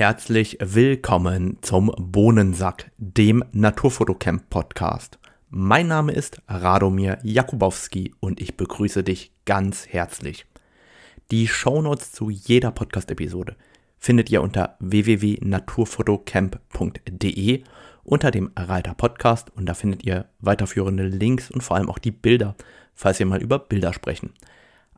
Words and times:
Herzlich 0.00 0.56
willkommen 0.62 1.58
zum 1.60 1.92
Bohnensack, 1.98 2.90
dem 2.96 3.44
Naturfotocamp 3.52 4.48
Podcast. 4.48 5.18
Mein 5.50 5.88
Name 5.88 6.12
ist 6.12 6.40
Radomir 6.48 7.18
Jakubowski 7.22 8.14
und 8.18 8.40
ich 8.40 8.56
begrüße 8.56 9.04
dich 9.04 9.30
ganz 9.44 9.88
herzlich. 9.88 10.46
Die 11.30 11.46
Shownotes 11.46 12.12
zu 12.12 12.30
jeder 12.30 12.70
Podcast-Episode 12.70 13.56
findet 13.98 14.30
ihr 14.30 14.40
unter 14.40 14.78
www.naturfotocamp.de 14.80 17.62
unter 18.02 18.30
dem 18.30 18.52
Reiter 18.56 18.94
Podcast 18.94 19.54
und 19.54 19.66
da 19.66 19.74
findet 19.74 20.06
ihr 20.06 20.30
weiterführende 20.38 21.08
Links 21.08 21.50
und 21.50 21.62
vor 21.62 21.76
allem 21.76 21.90
auch 21.90 21.98
die 21.98 22.10
Bilder, 22.10 22.56
falls 22.94 23.18
wir 23.18 23.26
mal 23.26 23.42
über 23.42 23.58
Bilder 23.58 23.92
sprechen. 23.92 24.32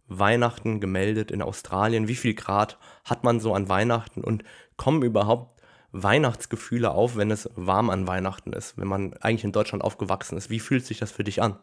Weihnachten 0.07 0.79
gemeldet 0.79 1.31
in 1.31 1.41
Australien? 1.41 2.07
Wie 2.07 2.15
viel 2.15 2.33
Grad 2.33 2.77
hat 3.05 3.23
man 3.23 3.39
so 3.39 3.53
an 3.53 3.69
Weihnachten 3.69 4.23
und 4.23 4.43
kommen 4.77 5.01
überhaupt 5.03 5.61
Weihnachtsgefühle 5.91 6.91
auf, 6.91 7.15
wenn 7.15 7.31
es 7.31 7.49
warm 7.55 7.89
an 7.89 8.07
Weihnachten 8.07 8.51
ist, 8.51 8.77
wenn 8.77 8.87
man 8.87 9.13
eigentlich 9.17 9.43
in 9.43 9.51
Deutschland 9.51 9.83
aufgewachsen 9.83 10.37
ist? 10.37 10.49
Wie 10.49 10.59
fühlt 10.59 10.85
sich 10.85 10.99
das 10.99 11.11
für 11.11 11.23
dich 11.23 11.41
an? 11.41 11.57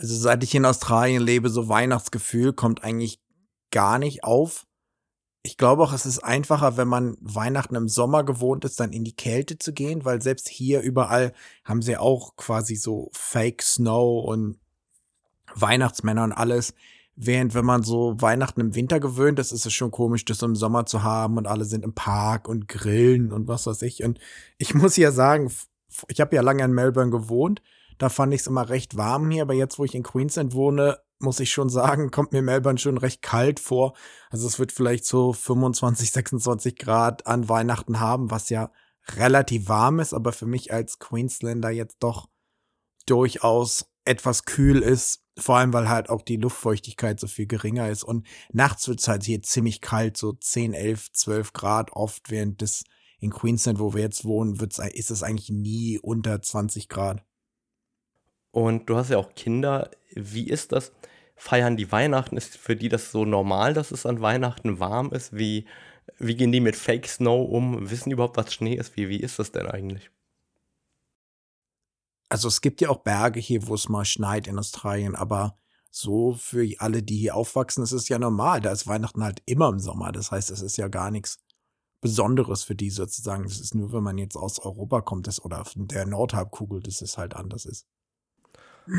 Also 0.00 0.14
seit 0.14 0.42
ich 0.42 0.54
in 0.54 0.64
Australien 0.64 1.22
lebe, 1.22 1.50
so 1.50 1.68
Weihnachtsgefühl 1.68 2.54
kommt 2.54 2.82
eigentlich 2.82 3.20
gar 3.70 3.98
nicht 3.98 4.24
auf. 4.24 4.66
Ich 5.42 5.58
glaube 5.58 5.82
auch, 5.82 5.92
es 5.92 6.06
ist 6.06 6.20
einfacher, 6.20 6.78
wenn 6.78 6.88
man 6.88 7.18
Weihnachten 7.20 7.74
im 7.74 7.86
Sommer 7.86 8.24
gewohnt 8.24 8.64
ist, 8.64 8.80
dann 8.80 8.94
in 8.94 9.04
die 9.04 9.14
Kälte 9.14 9.58
zu 9.58 9.74
gehen, 9.74 10.06
weil 10.06 10.22
selbst 10.22 10.48
hier 10.48 10.80
überall 10.80 11.34
haben 11.66 11.82
sie 11.82 11.98
auch 11.98 12.34
quasi 12.36 12.76
so 12.76 13.10
Fake 13.12 13.60
Snow 13.60 14.24
und 14.24 14.58
Weihnachtsmänner 15.54 16.24
und 16.24 16.32
alles. 16.32 16.72
Während 17.14 17.52
wenn 17.52 17.66
man 17.66 17.82
so 17.82 18.14
Weihnachten 18.22 18.62
im 18.62 18.74
Winter 18.74 19.00
gewöhnt 19.00 19.38
ist, 19.38 19.52
ist 19.52 19.66
es 19.66 19.74
schon 19.74 19.90
komisch, 19.90 20.24
das 20.24 20.40
im 20.40 20.56
Sommer 20.56 20.86
zu 20.86 21.02
haben 21.02 21.36
und 21.36 21.46
alle 21.46 21.66
sind 21.66 21.84
im 21.84 21.92
Park 21.92 22.48
und 22.48 22.68
grillen 22.68 23.32
und 23.32 23.48
was 23.48 23.66
weiß 23.66 23.82
ich. 23.82 24.02
Und 24.02 24.18
ich 24.56 24.72
muss 24.74 24.96
ja 24.96 25.12
sagen, 25.12 25.52
ich 26.08 26.22
habe 26.22 26.34
ja 26.34 26.40
lange 26.40 26.64
in 26.64 26.72
Melbourne 26.72 27.10
gewohnt 27.10 27.60
da 28.00 28.08
fand 28.08 28.32
ich 28.32 28.40
es 28.40 28.46
immer 28.46 28.70
recht 28.70 28.96
warm 28.96 29.30
hier, 29.30 29.42
aber 29.42 29.52
jetzt, 29.52 29.78
wo 29.78 29.84
ich 29.84 29.94
in 29.94 30.02
Queensland 30.02 30.54
wohne, 30.54 30.98
muss 31.18 31.38
ich 31.38 31.52
schon 31.52 31.68
sagen, 31.68 32.10
kommt 32.10 32.32
mir 32.32 32.40
Melbourne 32.40 32.78
schon 32.78 32.96
recht 32.96 33.20
kalt 33.20 33.60
vor. 33.60 33.94
Also 34.30 34.48
es 34.48 34.58
wird 34.58 34.72
vielleicht 34.72 35.04
so 35.04 35.34
25, 35.34 36.10
26 36.10 36.76
Grad 36.76 37.26
an 37.26 37.50
Weihnachten 37.50 38.00
haben, 38.00 38.30
was 38.30 38.48
ja 38.48 38.72
relativ 39.16 39.68
warm 39.68 40.00
ist, 40.00 40.14
aber 40.14 40.32
für 40.32 40.46
mich 40.46 40.72
als 40.72 40.98
Queenslander 40.98 41.70
jetzt 41.70 41.98
doch 42.00 42.28
durchaus 43.04 43.90
etwas 44.06 44.46
kühl 44.46 44.80
ist. 44.80 45.22
Vor 45.36 45.58
allem, 45.58 45.74
weil 45.74 45.90
halt 45.90 46.08
auch 46.08 46.22
die 46.22 46.36
Luftfeuchtigkeit 46.36 47.20
so 47.20 47.26
viel 47.26 47.46
geringer 47.46 47.90
ist. 47.90 48.02
Und 48.02 48.26
nachts 48.50 48.88
wird 48.88 49.00
es 49.00 49.08
halt 49.08 49.24
hier 49.24 49.42
ziemlich 49.42 49.82
kalt, 49.82 50.16
so 50.16 50.32
10, 50.32 50.72
11, 50.72 51.12
12 51.12 51.52
Grad 51.52 51.92
oft, 51.92 52.30
während 52.30 52.62
das 52.62 52.84
in 53.18 53.30
Queensland, 53.30 53.78
wo 53.78 53.92
wir 53.92 54.00
jetzt 54.02 54.24
wohnen, 54.24 54.58
wird's, 54.58 54.78
ist 54.78 55.10
es 55.10 55.22
eigentlich 55.22 55.50
nie 55.50 55.98
unter 55.98 56.40
20 56.40 56.88
Grad. 56.88 57.24
Und 58.52 58.86
du 58.86 58.96
hast 58.96 59.10
ja 59.10 59.18
auch 59.18 59.34
Kinder. 59.34 59.90
Wie 60.12 60.48
ist 60.48 60.72
das? 60.72 60.92
Feiern 61.36 61.76
die 61.76 61.90
Weihnachten? 61.90 62.36
Ist 62.36 62.56
für 62.56 62.76
die 62.76 62.88
das 62.88 63.12
so 63.12 63.24
normal, 63.24 63.74
dass 63.74 63.92
es 63.92 64.06
an 64.06 64.20
Weihnachten 64.20 64.80
warm 64.80 65.10
ist? 65.12 65.36
Wie, 65.36 65.66
wie 66.18 66.34
gehen 66.34 66.52
die 66.52 66.60
mit 66.60 66.76
Fake 66.76 67.06
Snow 67.08 67.48
um? 67.48 67.90
Wissen 67.90 68.10
die 68.10 68.14
überhaupt, 68.14 68.36
was 68.36 68.52
Schnee 68.52 68.74
ist? 68.74 68.96
Wie, 68.96 69.08
wie 69.08 69.20
ist 69.20 69.38
das 69.38 69.52
denn 69.52 69.66
eigentlich? 69.66 70.10
Also 72.28 72.48
es 72.48 72.60
gibt 72.60 72.80
ja 72.80 72.90
auch 72.90 72.98
Berge 72.98 73.40
hier, 73.40 73.66
wo 73.66 73.74
es 73.74 73.88
mal 73.88 74.04
schneit 74.04 74.46
in 74.46 74.58
Australien, 74.58 75.16
aber 75.16 75.58
so 75.90 76.34
für 76.34 76.64
alle, 76.78 77.02
die 77.02 77.16
hier 77.16 77.34
aufwachsen, 77.34 77.82
ist 77.82 77.92
es 77.92 78.08
ja 78.08 78.18
normal. 78.18 78.60
Da 78.60 78.70
ist 78.70 78.86
Weihnachten 78.86 79.24
halt 79.24 79.42
immer 79.46 79.68
im 79.68 79.80
Sommer. 79.80 80.12
Das 80.12 80.30
heißt, 80.30 80.50
es 80.50 80.60
ist 80.62 80.76
ja 80.76 80.88
gar 80.88 81.10
nichts 81.10 81.40
Besonderes 82.00 82.62
für 82.62 82.76
die 82.76 82.90
sozusagen. 82.90 83.44
Das 83.44 83.58
ist 83.60 83.74
nur, 83.74 83.92
wenn 83.92 84.04
man 84.04 84.18
jetzt 84.18 84.36
aus 84.36 84.60
Europa 84.60 85.00
kommt 85.00 85.26
das, 85.26 85.44
oder 85.44 85.64
der 85.74 86.06
Nordhalbkugel, 86.06 86.80
dass 86.80 87.02
es 87.02 87.18
halt 87.18 87.34
anders 87.34 87.66
ist. 87.66 87.86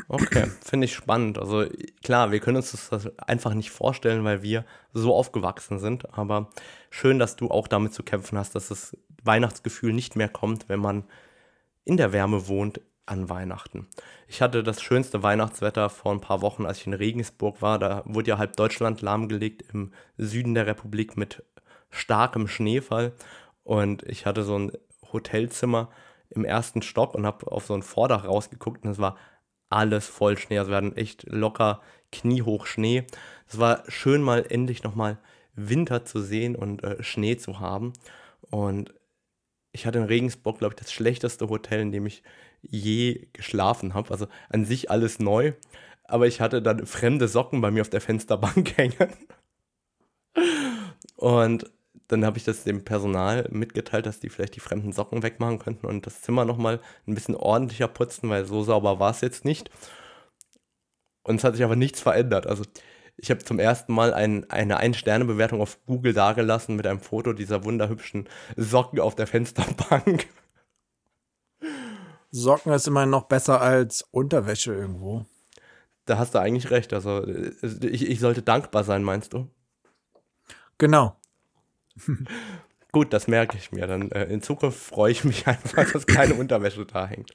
Okay, 0.07 0.47
finde 0.63 0.85
ich 0.85 0.93
spannend. 0.93 1.37
Also 1.37 1.65
klar, 2.03 2.31
wir 2.31 2.39
können 2.39 2.57
uns 2.57 2.71
das 2.71 3.17
einfach 3.17 3.53
nicht 3.53 3.71
vorstellen, 3.71 4.23
weil 4.23 4.41
wir 4.41 4.65
so 4.93 5.15
aufgewachsen 5.15 5.79
sind. 5.79 6.13
Aber 6.17 6.49
schön, 6.89 7.19
dass 7.19 7.35
du 7.35 7.49
auch 7.49 7.67
damit 7.67 7.93
zu 7.93 8.03
kämpfen 8.03 8.37
hast, 8.37 8.55
dass 8.55 8.69
das 8.69 8.95
Weihnachtsgefühl 9.23 9.93
nicht 9.93 10.15
mehr 10.15 10.29
kommt, 10.29 10.69
wenn 10.69 10.79
man 10.79 11.03
in 11.83 11.97
der 11.97 12.13
Wärme 12.13 12.47
wohnt 12.47 12.81
an 13.05 13.29
Weihnachten. 13.29 13.87
Ich 14.27 14.41
hatte 14.41 14.63
das 14.63 14.81
schönste 14.81 15.23
Weihnachtswetter 15.23 15.89
vor 15.89 16.13
ein 16.13 16.21
paar 16.21 16.41
Wochen, 16.41 16.65
als 16.65 16.79
ich 16.79 16.87
in 16.87 16.93
Regensburg 16.93 17.61
war. 17.61 17.79
Da 17.79 18.03
wurde 18.05 18.29
ja 18.29 18.37
halb 18.37 18.55
Deutschland 18.55 19.01
lahmgelegt 19.01 19.63
im 19.73 19.91
Süden 20.17 20.53
der 20.53 20.67
Republik 20.67 21.17
mit 21.17 21.43
starkem 21.89 22.47
Schneefall. 22.47 23.13
Und 23.63 24.03
ich 24.03 24.25
hatte 24.25 24.43
so 24.43 24.57
ein 24.57 24.71
Hotelzimmer 25.11 25.89
im 26.29 26.45
ersten 26.45 26.81
Stock 26.81 27.13
und 27.13 27.25
habe 27.25 27.51
auf 27.51 27.65
so 27.65 27.73
ein 27.73 27.83
Vordach 27.83 28.25
rausgeguckt 28.25 28.85
und 28.85 28.91
es 28.91 28.99
war 28.99 29.17
alles 29.71 30.07
voll 30.07 30.37
Schnee. 30.37 30.59
Also 30.59 30.71
wir 30.71 30.77
hatten 30.77 30.95
echt 30.95 31.23
locker 31.27 31.81
kniehoch 32.11 32.65
Schnee. 32.65 33.05
Es 33.47 33.57
war 33.57 33.83
schön 33.87 34.21
mal 34.21 34.45
endlich 34.49 34.83
nochmal 34.83 35.17
Winter 35.55 36.05
zu 36.05 36.21
sehen 36.21 36.55
und 36.55 36.83
äh, 36.83 37.01
Schnee 37.03 37.37
zu 37.37 37.59
haben. 37.59 37.93
Und 38.49 38.93
ich 39.71 39.85
hatte 39.85 39.99
in 39.99 40.05
Regensburg, 40.05 40.59
glaube 40.59 40.73
ich, 40.73 40.79
das 40.79 40.91
schlechteste 40.91 41.49
Hotel, 41.49 41.81
in 41.81 41.91
dem 41.91 42.05
ich 42.05 42.23
je 42.61 43.27
geschlafen 43.33 43.93
habe. 43.93 44.11
Also 44.11 44.27
an 44.49 44.65
sich 44.65 44.91
alles 44.91 45.19
neu. 45.19 45.53
Aber 46.03 46.27
ich 46.27 46.41
hatte 46.41 46.61
dann 46.61 46.85
fremde 46.85 47.27
Socken 47.27 47.61
bei 47.61 47.71
mir 47.71 47.81
auf 47.81 47.89
der 47.89 48.01
Fensterbank 48.01 48.73
hängen. 48.77 49.13
Und 51.15 51.71
dann 52.11 52.25
habe 52.25 52.37
ich 52.37 52.43
das 52.43 52.63
dem 52.63 52.83
Personal 52.83 53.47
mitgeteilt, 53.51 54.05
dass 54.05 54.19
die 54.19 54.29
vielleicht 54.29 54.55
die 54.55 54.59
fremden 54.59 54.91
Socken 54.91 55.23
wegmachen 55.23 55.59
könnten 55.59 55.87
und 55.87 56.05
das 56.05 56.21
Zimmer 56.21 56.43
nochmal 56.45 56.81
ein 57.07 57.15
bisschen 57.15 57.35
ordentlicher 57.35 57.87
putzen, 57.87 58.29
weil 58.29 58.45
so 58.45 58.63
sauber 58.63 58.99
war 58.99 59.11
es 59.11 59.21
jetzt 59.21 59.45
nicht. 59.45 59.69
Und 61.23 61.37
es 61.37 61.43
hat 61.43 61.55
sich 61.55 61.63
aber 61.63 61.75
nichts 61.75 62.01
verändert. 62.01 62.47
Also 62.47 62.63
ich 63.15 63.29
habe 63.29 63.43
zum 63.43 63.59
ersten 63.59 63.93
Mal 63.93 64.13
ein, 64.13 64.49
eine 64.49 64.77
Ein-Sterne-Bewertung 64.77 65.61
auf 65.61 65.77
Google 65.85 66.13
dargelassen 66.13 66.75
mit 66.75 66.87
einem 66.87 66.99
Foto 66.99 67.33
dieser 67.33 67.63
wunderhübschen 67.63 68.27
Socken 68.57 68.99
auf 68.99 69.15
der 69.15 69.27
Fensterbank. 69.27 70.27
Socken 72.31 72.73
ist 72.73 72.87
immerhin 72.87 73.09
noch 73.09 73.27
besser 73.27 73.61
als 73.61 74.01
Unterwäsche 74.11 74.73
irgendwo. 74.73 75.25
Da 76.05 76.17
hast 76.17 76.33
du 76.33 76.39
eigentlich 76.39 76.71
recht. 76.71 76.93
Also 76.93 77.25
ich, 77.25 78.09
ich 78.09 78.19
sollte 78.19 78.41
dankbar 78.41 78.83
sein, 78.83 79.03
meinst 79.03 79.33
du? 79.33 79.47
Genau. 80.77 81.20
Gut, 82.91 83.13
das 83.13 83.27
merke 83.27 83.57
ich 83.57 83.71
mir. 83.71 83.87
Dann 83.87 84.11
äh, 84.11 84.25
in 84.25 84.41
Zukunft 84.41 84.79
freue 84.79 85.11
ich 85.11 85.23
mich 85.23 85.47
einfach, 85.47 85.91
dass 85.91 86.05
keine 86.05 86.35
Unterwäsche 86.35 86.85
da 86.85 87.07
hängt. 87.07 87.31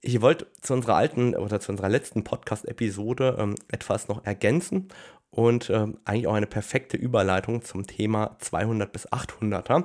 Ich 0.00 0.20
wollte 0.20 0.46
zu 0.60 0.74
unserer 0.74 0.94
alten 0.94 1.34
oder 1.34 1.58
zu 1.58 1.72
unserer 1.72 1.88
letzten 1.88 2.22
Podcast-Episode 2.22 3.36
ähm, 3.40 3.54
etwas 3.68 4.08
noch 4.08 4.24
ergänzen. 4.24 4.88
und 5.30 5.68
äh, 5.68 5.86
eigentlich 6.04 6.28
auch 6.28 6.34
eine 6.34 6.46
perfekte 6.46 6.96
Überleitung 6.96 7.62
zum 7.62 7.86
Thema 7.86 8.36
200 8.38 8.92
bis 8.92 9.08
800er. 9.08 9.84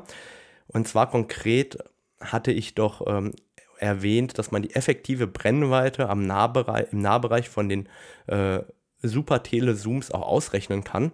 Und 0.67 0.87
zwar 0.87 1.09
konkret 1.09 1.77
hatte 2.19 2.51
ich 2.51 2.75
doch 2.75 3.05
ähm, 3.07 3.33
erwähnt, 3.79 4.37
dass 4.37 4.51
man 4.51 4.61
die 4.61 4.75
effektive 4.75 5.27
Brennweite 5.27 6.07
am 6.07 6.25
Nahbereich, 6.25 6.87
im 6.91 6.99
Nahbereich 6.99 7.49
von 7.49 7.67
den 7.67 7.89
äh, 8.27 8.59
Super 9.01 9.43
Tele-Zooms 9.43 10.11
auch 10.11 10.21
ausrechnen 10.21 10.83
kann. 10.83 11.11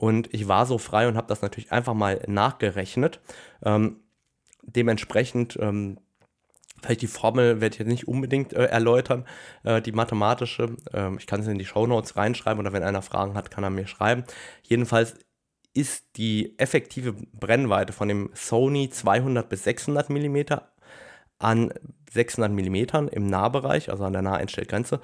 Und 0.00 0.32
ich 0.32 0.48
war 0.48 0.64
so 0.64 0.78
frei 0.78 1.06
und 1.08 1.18
habe 1.18 1.26
das 1.26 1.42
natürlich 1.42 1.72
einfach 1.72 1.92
mal 1.92 2.22
nachgerechnet. 2.26 3.20
Ähm, 3.62 4.00
dementsprechend, 4.62 5.58
ähm, 5.60 5.98
vielleicht 6.80 7.02
die 7.02 7.06
Formel 7.06 7.60
werde 7.60 7.74
ich 7.74 7.80
jetzt 7.80 7.88
nicht 7.88 8.08
unbedingt 8.08 8.54
äh, 8.54 8.64
erläutern, 8.64 9.26
äh, 9.62 9.82
die 9.82 9.92
mathematische. 9.92 10.74
Ähm, 10.94 11.18
ich 11.18 11.26
kann 11.26 11.40
es 11.40 11.48
in 11.48 11.58
die 11.58 11.66
Show 11.66 11.86
Notes 11.86 12.16
reinschreiben 12.16 12.60
oder 12.60 12.72
wenn 12.72 12.82
einer 12.82 13.02
Fragen 13.02 13.34
hat, 13.34 13.50
kann 13.50 13.62
er 13.62 13.68
mir 13.68 13.86
schreiben. 13.86 14.24
Jedenfalls 14.62 15.16
ist 15.74 16.16
die 16.16 16.58
effektive 16.58 17.12
Brennweite 17.12 17.92
von 17.92 18.08
dem 18.08 18.30
Sony 18.32 18.88
200 18.88 19.50
bis 19.50 19.64
600 19.64 20.08
mm 20.08 20.38
an 21.38 21.74
600 22.10 22.50
mm 22.50 23.08
im 23.12 23.26
Nahbereich, 23.26 23.90
also 23.90 24.04
an 24.04 24.14
der 24.14 24.22
Naheinstellgrenze, 24.22 25.02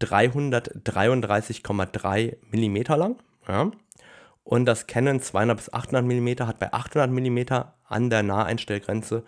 333,3 0.00 2.36
mm 2.52 2.76
lang. 2.96 3.16
Ja. 3.48 3.72
Und 4.46 4.64
das 4.64 4.86
Canon 4.86 5.20
200 5.20 5.56
bis 5.56 5.72
800 5.72 6.04
mm 6.04 6.46
hat 6.46 6.60
bei 6.60 6.72
800 6.72 7.10
mm 7.10 7.38
an 7.88 8.10
der 8.10 8.22
Naheinstellgrenze 8.22 9.24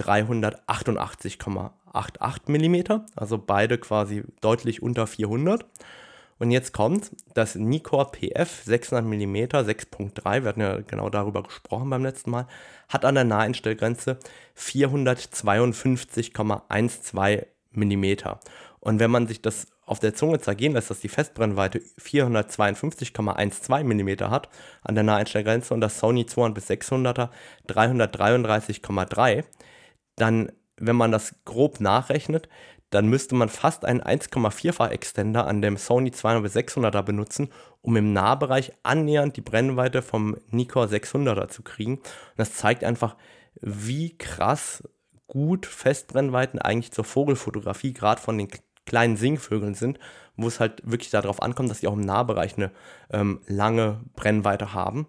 388,88 0.00 1.70
mm, 2.48 3.02
also 3.14 3.38
beide 3.38 3.78
quasi 3.78 4.24
deutlich 4.40 4.82
unter 4.82 5.06
400. 5.06 5.64
Und 6.40 6.50
jetzt 6.50 6.72
kommt 6.72 7.12
das 7.34 7.54
Nikkor 7.54 8.10
PF 8.10 8.64
600 8.64 9.04
mm 9.04 9.36
6.3, 9.36 10.42
wir 10.42 10.48
hatten 10.48 10.60
ja 10.60 10.80
genau 10.80 11.10
darüber 11.10 11.44
gesprochen 11.44 11.88
beim 11.88 12.02
letzten 12.02 12.32
Mal, 12.32 12.48
hat 12.88 13.04
an 13.04 13.14
der 13.14 13.22
Naheinstellgrenze 13.22 14.18
452,12 14.58 17.46
mm. 17.70 18.16
Und 18.80 18.98
wenn 18.98 19.12
man 19.12 19.28
sich 19.28 19.42
das 19.42 19.68
auf 19.86 20.00
der 20.00 20.14
Zunge 20.14 20.40
zergehen 20.40 20.74
lässt, 20.74 20.90
dass 20.90 21.00
die 21.00 21.08
Festbrennweite 21.08 21.80
452,12 22.00 23.84
mm 23.84 24.30
hat 24.30 24.48
an 24.82 24.96
der 24.96 25.04
Naheinstellgrenze 25.04 25.72
und 25.72 25.80
das 25.80 25.98
Sony 25.98 26.26
200 26.26 26.54
bis 26.54 26.68
600er 26.68 27.30
333,3, 27.68 29.44
dann, 30.16 30.52
wenn 30.76 30.96
man 30.96 31.12
das 31.12 31.36
grob 31.44 31.80
nachrechnet, 31.80 32.48
dann 32.90 33.08
müsste 33.08 33.34
man 33.34 33.48
fast 33.48 33.84
einen 33.84 34.00
1,4-fach 34.00 34.90
Extender 34.90 35.46
an 35.46 35.62
dem 35.62 35.76
Sony 35.76 36.10
200 36.10 36.42
bis 36.42 36.56
600er 36.56 37.02
benutzen, 37.02 37.50
um 37.80 37.96
im 37.96 38.12
Nahbereich 38.12 38.72
annähernd 38.82 39.36
die 39.36 39.40
Brennweite 39.40 40.02
vom 40.02 40.36
Nikkor 40.50 40.86
600er 40.86 41.48
zu 41.48 41.62
kriegen. 41.62 41.96
Und 41.96 42.04
das 42.36 42.54
zeigt 42.54 42.84
einfach, 42.84 43.16
wie 43.60 44.16
krass 44.16 44.82
gut 45.26 45.66
Festbrennweiten 45.66 46.60
eigentlich 46.60 46.92
zur 46.92 47.04
Vogelfotografie, 47.04 47.92
gerade 47.92 48.20
von 48.20 48.38
den 48.38 48.48
kleinen 48.86 49.16
Singvögeln 49.16 49.74
sind, 49.74 49.98
wo 50.36 50.48
es 50.48 50.60
halt 50.60 50.80
wirklich 50.84 51.10
darauf 51.10 51.42
ankommt, 51.42 51.70
dass 51.70 51.80
die 51.80 51.88
auch 51.88 51.94
im 51.94 52.00
Nahbereich 52.00 52.56
eine 52.56 52.70
ähm, 53.10 53.40
lange 53.46 54.00
Brennweite 54.14 54.72
haben. 54.72 55.06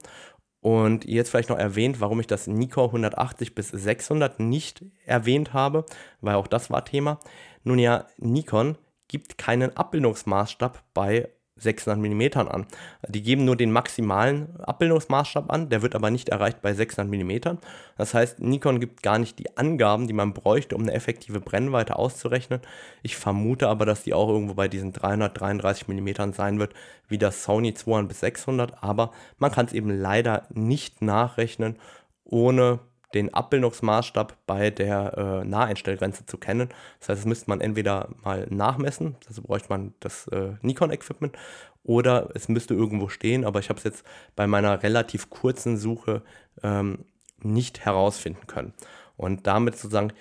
Und 0.59 1.05
jetzt 1.05 1.29
vielleicht 1.29 1.49
noch 1.49 1.57
erwähnt, 1.57 2.01
warum 2.01 2.19
ich 2.19 2.27
das 2.27 2.47
Nikkor 2.47 2.87
180 2.87 3.55
bis 3.55 3.69
600 3.69 4.39
nicht 4.39 4.83
erwähnt 5.05 5.53
habe, 5.53 5.85
weil 6.19 6.35
auch 6.35 6.47
das 6.47 6.69
war 6.69 6.83
Thema. 6.83 7.19
Nun 7.63 7.79
ja, 7.79 8.07
Nikon 8.17 8.77
gibt 9.07 9.37
keinen 9.37 9.77
Abbildungsmaßstab 9.77 10.83
bei 10.93 11.29
600 11.59 11.99
mm 11.99 12.39
an. 12.47 12.65
Die 13.07 13.21
geben 13.21 13.45
nur 13.45 13.55
den 13.55 13.71
maximalen 13.71 14.59
Abbildungsmaßstab 14.59 15.51
an, 15.51 15.69
der 15.69 15.81
wird 15.81 15.95
aber 15.95 16.11
nicht 16.11 16.29
erreicht 16.29 16.61
bei 16.61 16.73
600 16.73 17.11
mm. 17.11 17.57
Das 17.97 18.13
heißt, 18.13 18.39
Nikon 18.39 18.79
gibt 18.79 19.03
gar 19.03 19.19
nicht 19.19 19.39
die 19.39 19.57
Angaben, 19.57 20.07
die 20.07 20.13
man 20.13 20.33
bräuchte, 20.33 20.75
um 20.75 20.83
eine 20.83 20.93
effektive 20.93 21.39
Brennweite 21.39 21.95
auszurechnen. 21.95 22.61
Ich 23.03 23.17
vermute 23.17 23.67
aber, 23.67 23.85
dass 23.85 24.03
die 24.03 24.13
auch 24.13 24.29
irgendwo 24.29 24.53
bei 24.53 24.67
diesen 24.67 24.93
333 24.93 25.87
mm 25.87 26.33
sein 26.33 26.59
wird, 26.59 26.73
wie 27.07 27.17
das 27.17 27.43
Sony 27.43 27.73
200 27.73 28.07
bis 28.07 28.19
600, 28.19 28.83
aber 28.83 29.11
man 29.37 29.51
kann 29.51 29.65
es 29.65 29.73
eben 29.73 29.89
leider 29.89 30.47
nicht 30.53 31.01
nachrechnen, 31.01 31.77
ohne 32.23 32.79
den 33.13 33.33
Abbildungsmaßstab 33.33 34.37
bei 34.45 34.69
der 34.69 35.17
äh, 35.17 35.45
Naheinstellgrenze 35.45 36.25
zu 36.25 36.37
kennen. 36.37 36.69
Das 36.99 37.09
heißt, 37.09 37.19
das 37.21 37.25
müsste 37.25 37.49
man 37.49 37.61
entweder 37.61 38.09
mal 38.23 38.47
nachmessen, 38.49 39.15
also 39.27 39.41
bräuchte 39.41 39.69
man 39.69 39.93
das 39.99 40.27
äh, 40.27 40.53
Nikon-Equipment, 40.61 41.37
oder 41.83 42.29
es 42.33 42.49
müsste 42.49 42.73
irgendwo 42.73 43.07
stehen, 43.07 43.45
aber 43.45 43.61
ich 43.61 43.69
habe 43.69 43.77
es 43.77 43.85
jetzt 43.85 44.03
bei 44.35 44.45
meiner 44.45 44.83
relativ 44.83 45.29
kurzen 45.29 45.77
Suche 45.77 46.21
ähm, 46.61 47.05
nicht 47.41 47.85
herausfinden 47.85 48.45
können. 48.45 48.73
Und 49.15 49.47
damit 49.47 49.77
sozusagen 49.77 50.11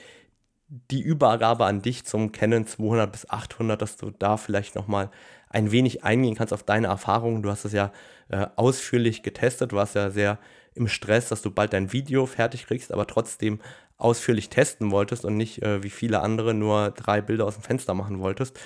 die 0.69 1.01
Übergabe 1.01 1.65
an 1.67 1.83
dich 1.83 2.05
zum 2.05 2.31
Canon 2.33 2.67
200 2.67 3.11
bis 3.11 3.29
800, 3.29 3.83
dass 3.83 3.97
du 3.97 4.11
da 4.11 4.37
vielleicht 4.37 4.77
nochmal 4.77 5.11
ein 5.49 5.73
wenig 5.73 6.05
eingehen 6.05 6.35
kannst 6.35 6.53
auf 6.53 6.63
deine 6.63 6.89
Erfahrungen. 6.89 7.43
Du 7.43 7.51
hast 7.51 7.65
es 7.65 7.73
ja 7.73 7.93
äh, 8.29 8.47
ausführlich 8.57 9.23
getestet, 9.23 9.73
du 9.73 9.77
warst 9.77 9.95
ja 9.95 10.11
sehr 10.11 10.39
im 10.77 10.89
Stress, 10.89 11.29
dass 11.29 11.43
du 11.43 11.51
bald 11.51 11.73
dein 11.73 11.93
Video 11.93 12.27
fertig 12.27 12.67
kriegst, 12.67 12.93
aber 12.93 13.07
trotzdem 13.07 13.61
ausführlich 13.99 14.51
testen 14.51 14.91
wolltest 14.91 15.25
und 15.25 15.37
nicht 15.37 15.63
äh, 15.63 15.83
wie 15.83 15.91
viele 15.91 16.21
andere 16.21 16.55
nur 16.55 16.91
drei 16.91 17.21
Bilder 17.21 17.47
aus 17.47 17.55
dem 17.55 17.63
Fenster 17.63 17.95
machen 17.95 18.21
wolltest. 18.21 18.59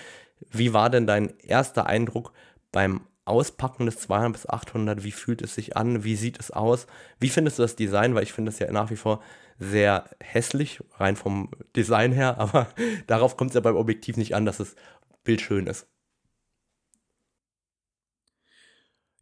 Wie 0.50 0.72
war 0.72 0.90
denn 0.90 1.06
dein 1.06 1.32
erster 1.38 1.86
Eindruck 1.86 2.32
beim 2.72 3.02
Auspacken 3.24 3.86
des 3.86 3.98
200 4.00 4.32
bis 4.32 4.48
800? 4.48 5.04
Wie 5.04 5.12
fühlt 5.12 5.42
es 5.42 5.54
sich 5.54 5.76
an? 5.76 6.02
Wie 6.02 6.16
sieht 6.16 6.40
es 6.40 6.50
aus? 6.50 6.86
Wie 7.20 7.28
findest 7.28 7.58
du 7.58 7.62
das 7.62 7.76
Design? 7.76 8.14
Weil 8.14 8.24
ich 8.24 8.32
finde 8.32 8.50
es 8.50 8.58
ja 8.58 8.70
nach 8.72 8.90
wie 8.90 8.96
vor 8.96 9.22
sehr 9.58 10.08
hässlich, 10.20 10.80
rein 10.94 11.16
vom 11.16 11.50
Design 11.76 12.12
her, 12.12 12.38
aber 12.38 12.68
darauf 13.06 13.36
kommt 13.36 13.50
es 13.50 13.54
ja 13.54 13.60
beim 13.60 13.76
Objektiv 13.76 14.16
nicht 14.16 14.34
an, 14.34 14.46
dass 14.46 14.58
das 14.58 14.74
Bild 15.22 15.40
schön 15.40 15.66
ist. 15.66 15.86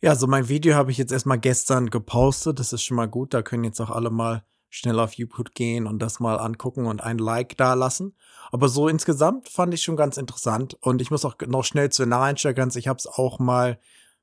Ja, 0.00 0.14
so 0.14 0.28
mein 0.28 0.48
Video 0.48 0.76
habe 0.76 0.92
ich 0.92 0.98
jetzt 0.98 1.10
erstmal 1.10 1.40
gestern 1.40 1.90
gepostet. 1.90 2.60
Das 2.60 2.72
ist 2.72 2.82
schon 2.82 2.96
mal 2.96 3.08
gut. 3.08 3.34
Da 3.34 3.42
können 3.42 3.64
jetzt 3.64 3.80
auch 3.80 3.90
alle 3.90 4.10
mal 4.10 4.44
schnell 4.70 5.00
auf 5.00 5.14
YouTube 5.14 5.54
gehen 5.54 5.88
und 5.88 5.98
das 5.98 6.20
mal 6.20 6.36
angucken 6.38 6.86
und 6.86 7.02
ein 7.02 7.18
Like 7.18 7.56
da 7.56 7.74
lassen. 7.74 8.14
Aber 8.52 8.68
so 8.68 8.86
insgesamt 8.86 9.48
fand 9.48 9.74
ich 9.74 9.82
schon 9.82 9.96
ganz 9.96 10.16
interessant. 10.16 10.76
Und 10.80 11.02
ich 11.02 11.10
muss 11.10 11.24
auch 11.24 11.34
noch 11.46 11.64
schnell 11.64 11.90
zur 11.90 12.06
Naheinstellgrenze. 12.06 12.78
Ich 12.78 12.86
habe 12.86 12.98
es 12.98 13.08
auch 13.08 13.40
mal 13.40 13.80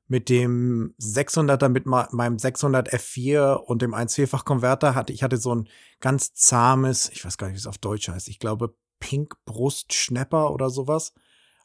mit 0.08 0.30
dem 0.30 0.94
600er, 0.98 1.68
mit 1.68 1.84
meinem 1.84 2.38
600 2.38 2.90
F4 2.94 3.54
und 3.56 3.82
dem 3.82 3.94
1,4-fach 3.94 4.44
Konverter 4.44 4.94
hatte 4.94 5.12
ich 5.12 5.22
hatte 5.22 5.36
so 5.36 5.54
ein 5.54 5.68
ganz 6.00 6.32
zahmes, 6.32 7.10
ich 7.10 7.24
weiß 7.24 7.36
gar 7.38 7.48
nicht, 7.48 7.56
wie 7.56 7.58
es 7.58 7.66
auf 7.66 7.78
Deutsch 7.78 8.08
heißt. 8.08 8.28
Ich 8.28 8.38
glaube 8.38 8.76
Pink 9.00 9.34
Brust 9.44 9.92
Schnapper 9.92 10.52
oder 10.52 10.70
sowas. 10.70 11.12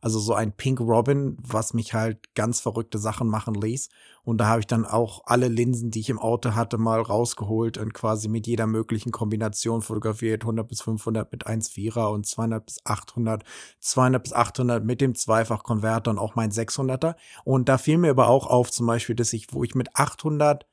Also 0.02 0.20
so 0.20 0.34
ein 0.34 0.52
Pink 0.52 0.80
Robin, 0.80 1.38
was 1.42 1.74
mich 1.74 1.94
halt 1.94 2.34
ganz 2.34 2.60
verrückte 2.60 2.98
Sachen 2.98 3.28
machen 3.28 3.54
ließ. 3.54 3.90
Und 4.24 4.40
da 4.40 4.48
habe 4.48 4.60
ich 4.60 4.68
dann 4.68 4.86
auch 4.86 5.22
alle 5.26 5.48
Linsen, 5.48 5.92
die 5.92 6.00
ich 6.00 6.10
im 6.10 6.20
Auto 6.20 6.56
hatte, 6.56 6.78
mal 6.78 7.02
rausgeholt 7.02 7.78
und 7.78 7.94
quasi 7.94 8.28
mit 8.28 8.48
jeder 8.48 8.68
möglichen 8.68 9.12
Kombination 9.12 9.82
fotografiert. 9.82 10.42
100 10.44 10.68
bis 10.68 10.82
500 10.82 11.32
mit 11.32 11.48
1,4er 11.48 12.12
und 12.12 12.26
200 12.26 12.66
bis 12.66 12.86
800, 12.86 13.44
200 13.80 14.24
bis 14.24 14.34
800 14.34 14.84
mit 14.84 15.02
dem 15.02 15.16
Zweifach-Konverter 15.16 16.12
und 16.12 16.18
auch 16.18 16.36
mein 16.36 16.52
600er. 16.52 17.16
Und 17.44 17.70
da 17.70 17.78
fiel 17.78 17.98
mir 18.00 18.10
aber 18.10 18.28
auch 18.28 18.48
auf, 18.48 18.72
zum 18.72 18.88
Beispiel, 18.88 19.16
dass 19.16 19.34
ich, 19.34 19.54
wo 19.54 19.64
ich 19.64 19.76
mit 19.76 19.96
800 19.96 20.66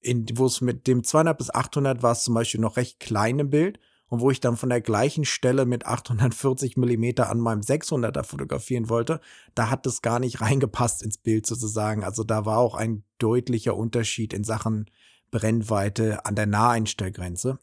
in, 0.00 0.26
wo 0.34 0.46
es 0.46 0.60
mit 0.60 0.86
dem 0.86 1.04
200 1.04 1.38
bis 1.38 1.54
800 1.54 2.02
war 2.02 2.12
es 2.12 2.24
zum 2.24 2.34
Beispiel 2.34 2.60
noch 2.60 2.76
recht 2.76 3.00
klein 3.00 3.38
im 3.38 3.50
Bild 3.50 3.78
und 4.12 4.20
wo 4.20 4.30
ich 4.30 4.40
dann 4.40 4.58
von 4.58 4.68
der 4.68 4.82
gleichen 4.82 5.24
Stelle 5.24 5.64
mit 5.64 5.86
840 5.86 6.76
Millimeter 6.76 7.30
an 7.30 7.40
meinem 7.40 7.62
600er 7.62 8.24
fotografieren 8.24 8.90
wollte, 8.90 9.22
da 9.54 9.70
hat 9.70 9.86
das 9.86 10.02
gar 10.02 10.18
nicht 10.18 10.42
reingepasst 10.42 11.02
ins 11.02 11.16
Bild 11.16 11.46
sozusagen. 11.46 12.04
Also 12.04 12.22
da 12.22 12.44
war 12.44 12.58
auch 12.58 12.74
ein 12.74 13.04
deutlicher 13.16 13.74
Unterschied 13.74 14.34
in 14.34 14.44
Sachen 14.44 14.90
Brennweite 15.30 16.26
an 16.26 16.34
der 16.34 16.44
Naheinstellgrenze. 16.44 17.58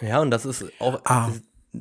Ja, 0.00 0.20
und 0.20 0.32
das 0.32 0.44
ist 0.44 0.64
auch 0.80 1.02
ah. 1.04 1.30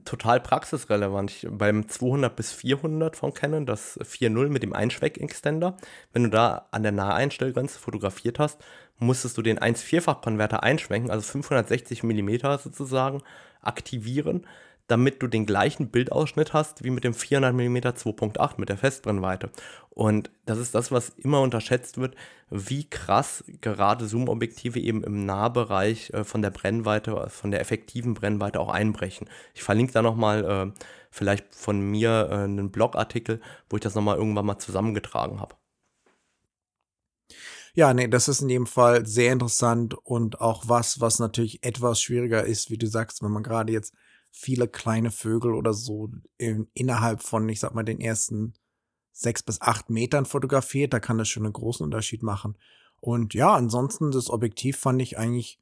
total 0.06 0.40
praxisrelevant. 0.40 1.32
Ich, 1.32 1.48
beim 1.50 1.90
200 1.90 2.36
bis 2.36 2.52
400 2.52 3.16
von 3.16 3.34
Canon, 3.34 3.66
das 3.66 3.98
4.0 3.98 4.50
mit 4.50 4.62
dem 4.62 4.74
Einschweck-Extender, 4.74 5.78
wenn 6.14 6.26
du 6.26 6.30
da 6.30 6.68
an 6.70 6.84
der 6.84 6.92
Naheinstellgrenze 6.92 7.80
fotografiert 7.80 8.38
hast, 8.38 8.60
musstest 9.00 9.38
du 9.38 9.42
den 9.42 9.58
1,4-fach-Konverter 9.58 10.62
einschwenken, 10.62 11.10
also 11.10 11.24
560 11.24 12.04
Millimeter 12.04 12.58
sozusagen, 12.60 13.24
aktivieren, 13.62 14.46
damit 14.88 15.22
du 15.22 15.28
den 15.28 15.46
gleichen 15.46 15.90
Bildausschnitt 15.90 16.54
hast 16.54 16.84
wie 16.84 16.90
mit 16.90 17.04
dem 17.04 17.14
400 17.14 17.54
mm 17.54 17.78
2.8 17.78 18.54
mit 18.58 18.70
der 18.70 18.78
Festbrennweite. 18.78 19.52
Und 19.92 20.32
das 20.46 20.58
ist 20.58 20.74
das, 20.74 20.92
was 20.92 21.10
immer 21.10 21.42
unterschätzt 21.42 22.00
wird, 22.00 22.16
wie 22.50 22.90
krass 22.90 23.44
gerade 23.62 24.08
Zoom-Objektive 24.08 24.80
eben 24.80 25.04
im 25.04 25.26
Nahbereich 25.26 26.10
äh, 26.12 26.24
von 26.24 26.42
der 26.42 26.50
Brennweite, 26.50 27.30
von 27.30 27.52
der 27.52 27.62
effektiven 27.62 28.16
Brennweite 28.16 28.60
auch 28.60 28.70
einbrechen. 28.70 29.30
Ich 29.54 29.62
verlinke 29.62 29.94
da 29.94 30.02
nochmal 30.02 30.44
äh, 30.44 30.82
vielleicht 31.12 31.54
von 31.54 31.80
mir 31.80 32.28
äh, 32.32 32.36
einen 32.36 32.72
Blogartikel, 32.72 33.42
wo 33.70 33.78
ich 33.78 33.82
das 33.82 33.94
nochmal 33.94 34.18
irgendwann 34.18 34.46
mal 34.46 34.58
zusammengetragen 34.58 35.40
habe. 35.40 35.56
Ja, 37.76 37.94
nee, 37.94 38.08
das 38.08 38.28
ist 38.28 38.42
in 38.42 38.50
jedem 38.50 38.68
Fall 38.68 39.06
sehr 39.06 39.32
interessant 39.32 39.94
und 39.94 40.42
auch 40.42 40.68
was, 40.68 41.00
was 41.00 41.20
natürlich 41.20 41.64
etwas 41.64 42.02
schwieriger 42.02 42.44
ist, 42.44 42.70
wie 42.70 42.78
du 42.78 42.88
sagst, 42.88 43.22
wenn 43.22 43.32
man 43.32 43.44
gerade 43.44 43.72
jetzt 43.72 43.94
viele 44.32 44.68
kleine 44.68 45.12
Vögel 45.12 45.54
oder 45.54 45.74
so 45.74 46.10
in, 46.38 46.68
innerhalb 46.74 47.22
von, 47.22 47.48
ich 47.50 47.60
sag 47.60 47.74
mal, 47.74 47.84
den 47.84 48.00
ersten 48.00 48.54
sechs 49.12 49.44
bis 49.44 49.62
acht 49.62 49.90
Metern 49.90 50.26
fotografiert, 50.26 50.94
da 50.94 51.00
kann 51.00 51.18
das 51.18 51.28
schon 51.28 51.44
einen 51.44 51.54
großen 51.54 51.84
Unterschied 51.84 52.24
machen. 52.24 52.58
Und 53.02 53.34
ja, 53.34 53.54
ansonsten 53.54 54.12
das 54.12 54.30
Objektiv 54.30 54.78
fand 54.78 55.02
ich 55.02 55.18
eigentlich 55.18 55.60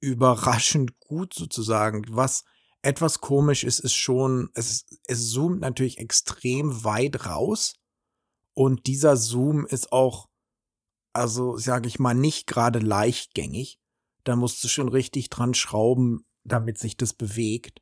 überraschend 0.00 0.98
gut 1.00 1.34
sozusagen. 1.34 2.04
Was 2.08 2.44
etwas 2.82 3.20
komisch 3.20 3.64
ist, 3.64 3.80
ist 3.80 3.94
schon, 3.94 4.50
es, 4.54 4.86
es 5.04 5.30
zoomt 5.30 5.60
natürlich 5.60 5.98
extrem 5.98 6.84
weit 6.84 7.26
raus. 7.26 7.74
Und 8.54 8.86
dieser 8.86 9.16
Zoom 9.16 9.66
ist 9.66 9.92
auch, 9.92 10.28
also 11.18 11.56
sage 11.56 11.88
ich 11.88 11.98
mal, 11.98 12.14
nicht 12.14 12.46
gerade 12.46 12.78
leichtgängig. 12.78 13.78
Da 14.24 14.36
musst 14.36 14.62
du 14.64 14.68
schon 14.68 14.88
richtig 14.88 15.30
dran 15.30 15.54
schrauben, 15.54 16.24
damit 16.44 16.78
sich 16.78 16.96
das 16.96 17.12
bewegt. 17.12 17.80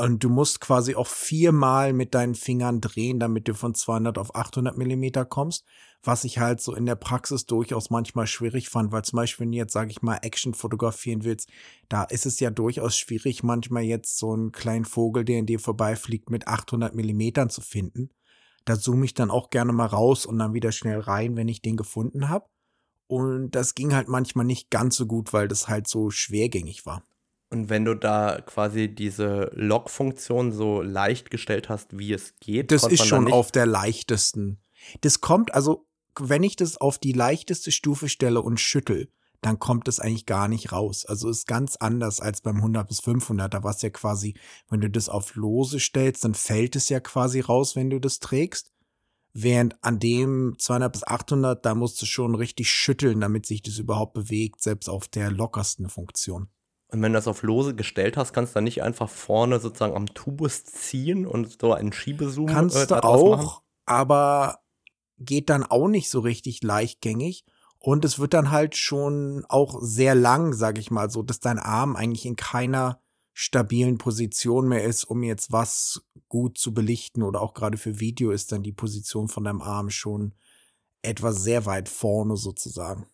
Und 0.00 0.24
du 0.24 0.30
musst 0.30 0.62
quasi 0.62 0.94
auch 0.94 1.06
viermal 1.06 1.92
mit 1.92 2.14
deinen 2.14 2.34
Fingern 2.34 2.80
drehen, 2.80 3.20
damit 3.20 3.48
du 3.48 3.54
von 3.54 3.74
200 3.74 4.16
auf 4.16 4.34
800 4.34 4.78
Millimeter 4.78 5.26
kommst. 5.26 5.66
Was 6.02 6.24
ich 6.24 6.38
halt 6.38 6.62
so 6.62 6.74
in 6.74 6.86
der 6.86 6.94
Praxis 6.94 7.44
durchaus 7.44 7.90
manchmal 7.90 8.26
schwierig 8.26 8.70
fand, 8.70 8.92
weil 8.92 9.04
zum 9.04 9.18
Beispiel, 9.18 9.44
wenn 9.44 9.52
du 9.52 9.58
jetzt, 9.58 9.74
sage 9.74 9.90
ich 9.90 10.00
mal, 10.00 10.18
Action 10.22 10.54
fotografieren 10.54 11.24
willst, 11.24 11.50
da 11.90 12.04
ist 12.04 12.24
es 12.24 12.40
ja 12.40 12.48
durchaus 12.48 12.96
schwierig, 12.96 13.42
manchmal 13.42 13.82
jetzt 13.82 14.16
so 14.16 14.32
einen 14.32 14.52
kleinen 14.52 14.86
Vogel, 14.86 15.26
der 15.26 15.40
in 15.40 15.46
dir 15.46 15.60
vorbeifliegt, 15.60 16.30
mit 16.30 16.48
800 16.48 16.94
Millimetern 16.94 17.50
zu 17.50 17.60
finden. 17.60 18.08
Da 18.64 18.78
zoome 18.78 19.04
ich 19.04 19.14
dann 19.14 19.30
auch 19.30 19.50
gerne 19.50 19.72
mal 19.72 19.86
raus 19.86 20.26
und 20.26 20.38
dann 20.38 20.54
wieder 20.54 20.72
schnell 20.72 21.00
rein, 21.00 21.36
wenn 21.36 21.48
ich 21.48 21.62
den 21.62 21.76
gefunden 21.76 22.28
habe. 22.28 22.46
Und 23.06 23.52
das 23.52 23.74
ging 23.74 23.94
halt 23.94 24.08
manchmal 24.08 24.44
nicht 24.44 24.70
ganz 24.70 24.96
so 24.96 25.06
gut, 25.06 25.32
weil 25.32 25.48
das 25.48 25.68
halt 25.68 25.88
so 25.88 26.10
schwergängig 26.10 26.86
war. 26.86 27.02
Und 27.52 27.68
wenn 27.68 27.84
du 27.84 27.94
da 27.96 28.40
quasi 28.40 28.94
diese 28.94 29.50
Log-Funktion 29.54 30.52
so 30.52 30.82
leicht 30.82 31.30
gestellt 31.32 31.68
hast, 31.68 31.98
wie 31.98 32.12
es 32.12 32.36
geht, 32.38 32.70
das 32.70 32.84
ist 32.84 33.06
schon 33.06 33.32
auf 33.32 33.50
der 33.50 33.66
leichtesten. 33.66 34.60
Das 35.00 35.20
kommt, 35.20 35.52
also 35.52 35.86
wenn 36.18 36.44
ich 36.44 36.54
das 36.54 36.76
auf 36.76 36.98
die 36.98 37.12
leichteste 37.12 37.72
Stufe 37.72 38.08
stelle 38.08 38.42
und 38.42 38.60
schüttel, 38.60 39.08
dann 39.40 39.58
kommt 39.58 39.88
es 39.88 40.00
eigentlich 40.00 40.26
gar 40.26 40.48
nicht 40.48 40.72
raus. 40.72 41.06
Also 41.06 41.28
ist 41.30 41.46
ganz 41.46 41.76
anders 41.76 42.20
als 42.20 42.40
beim 42.40 42.56
100 42.56 42.86
bis 42.86 43.00
500. 43.00 43.52
Da 43.52 43.62
war 43.62 43.70
es 43.70 43.82
ja 43.82 43.90
quasi, 43.90 44.34
wenn 44.68 44.80
du 44.80 44.90
das 44.90 45.08
auf 45.08 45.34
lose 45.34 45.80
stellst, 45.80 46.24
dann 46.24 46.34
fällt 46.34 46.76
es 46.76 46.88
ja 46.88 47.00
quasi 47.00 47.40
raus, 47.40 47.76
wenn 47.76 47.90
du 47.90 47.98
das 47.98 48.18
trägst. 48.18 48.72
Während 49.32 49.82
an 49.82 49.98
dem 49.98 50.56
200 50.58 50.92
bis 50.92 51.04
800, 51.04 51.64
da 51.64 51.74
musst 51.74 52.02
du 52.02 52.06
schon 52.06 52.34
richtig 52.34 52.70
schütteln, 52.70 53.20
damit 53.20 53.46
sich 53.46 53.62
das 53.62 53.78
überhaupt 53.78 54.12
bewegt, 54.12 54.60
selbst 54.60 54.88
auf 54.88 55.06
der 55.08 55.30
lockersten 55.30 55.88
Funktion. 55.88 56.48
Und 56.88 57.02
wenn 57.02 57.12
du 57.12 57.18
das 57.18 57.28
auf 57.28 57.42
lose 57.42 57.76
gestellt 57.76 58.16
hast, 58.16 58.32
kannst 58.32 58.52
du 58.52 58.54
dann 58.54 58.64
nicht 58.64 58.82
einfach 58.82 59.08
vorne 59.08 59.60
sozusagen 59.60 59.94
am 59.94 60.06
Tubus 60.06 60.64
ziehen 60.64 61.26
und 61.26 61.60
so 61.60 61.72
einen 61.72 61.92
Schiebezoom 61.92 62.46
Kannst 62.46 62.76
äh, 62.76 62.86
du 62.88 63.04
auch, 63.04 63.36
machen? 63.36 63.62
aber 63.86 64.58
geht 65.18 65.50
dann 65.50 65.62
auch 65.62 65.86
nicht 65.86 66.10
so 66.10 66.20
richtig 66.20 66.62
leichtgängig. 66.62 67.44
Und 67.80 68.04
es 68.04 68.18
wird 68.18 68.34
dann 68.34 68.50
halt 68.50 68.76
schon 68.76 69.44
auch 69.48 69.78
sehr 69.80 70.14
lang, 70.14 70.52
sag 70.52 70.78
ich 70.78 70.90
mal, 70.90 71.10
so, 71.10 71.22
dass 71.22 71.40
dein 71.40 71.58
Arm 71.58 71.96
eigentlich 71.96 72.26
in 72.26 72.36
keiner 72.36 73.00
stabilen 73.32 73.96
Position 73.96 74.68
mehr 74.68 74.84
ist, 74.84 75.04
um 75.04 75.22
jetzt 75.22 75.50
was 75.50 76.06
gut 76.28 76.58
zu 76.58 76.74
belichten. 76.74 77.22
Oder 77.22 77.40
auch 77.40 77.54
gerade 77.54 77.78
für 77.78 77.98
Video 77.98 78.32
ist 78.32 78.52
dann 78.52 78.62
die 78.62 78.72
Position 78.72 79.28
von 79.28 79.44
deinem 79.44 79.62
Arm 79.62 79.88
schon 79.88 80.34
etwas 81.00 81.42
sehr 81.42 81.64
weit 81.64 81.88
vorne 81.88 82.36
sozusagen. 82.36 83.06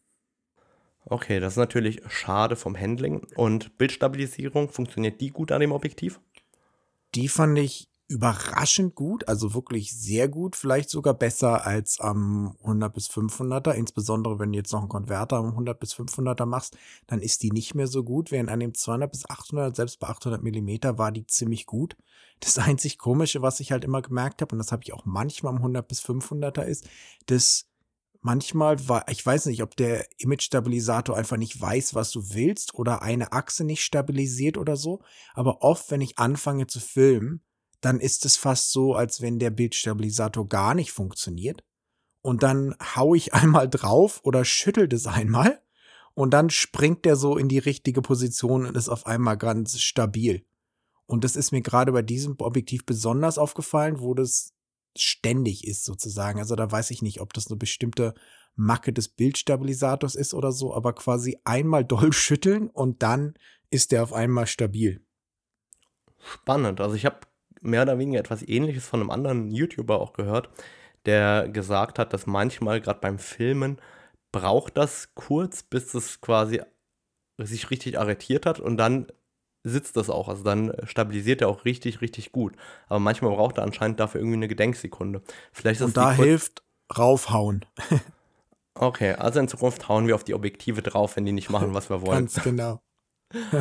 Okay, 1.04 1.38
das 1.38 1.52
ist 1.52 1.58
natürlich 1.58 2.02
schade 2.08 2.56
vom 2.56 2.76
Handling. 2.76 3.24
Und 3.36 3.78
Bildstabilisierung, 3.78 4.68
funktioniert 4.68 5.20
die 5.20 5.30
gut 5.30 5.52
an 5.52 5.60
dem 5.60 5.70
Objektiv? 5.70 6.20
Die 7.14 7.28
fand 7.28 7.56
ich 7.58 7.88
überraschend 8.08 8.94
gut, 8.94 9.26
also 9.26 9.52
wirklich 9.52 9.92
sehr 9.92 10.28
gut, 10.28 10.54
vielleicht 10.54 10.90
sogar 10.90 11.14
besser 11.14 11.66
als 11.66 11.98
am 11.98 12.56
100 12.62 12.94
bis 12.94 13.08
500er, 13.10 13.72
insbesondere 13.72 14.38
wenn 14.38 14.52
du 14.52 14.58
jetzt 14.58 14.72
noch 14.72 14.80
einen 14.80 14.88
Konverter 14.88 15.36
am 15.36 15.46
100 15.46 15.80
bis 15.80 15.94
500er 15.94 16.46
machst, 16.46 16.76
dann 17.08 17.20
ist 17.20 17.42
die 17.42 17.50
nicht 17.50 17.74
mehr 17.74 17.88
so 17.88 18.04
gut, 18.04 18.30
während 18.30 18.48
an 18.48 18.60
dem 18.60 18.74
200 18.74 19.10
bis 19.10 19.28
800, 19.28 19.74
selbst 19.74 19.98
bei 19.98 20.08
800 20.08 20.42
Millimeter 20.42 20.98
war 20.98 21.10
die 21.10 21.26
ziemlich 21.26 21.66
gut. 21.66 21.96
Das 22.38 22.58
einzig 22.58 22.98
Komische, 22.98 23.42
was 23.42 23.58
ich 23.58 23.72
halt 23.72 23.82
immer 23.84 24.02
gemerkt 24.02 24.40
habe, 24.40 24.54
und 24.54 24.58
das 24.58 24.70
habe 24.70 24.84
ich 24.84 24.92
auch 24.92 25.04
manchmal 25.04 25.54
am 25.54 25.58
100 25.58 25.88
bis 25.88 26.00
500er 26.00 26.62
ist, 26.62 26.88
dass 27.26 27.66
manchmal 28.20 28.88
war, 28.88 29.08
ich 29.08 29.24
weiß 29.24 29.46
nicht, 29.46 29.62
ob 29.62 29.76
der 29.76 30.06
Image-Stabilisator 30.18 31.16
einfach 31.16 31.36
nicht 31.36 31.60
weiß, 31.60 31.94
was 31.94 32.12
du 32.12 32.34
willst 32.34 32.74
oder 32.74 33.02
eine 33.02 33.32
Achse 33.32 33.64
nicht 33.64 33.82
stabilisiert 33.84 34.58
oder 34.58 34.76
so. 34.76 35.00
Aber 35.34 35.62
oft, 35.62 35.90
wenn 35.90 36.00
ich 36.00 36.18
anfange 36.18 36.66
zu 36.66 36.80
filmen, 36.80 37.40
dann 37.80 38.00
ist 38.00 38.24
es 38.24 38.36
fast 38.36 38.72
so, 38.72 38.94
als 38.94 39.20
wenn 39.20 39.38
der 39.38 39.50
Bildstabilisator 39.50 40.48
gar 40.48 40.74
nicht 40.74 40.92
funktioniert. 40.92 41.62
Und 42.22 42.42
dann 42.42 42.74
hau 42.96 43.14
ich 43.14 43.34
einmal 43.34 43.68
drauf 43.68 44.20
oder 44.24 44.44
schüttel 44.44 44.88
das 44.88 45.06
einmal 45.06 45.60
und 46.14 46.30
dann 46.32 46.50
springt 46.50 47.04
der 47.04 47.16
so 47.16 47.36
in 47.36 47.48
die 47.48 47.58
richtige 47.58 48.02
Position 48.02 48.66
und 48.66 48.76
ist 48.76 48.88
auf 48.88 49.06
einmal 49.06 49.36
ganz 49.36 49.78
stabil. 49.78 50.44
Und 51.06 51.24
das 51.24 51.36
ist 51.36 51.52
mir 51.52 51.60
gerade 51.60 51.92
bei 51.92 52.02
diesem 52.02 52.36
Objektiv 52.38 52.84
besonders 52.84 53.38
aufgefallen, 53.38 54.00
wo 54.00 54.14
das 54.14 54.54
ständig 54.96 55.66
ist 55.66 55.84
sozusagen. 55.84 56.40
Also 56.40 56.56
da 56.56 56.70
weiß 56.70 56.90
ich 56.90 57.02
nicht, 57.02 57.20
ob 57.20 57.32
das 57.32 57.48
eine 57.48 57.56
bestimmte 57.56 58.14
Macke 58.56 58.92
des 58.92 59.08
Bildstabilisators 59.08 60.14
ist 60.14 60.34
oder 60.34 60.50
so, 60.50 60.74
aber 60.74 60.94
quasi 60.94 61.38
einmal 61.44 61.84
doll 61.84 62.12
schütteln 62.12 62.68
und 62.70 63.02
dann 63.02 63.34
ist 63.70 63.92
der 63.92 64.02
auf 64.02 64.12
einmal 64.12 64.46
stabil. 64.46 65.04
Spannend. 66.18 66.80
Also 66.80 66.94
ich 66.96 67.04
habe 67.04 67.20
mehr 67.60 67.82
oder 67.82 67.98
weniger 67.98 68.20
etwas 68.20 68.46
ähnliches 68.46 68.86
von 68.86 69.00
einem 69.00 69.10
anderen 69.10 69.50
YouTuber 69.50 70.00
auch 70.00 70.12
gehört, 70.12 70.48
der 71.06 71.48
gesagt 71.48 71.98
hat, 71.98 72.12
dass 72.12 72.26
manchmal 72.26 72.80
gerade 72.80 73.00
beim 73.00 73.18
Filmen 73.18 73.78
braucht 74.32 74.76
das 74.76 75.14
kurz, 75.14 75.62
bis 75.62 75.94
es 75.94 76.20
quasi 76.20 76.60
sich 77.38 77.70
richtig 77.70 77.98
arretiert 77.98 78.46
hat 78.46 78.60
und 78.60 78.76
dann 78.76 79.06
sitzt 79.62 79.96
das 79.96 80.10
auch. 80.10 80.28
Also 80.28 80.42
dann 80.42 80.72
stabilisiert 80.84 81.42
er 81.42 81.48
auch 81.48 81.64
richtig, 81.64 82.00
richtig 82.00 82.32
gut. 82.32 82.54
Aber 82.88 83.00
manchmal 83.00 83.34
braucht 83.34 83.58
er 83.58 83.64
anscheinend 83.64 84.00
dafür 84.00 84.20
irgendwie 84.20 84.36
eine 84.36 84.48
Gedenksekunde. 84.48 85.22
Vielleicht 85.52 85.80
Und 85.82 85.96
da 85.96 86.12
hilft 86.12 86.62
raufhauen. 86.96 87.64
okay, 88.74 89.12
also 89.12 89.40
in 89.40 89.48
Zukunft 89.48 89.88
hauen 89.88 90.06
wir 90.06 90.14
auf 90.14 90.24
die 90.24 90.34
Objektive 90.34 90.82
drauf, 90.82 91.16
wenn 91.16 91.24
die 91.24 91.32
nicht 91.32 91.50
machen, 91.50 91.74
was 91.74 91.90
wir 91.90 92.00
wollen. 92.02 92.26
Ganz 92.26 92.42
genau. 92.42 92.80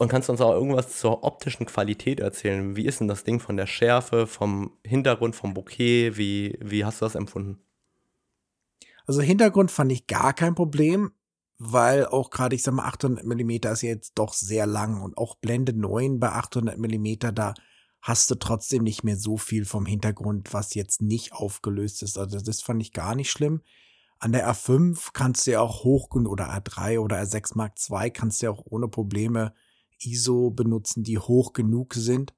Und 0.00 0.08
kannst 0.08 0.28
du 0.28 0.32
uns 0.32 0.40
auch 0.40 0.52
irgendwas 0.52 0.98
zur 0.98 1.24
optischen 1.24 1.66
Qualität 1.66 2.20
erzählen? 2.20 2.74
Wie 2.74 2.86
ist 2.86 3.00
denn 3.00 3.08
das 3.08 3.22
Ding 3.22 3.38
von 3.38 3.56
der 3.56 3.66
Schärfe, 3.66 4.26
vom 4.26 4.72
Hintergrund, 4.84 5.36
vom 5.36 5.54
Bouquet? 5.54 6.16
Wie, 6.16 6.58
wie 6.60 6.84
hast 6.84 7.00
du 7.00 7.04
das 7.04 7.14
empfunden? 7.14 7.62
Also 9.06 9.20
Hintergrund 9.20 9.70
fand 9.70 9.92
ich 9.92 10.06
gar 10.06 10.32
kein 10.32 10.54
Problem 10.54 11.12
weil 11.62 12.06
auch 12.06 12.30
gerade, 12.30 12.56
ich 12.56 12.62
sag 12.62 12.72
mal, 12.72 12.86
800 12.86 13.26
Millimeter 13.26 13.70
ist 13.70 13.82
jetzt 13.82 14.12
doch 14.14 14.32
sehr 14.32 14.66
lang 14.66 15.02
und 15.02 15.18
auch 15.18 15.34
Blende 15.36 15.74
9 15.74 16.18
bei 16.18 16.30
800 16.32 16.78
Millimeter, 16.78 17.32
da 17.32 17.52
hast 18.00 18.30
du 18.30 18.34
trotzdem 18.36 18.82
nicht 18.82 19.04
mehr 19.04 19.18
so 19.18 19.36
viel 19.36 19.66
vom 19.66 19.84
Hintergrund, 19.84 20.54
was 20.54 20.72
jetzt 20.72 21.02
nicht 21.02 21.34
aufgelöst 21.34 22.02
ist. 22.02 22.16
Also 22.16 22.40
das 22.40 22.62
fand 22.62 22.80
ich 22.80 22.94
gar 22.94 23.14
nicht 23.14 23.30
schlimm. 23.30 23.60
An 24.18 24.32
der 24.32 24.50
R5 24.50 25.10
kannst 25.12 25.46
du 25.46 25.50
ja 25.50 25.60
auch 25.60 25.84
hoch 25.84 26.08
oder 26.14 26.48
R3 26.50 26.98
oder 26.98 27.20
R6 27.20 27.52
Mark 27.54 27.74
II 27.90 28.10
kannst 28.10 28.40
du 28.40 28.46
ja 28.46 28.52
auch 28.52 28.64
ohne 28.64 28.88
Probleme 28.88 29.52
ISO 30.02 30.50
benutzen, 30.50 31.02
die 31.02 31.18
hoch 31.18 31.52
genug 31.52 31.94
sind, 31.94 32.34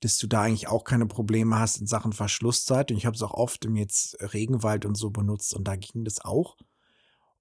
dass 0.00 0.18
du 0.18 0.26
da 0.26 0.42
eigentlich 0.42 0.68
auch 0.68 0.84
keine 0.84 1.06
Probleme 1.06 1.58
hast 1.58 1.80
in 1.80 1.86
Sachen 1.86 2.12
Verschlusszeit. 2.12 2.90
Und 2.90 2.96
ich 2.96 3.06
habe 3.06 3.14
es 3.14 3.22
auch 3.22 3.34
oft 3.34 3.64
im 3.64 3.76
jetzt 3.76 4.16
Regenwald 4.32 4.86
und 4.86 4.96
so 4.96 5.10
benutzt 5.10 5.54
und 5.54 5.64
da 5.64 5.76
ging 5.76 6.04
das 6.04 6.20
auch. 6.20 6.56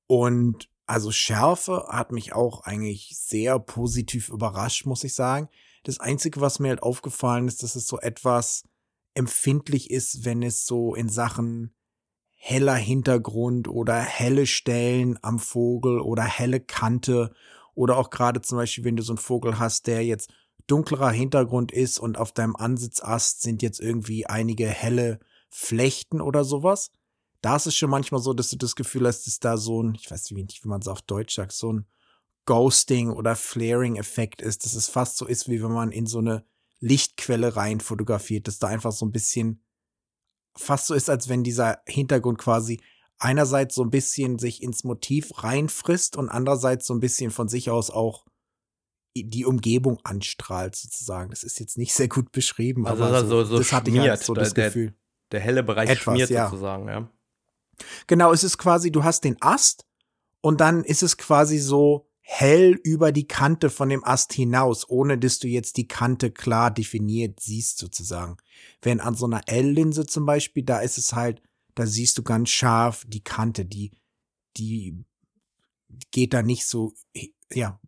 Und 0.08 0.70
also 0.86 1.12
Schärfe 1.12 1.86
hat 1.90 2.12
mich 2.12 2.34
auch 2.34 2.62
eigentlich 2.62 3.16
sehr 3.16 3.60
positiv 3.60 4.30
überrascht, 4.30 4.86
muss 4.86 5.04
ich 5.04 5.14
sagen. 5.14 5.48
Das 5.84 6.00
Einzige, 6.00 6.42
was 6.42 6.60
mir 6.60 6.70
halt 6.70 6.84
aufgefallen 6.84 7.48
ist, 7.48 7.64
dass 7.64 7.76
es 7.76 7.88
so 7.88 8.00
etwas 8.00 8.64
empfindlich 9.14 9.92
ist, 9.92 10.26
wenn 10.26 10.42
es 10.42 10.66
so 10.66 10.96
in 10.96 11.08
Sachen 11.08 11.74
heller 12.32 12.76
Hintergrund 12.76 13.68
oder 13.68 14.00
helle 14.00 14.48
Stellen 14.48 15.20
am 15.22 15.40
Vogel 15.40 16.00
oder 16.00 16.24
helle 16.24 16.60
Kante 16.60 17.34
oder 17.76 17.98
auch 17.98 18.10
gerade 18.10 18.42
zum 18.42 18.58
Beispiel, 18.58 18.84
wenn 18.84 18.96
du 18.96 19.04
so 19.04 19.14
einen 19.14 19.18
Vogel 19.18 19.60
hast, 19.60 19.88
der 19.88 20.06
jetzt 20.06 20.32
dunklerer 20.68 21.12
Hintergrund 21.12 21.72
ist 21.72 22.00
und 22.00 22.18
auf 22.18 22.32
deinem 22.32 22.56
Ansitzast 22.56 23.42
sind 23.42 23.62
jetzt 23.62 23.80
irgendwie 23.80 24.26
einige 24.26 24.68
helle 24.68 25.20
Flechten 25.50 26.22
oder 26.22 26.44
sowas. 26.44 26.92
Da 27.42 27.56
ist 27.56 27.66
es 27.66 27.76
schon 27.76 27.90
manchmal 27.90 28.22
so, 28.22 28.34
dass 28.34 28.50
du 28.50 28.58
das 28.58 28.76
Gefühl 28.76 29.08
hast, 29.08 29.26
dass 29.26 29.40
da 29.40 29.58
so 29.58 29.82
ein, 29.82 29.96
ich 29.96 30.12
weiß 30.12 30.32
nicht, 30.32 30.64
wie 30.64 30.68
man 30.68 30.82
es 30.82 30.88
auf 30.88 31.02
Deutsch 31.02 31.36
sagt, 31.36 31.54
so 31.54 31.74
ein 31.74 31.88
Ghosting 32.46 33.12
oder 33.12 33.36
Flaring-Effekt 33.36 34.42
ist, 34.42 34.66
dass 34.66 34.74
es 34.74 34.88
fast 34.88 35.18
so 35.18 35.26
ist, 35.26 35.50
wie 35.50 35.62
wenn 35.62 35.72
man 35.72 35.92
in 35.92 36.06
so 36.06 36.20
eine 36.20 36.46
Lichtquelle 36.80 37.56
rein 37.56 37.80
fotografiert, 37.80 38.48
dass 38.48 38.60
da 38.60 38.68
einfach 38.68 38.92
so 38.92 39.06
ein 39.06 39.12
bisschen 39.12 39.64
fast 40.56 40.88
so 40.88 40.94
ist, 40.94 41.10
als 41.10 41.30
wenn 41.30 41.44
dieser 41.44 41.82
Hintergrund 41.88 42.38
quasi 42.38 42.82
einerseits 43.20 43.76
so 43.76 43.84
ein 43.84 43.92
bisschen 43.92 44.40
sich 44.40 44.64
ins 44.64 44.84
Motiv 44.84 45.44
reinfrisst 45.44 46.16
und 46.18 46.30
andererseits 46.30 46.88
so 46.88 46.94
ein 46.94 47.00
bisschen 47.00 47.32
von 47.32 47.50
sich 47.50 47.70
aus 47.70 47.92
auch 47.92 48.26
die 49.16 49.46
Umgebung 49.46 50.00
anstrahlt 50.04 50.76
sozusagen. 50.76 51.30
Das 51.30 51.44
ist 51.44 51.60
jetzt 51.60 51.78
nicht 51.78 51.94
sehr 51.94 52.08
gut 52.08 52.32
beschrieben, 52.32 52.88
also 52.88 53.04
aber 53.04 53.22
so, 53.22 53.44
so, 53.44 53.44
so 53.44 53.58
das 53.58 53.74
hatte 53.74 53.92
ich 53.92 54.00
halt 54.00 54.24
so 54.24 54.34
das 54.34 54.54
der, 54.54 54.68
Gefühl. 54.68 54.94
Der 55.32 55.42
helle 55.42 55.64
Bereich 55.64 55.90
Etwas, 55.90 56.04
schmiert 56.04 56.30
ja. 56.30 56.50
sozusagen, 56.50 56.88
ja. 56.88 57.12
Genau, 58.08 58.32
es 58.32 58.44
ist 58.44 58.58
quasi, 58.58 58.92
du 58.92 59.04
hast 59.04 59.24
den 59.24 59.38
Ast 59.42 59.86
und 60.42 60.62
dann 60.62 60.84
ist 60.84 61.04
es 61.04 61.18
quasi 61.18 61.58
so 61.58 62.10
hell 62.22 62.80
über 62.84 63.12
die 63.12 63.28
Kante 63.28 63.70
von 63.70 63.90
dem 63.90 64.04
Ast 64.04 64.34
hinaus, 64.34 64.88
ohne 64.88 65.18
dass 65.18 65.40
du 65.40 65.48
jetzt 65.48 65.78
die 65.78 65.88
Kante 65.88 66.30
klar 66.30 66.72
definiert 66.72 67.40
siehst 67.40 67.80
sozusagen. 67.80 68.38
Wenn 68.82 69.00
an 69.00 69.16
so 69.16 69.26
einer 69.26 69.42
L-Linse 69.48 70.06
zum 70.06 70.26
Beispiel, 70.26 70.64
da 70.64 70.80
ist 70.80 70.98
es 70.98 71.14
halt, 71.14 71.42
da 71.80 71.86
siehst 71.86 72.18
du 72.18 72.24
ganz 72.24 72.50
scharf 72.50 73.06
die 73.08 73.24
Kante, 73.24 73.64
die, 73.64 73.92
die 74.58 75.06
geht 76.12 76.34
da 76.34 76.42
nicht 76.42 76.66
so, 76.66 76.94
ja, 77.54 77.80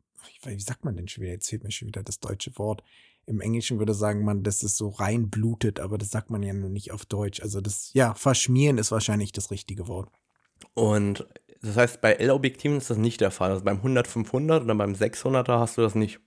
wie 0.45 0.59
sagt 0.61 0.85
man 0.85 0.95
denn 0.95 1.09
schon 1.09 1.23
wieder? 1.23 1.33
Jetzt 1.33 1.49
fehlt 1.49 1.65
mir 1.65 1.71
schon 1.71 1.89
wieder 1.89 2.01
das 2.01 2.21
deutsche 2.21 2.57
Wort. 2.57 2.83
Im 3.25 3.41
Englischen 3.41 3.79
würde 3.79 3.93
sagen 3.93 4.23
man, 4.23 4.43
dass 4.43 4.63
es 4.63 4.77
so 4.77 4.87
reinblutet, 4.87 5.81
aber 5.81 5.97
das 5.97 6.09
sagt 6.09 6.29
man 6.29 6.41
ja 6.41 6.53
nur 6.53 6.69
nicht 6.69 6.93
auf 6.93 7.05
Deutsch. 7.05 7.41
Also 7.41 7.59
das, 7.59 7.91
ja, 7.93 8.13
verschmieren 8.13 8.77
ist 8.77 8.91
wahrscheinlich 8.91 9.33
das 9.33 9.51
richtige 9.51 9.89
Wort. 9.89 10.09
Und 10.73 11.27
das 11.61 11.75
heißt, 11.75 11.99
bei 11.99 12.13
L-Objektiven 12.13 12.77
ist 12.77 12.89
das 12.89 12.97
nicht 12.97 13.19
der 13.19 13.31
Fall. 13.31 13.51
Also 13.51 13.65
beim 13.65 13.81
100-500 13.81 14.63
oder 14.63 14.75
beim 14.75 14.93
600er 14.93 15.59
hast 15.59 15.77
du 15.77 15.81
das 15.81 15.95
nicht. 15.95 16.21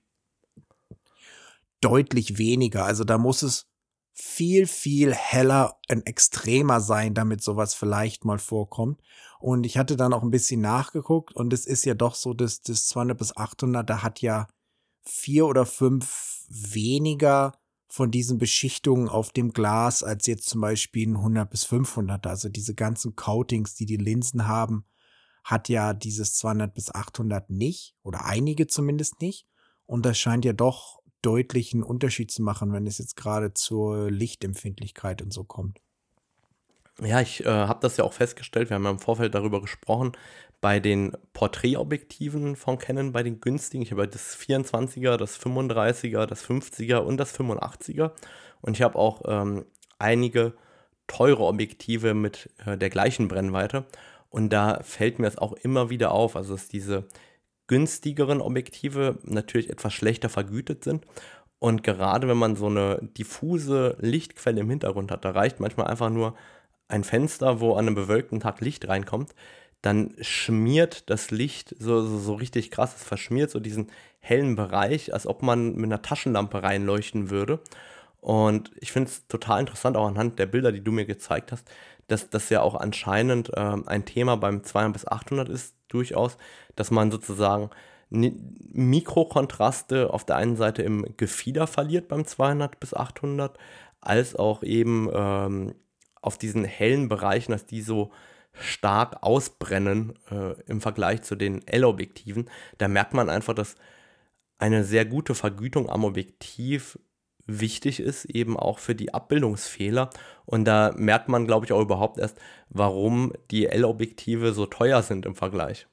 Deutlich 1.80 2.36
weniger. 2.36 2.84
Also 2.84 3.04
da 3.04 3.16
muss 3.16 3.40
es 3.40 3.66
viel, 4.14 4.68
viel 4.68 5.12
heller 5.12 5.76
und 5.90 6.06
extremer 6.06 6.80
sein, 6.80 7.14
damit 7.14 7.42
sowas 7.42 7.74
vielleicht 7.74 8.24
mal 8.24 8.38
vorkommt. 8.38 9.00
Und 9.40 9.66
ich 9.66 9.76
hatte 9.76 9.96
dann 9.96 10.12
auch 10.12 10.22
ein 10.22 10.30
bisschen 10.30 10.60
nachgeguckt 10.60 11.34
und 11.34 11.52
es 11.52 11.66
ist 11.66 11.84
ja 11.84 11.94
doch 11.94 12.14
so, 12.14 12.32
dass 12.32 12.60
das 12.60 12.86
200 12.86 13.18
bis 13.18 13.36
800, 13.36 13.88
da 13.88 14.02
hat 14.02 14.20
ja 14.20 14.46
vier 15.02 15.46
oder 15.46 15.66
fünf 15.66 16.46
weniger 16.48 17.52
von 17.88 18.10
diesen 18.10 18.38
Beschichtungen 18.38 19.08
auf 19.08 19.32
dem 19.32 19.52
Glas 19.52 20.02
als 20.02 20.26
jetzt 20.26 20.48
zum 20.48 20.60
Beispiel 20.60 21.08
ein 21.08 21.16
100 21.16 21.50
bis 21.50 21.64
500. 21.64 22.26
Also 22.26 22.48
diese 22.48 22.74
ganzen 22.74 23.16
Coatings, 23.16 23.74
die 23.74 23.86
die 23.86 23.96
Linsen 23.96 24.46
haben, 24.46 24.84
hat 25.44 25.68
ja 25.68 25.92
dieses 25.92 26.34
200 26.36 26.72
bis 26.72 26.94
800 26.94 27.50
nicht 27.50 27.94
oder 28.02 28.24
einige 28.24 28.66
zumindest 28.66 29.20
nicht. 29.20 29.46
Und 29.86 30.06
das 30.06 30.18
scheint 30.18 30.44
ja 30.44 30.52
doch 30.52 31.00
deutlichen 31.24 31.82
Unterschied 31.82 32.30
zu 32.30 32.42
machen, 32.42 32.72
wenn 32.72 32.86
es 32.86 32.98
jetzt 32.98 33.16
gerade 33.16 33.54
zur 33.54 34.10
Lichtempfindlichkeit 34.10 35.22
und 35.22 35.32
so 35.32 35.44
kommt. 35.44 35.80
Ja, 37.00 37.20
ich 37.20 37.44
äh, 37.44 37.48
habe 37.48 37.80
das 37.80 37.96
ja 37.96 38.04
auch 38.04 38.12
festgestellt, 38.12 38.70
wir 38.70 38.76
haben 38.76 38.84
ja 38.84 38.90
im 38.90 38.98
Vorfeld 38.98 39.34
darüber 39.34 39.60
gesprochen, 39.60 40.12
bei 40.60 40.80
den 40.80 41.12
Porträtobjektiven 41.32 42.56
von 42.56 42.78
Canon, 42.78 43.12
bei 43.12 43.22
den 43.22 43.40
günstigen, 43.40 43.82
ich 43.82 43.90
habe 43.90 44.06
das 44.08 44.36
24er, 44.38 45.16
das 45.16 45.38
35er, 45.40 46.26
das 46.26 46.44
50er 46.44 46.98
und 46.98 47.16
das 47.18 47.34
85er 47.38 48.12
und 48.60 48.76
ich 48.76 48.82
habe 48.82 48.98
auch 48.98 49.22
ähm, 49.26 49.64
einige 49.98 50.54
teure 51.06 51.44
Objektive 51.44 52.14
mit 52.14 52.50
äh, 52.64 52.78
der 52.78 52.90
gleichen 52.90 53.28
Brennweite. 53.28 53.84
Und 54.30 54.50
da 54.52 54.80
fällt 54.82 55.18
mir 55.18 55.26
das 55.26 55.38
auch 55.38 55.52
immer 55.52 55.90
wieder 55.90 56.12
auf, 56.12 56.34
also 56.34 56.54
dass 56.54 56.68
diese 56.68 57.04
günstigeren 57.66 58.40
Objektive 58.40 59.18
natürlich 59.22 59.70
etwas 59.70 59.94
schlechter 59.94 60.28
vergütet 60.28 60.84
sind. 60.84 61.06
Und 61.58 61.82
gerade 61.82 62.28
wenn 62.28 62.36
man 62.36 62.56
so 62.56 62.66
eine 62.66 62.98
diffuse 63.16 63.96
Lichtquelle 64.00 64.60
im 64.60 64.70
Hintergrund 64.70 65.10
hat, 65.10 65.24
da 65.24 65.30
reicht 65.30 65.60
manchmal 65.60 65.86
einfach 65.86 66.10
nur 66.10 66.34
ein 66.88 67.04
Fenster, 67.04 67.60
wo 67.60 67.72
an 67.72 67.86
einem 67.86 67.94
bewölkten 67.94 68.40
Tag 68.40 68.60
Licht 68.60 68.86
reinkommt, 68.88 69.34
dann 69.80 70.14
schmiert 70.20 71.10
das 71.10 71.30
Licht 71.30 71.74
so, 71.78 72.02
so, 72.02 72.18
so 72.18 72.34
richtig 72.34 72.70
krass. 72.70 72.94
Es 72.96 73.04
verschmiert 73.04 73.50
so 73.50 73.60
diesen 73.60 73.90
hellen 74.18 74.56
Bereich, 74.56 75.12
als 75.12 75.26
ob 75.26 75.42
man 75.42 75.74
mit 75.74 75.84
einer 75.84 76.02
Taschenlampe 76.02 76.62
reinleuchten 76.62 77.30
würde. 77.30 77.60
Und 78.20 78.70
ich 78.76 78.92
finde 78.92 79.10
es 79.10 79.26
total 79.26 79.60
interessant, 79.60 79.96
auch 79.98 80.06
anhand 80.06 80.38
der 80.38 80.46
Bilder, 80.46 80.72
die 80.72 80.82
du 80.82 80.92
mir 80.92 81.04
gezeigt 81.04 81.52
hast, 81.52 81.70
dass 82.06 82.30
das 82.30 82.48
ja 82.48 82.62
auch 82.62 82.74
anscheinend 82.74 83.50
äh, 83.50 83.76
ein 83.86 84.06
Thema 84.06 84.36
beim 84.36 84.64
200 84.64 84.92
bis 84.94 85.06
800 85.06 85.48
ist, 85.50 85.74
durchaus, 85.94 86.36
dass 86.76 86.90
man 86.90 87.10
sozusagen 87.10 87.70
Mikrokontraste 88.10 90.12
auf 90.12 90.24
der 90.24 90.36
einen 90.36 90.56
Seite 90.56 90.82
im 90.82 91.06
Gefieder 91.16 91.66
verliert 91.66 92.08
beim 92.08 92.26
200 92.26 92.78
bis 92.78 92.94
800, 92.94 93.58
als 94.00 94.36
auch 94.36 94.62
eben 94.62 95.08
ähm, 95.12 95.74
auf 96.20 96.38
diesen 96.38 96.64
hellen 96.64 97.08
Bereichen, 97.08 97.52
dass 97.52 97.66
die 97.66 97.82
so 97.82 98.12
stark 98.52 99.22
ausbrennen 99.22 100.14
äh, 100.30 100.52
im 100.66 100.80
Vergleich 100.80 101.22
zu 101.22 101.34
den 101.34 101.66
L-Objektiven. 101.66 102.48
Da 102.78 102.88
merkt 102.88 103.14
man 103.14 103.28
einfach, 103.28 103.54
dass 103.54 103.74
eine 104.58 104.84
sehr 104.84 105.04
gute 105.04 105.34
Vergütung 105.34 105.90
am 105.90 106.04
Objektiv 106.04 106.98
wichtig 107.46 108.00
ist, 108.00 108.24
eben 108.26 108.56
auch 108.56 108.78
für 108.78 108.94
die 108.94 109.12
Abbildungsfehler. 109.14 110.10
Und 110.44 110.64
da 110.64 110.92
merkt 110.96 111.28
man, 111.28 111.46
glaube 111.46 111.66
ich, 111.66 111.72
auch 111.72 111.82
überhaupt 111.82 112.18
erst, 112.18 112.38
warum 112.68 113.32
die 113.50 113.66
L-Objektive 113.66 114.52
so 114.52 114.66
teuer 114.66 115.02
sind 115.02 115.26
im 115.26 115.34
Vergleich. 115.34 115.86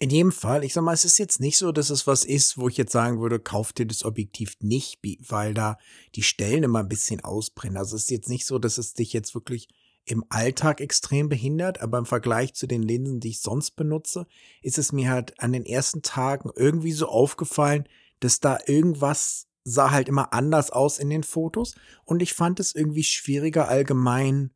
In 0.00 0.10
jedem 0.10 0.32
Fall, 0.32 0.64
ich 0.64 0.74
sag 0.74 0.82
mal, 0.82 0.92
es 0.92 1.04
ist 1.04 1.18
jetzt 1.18 1.40
nicht 1.40 1.56
so, 1.56 1.72
dass 1.72 1.88
es 1.88 2.06
was 2.06 2.24
ist, 2.24 2.58
wo 2.58 2.68
ich 2.68 2.76
jetzt 2.76 2.92
sagen 2.92 3.20
würde, 3.20 3.38
kauft 3.38 3.78
dir 3.78 3.86
das 3.86 4.04
Objektiv 4.04 4.56
nicht, 4.60 5.00
weil 5.28 5.54
da 5.54 5.78
die 6.14 6.22
Stellen 6.22 6.64
immer 6.64 6.80
ein 6.80 6.88
bisschen 6.88 7.20
ausbrennen. 7.20 7.76
Also 7.76 7.96
es 7.96 8.02
ist 8.02 8.10
jetzt 8.10 8.28
nicht 8.28 8.44
so, 8.44 8.58
dass 8.58 8.76
es 8.76 8.94
dich 8.94 9.12
jetzt 9.12 9.34
wirklich 9.34 9.68
im 10.04 10.24
Alltag 10.28 10.80
extrem 10.80 11.28
behindert, 11.28 11.80
aber 11.80 11.98
im 11.98 12.06
Vergleich 12.06 12.54
zu 12.54 12.66
den 12.66 12.82
Linsen, 12.82 13.20
die 13.20 13.30
ich 13.30 13.40
sonst 13.40 13.76
benutze, 13.76 14.26
ist 14.62 14.78
es 14.78 14.92
mir 14.92 15.10
halt 15.10 15.40
an 15.40 15.52
den 15.52 15.64
ersten 15.64 16.02
Tagen 16.02 16.50
irgendwie 16.54 16.92
so 16.92 17.06
aufgefallen, 17.08 17.88
dass 18.24 18.40
da 18.40 18.58
irgendwas 18.66 19.48
sah 19.64 19.90
halt 19.90 20.08
immer 20.08 20.32
anders 20.32 20.70
aus 20.70 20.98
in 20.98 21.10
den 21.10 21.22
Fotos 21.22 21.74
und 22.04 22.22
ich 22.22 22.32
fand 22.32 22.58
es 22.58 22.74
irgendwie 22.74 23.04
schwieriger 23.04 23.68
allgemein 23.68 24.50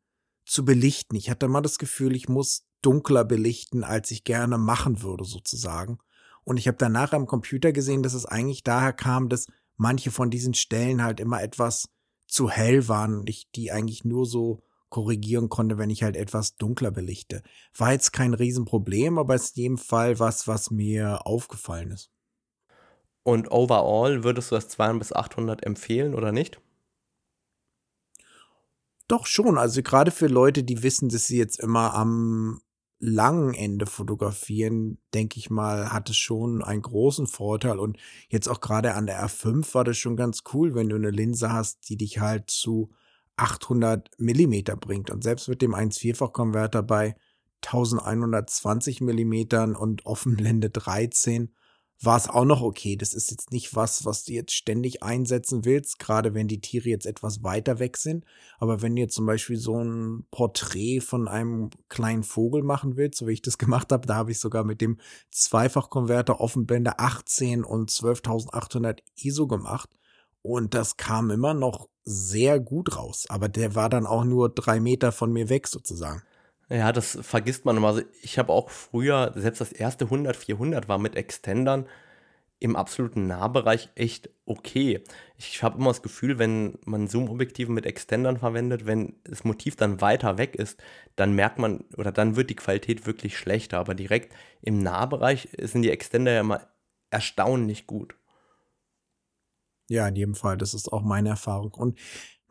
zu 0.45 0.65
belichten. 0.65 1.15
Ich 1.15 1.29
hatte 1.29 1.47
mal 1.47 1.61
das 1.61 1.77
Gefühl, 1.77 2.15
ich 2.15 2.27
muss 2.27 2.65
dunkler 2.81 3.25
belichten, 3.25 3.83
als 3.83 4.09
ich 4.09 4.23
gerne 4.23 4.57
machen 4.57 5.03
würde 5.03 5.23
sozusagen. 5.23 5.99
Und 6.43 6.57
ich 6.57 6.67
habe 6.67 6.77
danach 6.77 7.13
am 7.13 7.27
Computer 7.27 7.71
gesehen, 7.71 8.01
dass 8.01 8.15
es 8.15 8.25
eigentlich 8.25 8.63
daher 8.63 8.93
kam, 8.93 9.29
dass 9.29 9.45
manche 9.77 10.09
von 10.09 10.31
diesen 10.31 10.55
Stellen 10.55 11.03
halt 11.03 11.19
immer 11.19 11.41
etwas 11.43 11.89
zu 12.27 12.49
hell 12.49 12.87
waren 12.87 13.19
und 13.19 13.29
ich 13.29 13.51
die 13.51 13.71
eigentlich 13.71 14.03
nur 14.03 14.25
so 14.25 14.63
korrigieren 14.89 15.49
konnte, 15.49 15.77
wenn 15.77 15.91
ich 15.91 16.01
halt 16.01 16.15
etwas 16.15 16.55
dunkler 16.55 16.89
belichte. 16.89 17.43
War 17.77 17.91
jetzt 17.91 18.13
kein 18.13 18.33
Riesenproblem, 18.33 19.19
aber 19.19 19.35
es 19.35 19.43
ist 19.43 19.57
in 19.57 19.63
jedem 19.63 19.77
Fall 19.77 20.17
was, 20.17 20.47
was 20.47 20.71
mir 20.71 21.27
aufgefallen 21.27 21.91
ist. 21.91 22.09
Und 23.29 23.51
overall 23.51 24.23
würdest 24.23 24.49
du 24.49 24.55
das 24.55 24.69
200 24.69 24.99
bis 24.99 25.13
800 25.13 25.63
empfehlen 25.63 26.15
oder 26.15 26.31
nicht? 26.31 26.59
Doch 29.07 29.27
schon. 29.27 29.59
Also 29.59 29.83
gerade 29.83 30.09
für 30.09 30.25
Leute, 30.25 30.63
die 30.63 30.81
wissen, 30.81 31.09
dass 31.09 31.27
sie 31.27 31.37
jetzt 31.37 31.59
immer 31.59 31.93
am 31.93 32.59
langen 32.97 33.53
Ende 33.53 33.85
fotografieren, 33.85 34.97
denke 35.13 35.37
ich 35.37 35.51
mal, 35.51 35.93
hat 35.93 36.09
es 36.09 36.17
schon 36.17 36.63
einen 36.63 36.81
großen 36.81 37.27
Vorteil. 37.27 37.77
Und 37.77 37.97
jetzt 38.29 38.47
auch 38.47 38.61
gerade 38.61 38.95
an 38.95 39.05
der 39.05 39.23
R5 39.23 39.75
war 39.75 39.83
das 39.83 39.97
schon 39.97 40.15
ganz 40.15 40.41
cool, 40.51 40.73
wenn 40.73 40.89
du 40.89 40.95
eine 40.95 41.11
Linse 41.11 41.53
hast, 41.53 41.87
die 41.87 41.97
dich 41.97 42.17
halt 42.17 42.49
zu 42.49 42.89
800 43.35 44.09
Millimeter 44.17 44.75
bringt. 44.75 45.11
Und 45.11 45.23
selbst 45.23 45.47
mit 45.47 45.61
dem 45.61 45.75
1,4-fach-Konverter 45.75 46.81
bei 46.81 47.15
1120 47.63 49.01
Millimetern 49.01 49.75
und 49.75 50.07
Offenblende 50.07 50.71
13 50.71 51.53
war 52.01 52.15
es 52.15 52.29
auch 52.29 52.45
noch 52.45 52.61
okay. 52.61 52.95
Das 52.95 53.13
ist 53.13 53.29
jetzt 53.31 53.51
nicht 53.51 53.75
was, 53.75 54.05
was 54.05 54.23
du 54.23 54.33
jetzt 54.33 54.53
ständig 54.53 55.03
einsetzen 55.03 55.65
willst, 55.65 55.99
gerade 55.99 56.33
wenn 56.33 56.47
die 56.47 56.61
Tiere 56.61 56.89
jetzt 56.89 57.05
etwas 57.05 57.43
weiter 57.43 57.79
weg 57.79 57.97
sind. 57.97 58.25
Aber 58.57 58.81
wenn 58.81 58.95
du 58.95 59.01
jetzt 59.01 59.15
zum 59.15 59.25
Beispiel 59.25 59.57
so 59.57 59.83
ein 59.83 60.25
Porträt 60.31 61.01
von 61.01 61.27
einem 61.27 61.69
kleinen 61.89 62.23
Vogel 62.23 62.63
machen 62.63 62.95
willst, 62.95 63.19
so 63.19 63.27
wie 63.27 63.33
ich 63.33 63.41
das 63.41 63.57
gemacht 63.57 63.91
habe, 63.91 64.07
da 64.07 64.15
habe 64.15 64.31
ich 64.31 64.39
sogar 64.39 64.63
mit 64.63 64.81
dem 64.81 64.97
Zweifachkonverter 65.31 66.39
Offenblende 66.39 66.99
18 66.99 67.63
und 67.63 67.91
12.800 67.91 68.99
ISO 69.21 69.47
gemacht. 69.47 69.89
Und 70.41 70.73
das 70.73 70.95
kam 70.95 71.31
immer 71.31 71.53
noch 71.53 71.89
sehr 72.05 72.61
gut 72.61 72.95
raus. 72.95 73.25
Aber 73.27 73.49
der 73.49 73.75
war 73.75 73.89
dann 73.89 74.05
auch 74.05 74.23
nur 74.23 74.49
drei 74.49 74.79
Meter 74.79 75.11
von 75.11 75.33
mir 75.33 75.49
weg 75.49 75.67
sozusagen. 75.67 76.23
Ja, 76.69 76.91
das 76.91 77.17
vergisst 77.21 77.65
man 77.65 77.77
immer. 77.77 77.87
Also 77.87 78.01
ich 78.21 78.37
habe 78.37 78.53
auch 78.53 78.69
früher, 78.69 79.33
selbst 79.35 79.59
das 79.61 79.71
erste 79.71 80.05
100, 80.05 80.35
400 80.35 80.87
war 80.87 80.99
mit 80.99 81.15
Extendern 81.15 81.87
im 82.59 82.75
absoluten 82.75 83.25
Nahbereich 83.25 83.89
echt 83.95 84.29
okay. 84.45 85.03
Ich 85.37 85.63
habe 85.63 85.77
immer 85.79 85.89
das 85.91 86.01
Gefühl, 86.01 86.37
wenn 86.39 86.77
man 86.85 87.07
Zoom-Objektive 87.07 87.71
mit 87.71 87.85
Extendern 87.85 88.37
verwendet, 88.37 88.85
wenn 88.85 89.15
das 89.23 89.45
Motiv 89.45 89.77
dann 89.77 90.01
weiter 90.01 90.37
weg 90.37 90.55
ist, 90.55 90.81
dann 91.15 91.33
merkt 91.33 91.57
man 91.57 91.85
oder 91.97 92.11
dann 92.11 92.35
wird 92.35 92.49
die 92.49 92.55
Qualität 92.55 93.05
wirklich 93.07 93.37
schlechter. 93.37 93.79
Aber 93.79 93.95
direkt 93.95 94.35
im 94.61 94.83
Nahbereich 94.83 95.47
sind 95.61 95.83
die 95.83 95.91
Extender 95.91 96.33
ja 96.33 96.41
immer 96.41 96.67
erstaunlich 97.09 97.87
gut. 97.87 98.15
Ja, 99.89 100.07
in 100.07 100.15
jedem 100.15 100.35
Fall, 100.35 100.57
das 100.57 100.73
ist 100.73 100.91
auch 100.91 101.01
meine 101.01 101.29
Erfahrung. 101.29 101.73
Und 101.73 101.97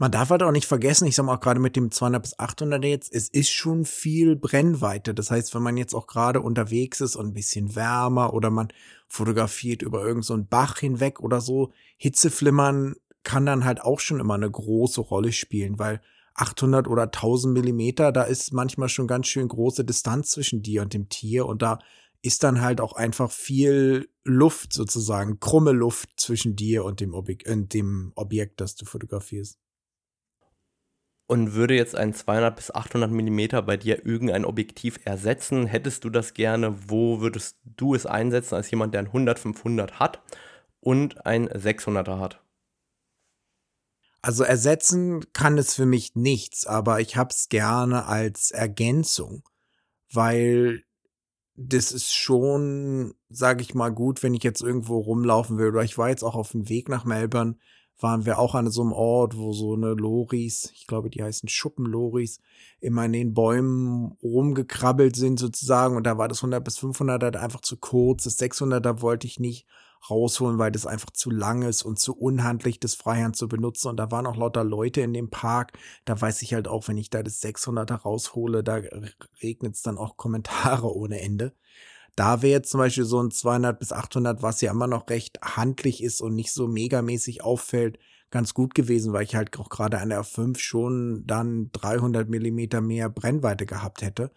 Man 0.01 0.13
darf 0.13 0.31
halt 0.31 0.45
auch 0.45 0.53
nicht 0.53 0.67
vergessen, 0.67 1.09
ich 1.09 1.17
sag 1.17 1.27
mal 1.27 1.35
auch 1.35 1.41
gerade 1.41 1.59
mit 1.59 1.75
dem 1.75 1.91
200 1.91 2.23
bis 2.23 2.39
800 2.39 2.85
jetzt, 2.85 3.13
es 3.13 3.29
ist 3.29 3.51
schon 3.51 3.85
viel 3.85 4.37
Brennweite. 4.37 5.13
Das 5.13 5.33
heißt, 5.33 5.57
wenn 5.57 5.63
man 5.63 5.77
jetzt 5.77 5.93
auch 5.93 6.07
gerade 6.07 6.41
unterwegs 6.41 7.01
ist 7.01 7.17
und 7.17 7.27
ein 7.27 7.35
bisschen 7.35 7.75
wärmer 7.75 8.33
oder 8.33 8.51
man 8.51 8.69
fotografiert 9.09 9.83
über 9.83 9.99
irgendeinen 9.99 10.43
so 10.43 10.47
Bach 10.49 10.79
hinweg 10.79 11.19
oder 11.19 11.41
so, 11.41 11.73
Hitzeflimmern 11.97 12.95
kann 13.25 13.45
dann 13.45 13.65
halt 13.65 13.81
auch 13.83 13.99
schon 13.99 14.21
immer 14.21 14.35
eine 14.35 14.49
große 14.49 15.01
Rolle 15.01 15.33
spielen, 15.33 15.81
weil 15.81 16.01
800 16.35 16.87
oder 16.87 17.03
1000 17.05 17.53
Millimeter, 17.53 18.13
da 18.13 18.23
ist 18.23 18.53
manchmal 18.53 18.89
schon 18.89 19.09
ganz 19.09 19.27
schön 19.27 19.49
große 19.49 19.85
Distanz 19.85 20.31
zwischen 20.31 20.63
dir 20.63 20.83
und 20.83 20.95
dem 20.95 21.09
Tier 21.09 21.45
und 21.45 21.61
da 21.61 21.81
ist 22.23 22.45
dann 22.45 22.61
halt 22.61 22.81
auch 22.81 22.93
einfach 22.93 23.33
viel 23.33 24.09
Luft 24.23 24.73
sozusagen, 24.73 25.41
krumme 25.41 25.73
Luft 25.73 26.11
zwischen 26.17 26.55
dir 26.55 26.85
und 26.85 27.01
dem, 27.01 27.15
Objek 27.15 27.49
äh, 27.49 27.57
dem 27.57 28.13
Objekt, 28.15 28.61
das 28.61 28.77
du 28.77 28.85
fotografierst. 28.85 29.59
Und 31.31 31.53
würde 31.53 31.75
jetzt 31.75 31.95
ein 31.95 32.15
200 32.15 32.57
bis 32.57 32.71
800 32.71 33.11
Millimeter 33.11 33.61
bei 33.61 33.77
dir 33.77 34.07
irgendein 34.07 34.47
Objektiv 34.47 34.99
ersetzen? 35.05 35.67
Hättest 35.67 36.05
du 36.05 36.11
das 36.11 36.33
gerne? 36.33 36.75
Wo 36.89 37.21
würdest 37.21 37.59
du 37.65 37.95
es 37.95 38.07
einsetzen 38.07 38.55
als 38.55 38.71
jemand, 38.71 38.95
der 38.95 39.03
ein 39.03 39.09
100 39.09 39.39
500 39.39 40.01
hat 40.01 40.23
und 40.81 41.27
ein 41.27 41.47
600er 41.51 42.19
hat? 42.19 42.43
Also 44.23 44.43
ersetzen 44.43 45.31
kann 45.35 45.59
es 45.59 45.75
für 45.75 45.85
mich 45.85 46.17
nichts, 46.17 46.67
aber 46.67 47.01
ich 47.01 47.17
hab's 47.17 47.51
gerne 47.51 48.07
als 48.07 48.51
Ergänzung, 48.51 49.43
weil 50.11 50.83
das 51.57 51.93
ist 51.93 52.15
schon, 52.15 53.15
sag 53.29 53.61
ich 53.61 53.75
mal, 53.75 53.91
gut, 53.91 54.23
wenn 54.23 54.33
ich 54.33 54.45
jetzt 54.45 54.63
irgendwo 54.63 54.99
rumlaufen 54.99 55.59
will. 55.59 55.69
Oder 55.69 55.83
ich 55.83 55.99
war 55.99 56.09
jetzt 56.09 56.23
auch 56.23 56.37
auf 56.37 56.53
dem 56.53 56.71
Weg 56.71 56.89
nach 56.89 57.05
Melbourne, 57.05 57.57
waren 58.01 58.27
wir 58.27 58.39
auch 58.39 58.55
an 58.55 58.71
so 58.71 58.83
einem 58.83 58.93
Ort, 58.93 59.37
wo 59.37 59.53
so 59.53 59.75
eine 59.75 59.95
Loris, 59.95 60.71
ich 60.75 60.87
glaube, 60.87 61.11
die 61.11 61.23
heißen 61.23 61.49
Schuppenloris, 61.49 62.41
immer 62.81 63.05
in 63.05 63.13
den 63.13 63.35
Bäumen 63.35 64.17
rumgekrabbelt 64.23 65.17
sind 65.17 65.39
sozusagen. 65.39 65.97
Und 65.97 66.05
da 66.05 66.17
war 66.17 66.29
das 66.29 66.39
100 66.39 66.63
bis 66.63 66.79
500 66.79 67.23
halt 67.23 67.37
einfach 67.37 67.61
zu 67.61 67.77
kurz. 67.77 68.25
Das 68.25 68.39
600er 68.39 69.03
wollte 69.03 69.27
ich 69.27 69.41
nicht 69.41 69.67
rausholen, 70.09 70.59
weil 70.59 70.71
das 70.71 70.87
einfach 70.87 71.11
zu 71.11 71.31
lang 71.31 71.63
ist 71.63 71.83
und 71.83 71.99
zu 71.99 72.17
unhandlich, 72.17 72.79
das 72.79 72.95
Freihand 72.95 73.37
zu 73.37 73.49
benutzen. 73.49 73.89
Und 73.89 73.97
da 73.97 74.11
waren 74.11 74.27
auch 74.27 74.37
lauter 74.37 74.63
Leute 74.65 75.01
in 75.01 75.13
dem 75.13 75.31
Park. 75.31 75.73
Da 76.05 76.21
weiß 76.21 76.43
ich 76.43 76.55
halt 76.55 76.69
auch, 76.69 76.89
wenn 76.89 76.99
ich 76.99 77.11
da 77.11 77.23
das 77.23 77.43
600er 77.43 78.03
raushole, 78.03 78.63
da 78.63 78.81
regnet 79.43 79.75
es 79.75 79.83
dann 79.83 79.99
auch 79.99 80.17
Kommentare 80.17 80.95
ohne 80.95 81.21
Ende. 81.21 81.53
Da 82.19 82.43
wäre 82.43 82.51
jetzt 82.51 82.71
zum 82.71 82.79
Beispiel 82.79 83.05
so 83.05 83.23
ein 83.23 83.31
200 83.31 83.79
bis 83.79 83.93
800, 83.93 84.43
was 84.43 84.61
ja 84.61 84.73
immer 84.73 84.89
noch 84.89 85.09
recht 85.09 85.39
handlich 85.41 86.03
ist 86.03 86.21
und 86.21 86.35
nicht 86.35 86.53
so 86.53 86.67
megamäßig 86.67 87.45
auffällt, 87.45 88.01
ganz 88.33 88.55
gut 88.55 88.75
gewesen, 88.75 89.13
weil 89.13 89.23
ich 89.23 89.37
halt 89.37 89.57
auch 89.61 89.69
gerade 89.69 90.01
an 90.01 90.09
der 90.09 90.23
R5 90.23 90.59
schon 90.59 91.23
dann 91.29 91.71
300 91.71 92.29
Millimeter 92.29 92.81
mehr 92.81 93.09
Brennweite 93.09 93.67
gehabt 93.67 94.03
hätte. 94.03 94.33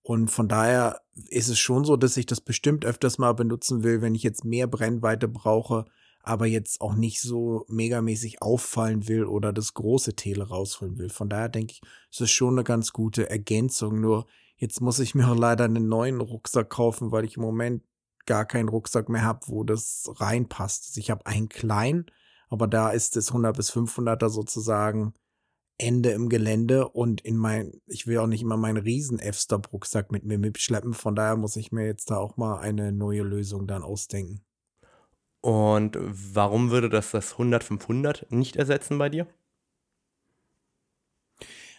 Und 0.00 0.30
von 0.30 0.48
daher 0.48 1.02
ist 1.28 1.48
es 1.48 1.58
schon 1.58 1.84
so, 1.84 1.98
dass 1.98 2.16
ich 2.16 2.24
das 2.24 2.40
bestimmt 2.40 2.86
öfters 2.86 3.18
mal 3.18 3.34
benutzen 3.34 3.82
will, 3.82 4.00
wenn 4.00 4.14
ich 4.14 4.22
jetzt 4.22 4.46
mehr 4.46 4.66
Brennweite 4.66 5.28
brauche, 5.28 5.84
aber 6.22 6.46
jetzt 6.46 6.80
auch 6.80 6.94
nicht 6.94 7.20
so 7.20 7.66
megamäßig 7.68 8.40
auffallen 8.40 9.06
will 9.06 9.26
oder 9.26 9.52
das 9.52 9.74
große 9.74 10.16
Tele 10.16 10.48
rausholen 10.48 10.96
will. 10.96 11.10
Von 11.10 11.28
daher 11.28 11.50
denke 11.50 11.72
ich, 11.74 11.82
es 12.10 12.22
ist 12.22 12.30
schon 12.30 12.54
eine 12.54 12.64
ganz 12.64 12.94
gute 12.94 13.28
Ergänzung. 13.28 14.00
Nur 14.00 14.24
jetzt 14.58 14.80
muss 14.80 14.98
ich 14.98 15.14
mir 15.14 15.34
leider 15.34 15.64
einen 15.64 15.88
neuen 15.88 16.20
Rucksack 16.20 16.68
kaufen, 16.70 17.10
weil 17.10 17.24
ich 17.24 17.36
im 17.36 17.42
Moment 17.42 17.82
gar 18.26 18.44
keinen 18.44 18.68
Rucksack 18.68 19.08
mehr 19.08 19.22
habe, 19.22 19.40
wo 19.46 19.64
das 19.64 20.10
reinpasst. 20.16 20.88
Also 20.88 21.00
ich 21.00 21.10
habe 21.10 21.24
einen 21.24 21.48
kleinen, 21.48 22.06
aber 22.48 22.66
da 22.68 22.90
ist 22.90 23.16
es 23.16 23.28
100 23.28 23.56
bis 23.56 23.72
500er 23.72 24.28
sozusagen 24.28 25.14
Ende 25.78 26.10
im 26.10 26.28
Gelände 26.28 26.88
und 26.88 27.20
in 27.20 27.36
mein, 27.36 27.80
ich 27.86 28.06
will 28.06 28.18
auch 28.18 28.26
nicht 28.26 28.42
immer 28.42 28.56
meinen 28.56 28.78
riesen 28.78 29.20
F-Stop-Rucksack 29.20 30.10
mit 30.10 30.24
mir 30.24 30.38
mitschleppen. 30.38 30.92
Von 30.92 31.14
daher 31.14 31.36
muss 31.36 31.56
ich 31.56 31.72
mir 31.72 31.86
jetzt 31.86 32.10
da 32.10 32.16
auch 32.16 32.36
mal 32.36 32.58
eine 32.58 32.92
neue 32.92 33.22
Lösung 33.22 33.66
dann 33.66 33.82
ausdenken. 33.82 34.44
Und 35.40 35.96
warum 36.00 36.70
würde 36.70 36.88
das 36.88 37.12
das 37.12 37.36
100-500 37.36 38.26
nicht 38.34 38.56
ersetzen 38.56 38.98
bei 38.98 39.08
dir? 39.08 39.28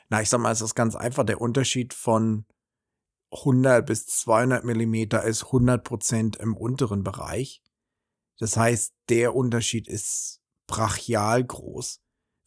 Na, 0.08 0.22
ich 0.22 0.30
sag 0.30 0.40
mal, 0.40 0.52
es 0.52 0.62
ist 0.62 0.76
ganz 0.76 0.96
einfach. 0.96 1.26
Der 1.26 1.42
Unterschied 1.42 1.94
von 1.94 2.46
100 3.32 3.86
bis 3.86 4.06
200 4.08 4.64
Millimeter 4.64 5.24
ist 5.24 5.46
100 5.46 5.84
Prozent 5.84 6.36
im 6.38 6.56
unteren 6.56 7.04
Bereich. 7.04 7.62
Das 8.40 8.58
heißt, 8.58 8.94
der 9.10 9.36
Unterschied 9.36 9.88
ist 9.88 10.42
brachial 10.68 11.44
groß 11.44 12.02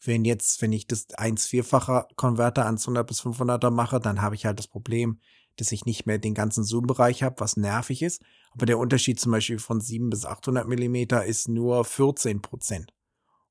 wenn 0.05 0.25
jetzt, 0.25 0.61
wenn 0.61 0.71
ich 0.71 0.87
das 0.87 1.07
1,4-facher 1.09 2.07
Konverter 2.15 2.65
ans 2.65 2.83
100 2.83 3.07
bis 3.07 3.21
500er 3.21 3.71
mache, 3.71 3.99
dann 3.99 4.21
habe 4.21 4.35
ich 4.35 4.45
halt 4.45 4.59
das 4.59 4.67
Problem, 4.67 5.19
dass 5.57 5.71
ich 5.71 5.85
nicht 5.85 6.05
mehr 6.05 6.17
den 6.17 6.33
ganzen 6.33 6.63
Zoom-Bereich 6.63 7.23
habe, 7.23 7.39
was 7.39 7.57
nervig 7.57 8.01
ist. 8.01 8.21
Aber 8.51 8.65
der 8.65 8.79
Unterschied 8.79 9.19
zum 9.19 9.31
Beispiel 9.31 9.59
von 9.59 9.81
7 9.81 10.09
bis 10.09 10.25
800 10.25 10.67
Millimeter 10.67 11.25
ist 11.25 11.47
nur 11.47 11.85
14 11.85 12.41
Prozent. 12.41 12.91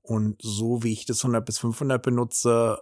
Und 0.00 0.40
so 0.42 0.82
wie 0.82 0.92
ich 0.92 1.06
das 1.06 1.22
100 1.22 1.44
bis 1.44 1.58
500 1.58 2.02
benutze, 2.02 2.80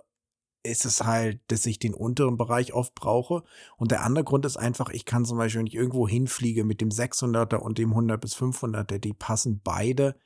ist 0.63 0.85
es 0.85 1.05
halt, 1.05 1.41
dass 1.49 1.67
ich 1.67 1.79
den 1.79 1.95
unteren 1.95 2.37
Bereich 2.37 2.73
oft 2.73 2.95
brauche. 2.95 3.43
Und 3.77 3.91
der 3.91 4.03
andere 4.03 4.25
Grund 4.25 4.45
ist 4.45 4.57
einfach, 4.57 4.91
ich 4.91 5.05
kann 5.05 5.25
zum 5.25 5.39
Beispiel, 5.39 5.61
wenn 5.61 5.67
ich 5.67 5.75
irgendwo 5.75 6.07
hinfliege 6.07 6.65
mit 6.65 6.81
dem 6.81 6.91
600er 6.91 7.57
und 7.57 7.79
dem 7.79 7.91
100 7.91 8.21
bis 8.21 8.37
500er, 8.37 8.99
die 8.99 9.15
passen 9.15 9.61
beide 9.63 10.17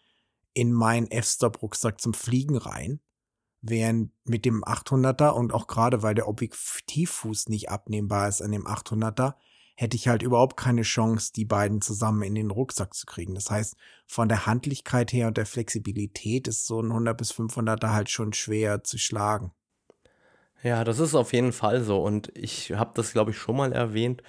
in 0.52 0.72
meinen 0.72 1.10
F-Stop-Rucksack 1.10 2.00
zum 2.00 2.14
Fliegen 2.14 2.56
rein. 2.56 3.00
Während 3.60 4.10
mit 4.24 4.44
dem 4.44 4.62
800er 4.62 5.30
und 5.30 5.54
auch 5.54 5.66
gerade 5.66 6.02
weil 6.02 6.14
der 6.14 6.28
Objektivfuß 6.28 7.48
nicht 7.48 7.70
abnehmbar 7.70 8.28
ist 8.28 8.42
an 8.42 8.52
dem 8.52 8.66
800er, 8.66 9.34
hätte 9.76 9.96
ich 9.96 10.06
halt 10.06 10.22
überhaupt 10.22 10.56
keine 10.56 10.82
Chance, 10.82 11.32
die 11.34 11.44
beiden 11.44 11.80
zusammen 11.80 12.22
in 12.22 12.34
den 12.34 12.50
Rucksack 12.50 12.94
zu 12.94 13.06
kriegen. 13.06 13.34
Das 13.34 13.50
heißt, 13.50 13.76
von 14.06 14.28
der 14.28 14.46
Handlichkeit 14.46 15.12
her 15.12 15.28
und 15.28 15.36
der 15.36 15.46
Flexibilität 15.46 16.46
ist 16.46 16.66
so 16.66 16.80
ein 16.80 16.90
100 16.90 17.16
bis 17.16 17.32
500er 17.32 17.92
halt 17.92 18.10
schon 18.10 18.32
schwer 18.32 18.84
zu 18.84 18.98
schlagen. 18.98 19.52
Ja, 20.64 20.82
das 20.82 20.98
ist 20.98 21.14
auf 21.14 21.32
jeden 21.34 21.52
Fall 21.52 21.82
so. 21.82 22.02
Und 22.02 22.32
ich 22.34 22.72
habe 22.72 22.92
das, 22.94 23.12
glaube 23.12 23.32
ich, 23.32 23.38
schon 23.38 23.56
mal 23.56 23.72
erwähnt. 23.72 24.22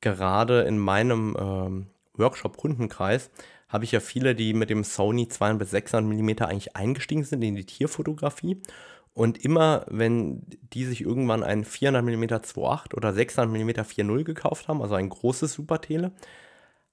Gerade 0.00 0.62
in 0.62 0.78
meinem 0.78 1.36
ähm, 1.38 1.86
Workshop-Kundenkreis 2.14 3.30
habe 3.68 3.84
ich 3.84 3.92
ja 3.92 3.98
viele, 4.00 4.36
die 4.36 4.54
mit 4.54 4.70
dem 4.70 4.84
Sony 4.84 5.26
200 5.28 5.58
bis 5.58 5.70
600 5.72 6.06
mm 6.20 6.44
eigentlich 6.44 6.76
eingestiegen 6.76 7.24
sind 7.24 7.42
in 7.42 7.56
die 7.56 7.66
Tierfotografie. 7.66 8.62
Und 9.14 9.44
immer, 9.44 9.84
wenn 9.88 10.42
die 10.72 10.84
sich 10.84 11.00
irgendwann 11.00 11.42
ein 11.42 11.64
400 11.64 12.04
mm 12.04 12.24
2.8 12.24 12.94
oder 12.94 13.12
600 13.12 13.50
mm 13.52 13.70
4.0 13.80 14.22
gekauft 14.24 14.68
haben, 14.68 14.82
also 14.82 14.94
ein 14.94 15.08
großes 15.08 15.52
Supertele, 15.52 16.12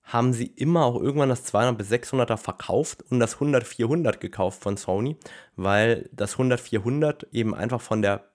haben 0.04 0.34
sie 0.34 0.48
immer 0.48 0.86
auch 0.86 1.02
irgendwann 1.02 1.30
das 1.30 1.44
200 1.44 1.78
bis 1.78 1.92
600er 1.92 2.38
verkauft 2.38 3.04
und 3.12 3.20
das 3.20 3.36
100 3.36 3.64
400 3.66 4.20
gekauft 4.20 4.64
von 4.64 4.78
Sony, 4.78 5.18
weil 5.56 6.10
das 6.14 6.34
100 6.34 6.60
400 6.60 7.28
eben 7.32 7.54
einfach 7.54 7.82
von 7.82 8.02
der 8.02 8.27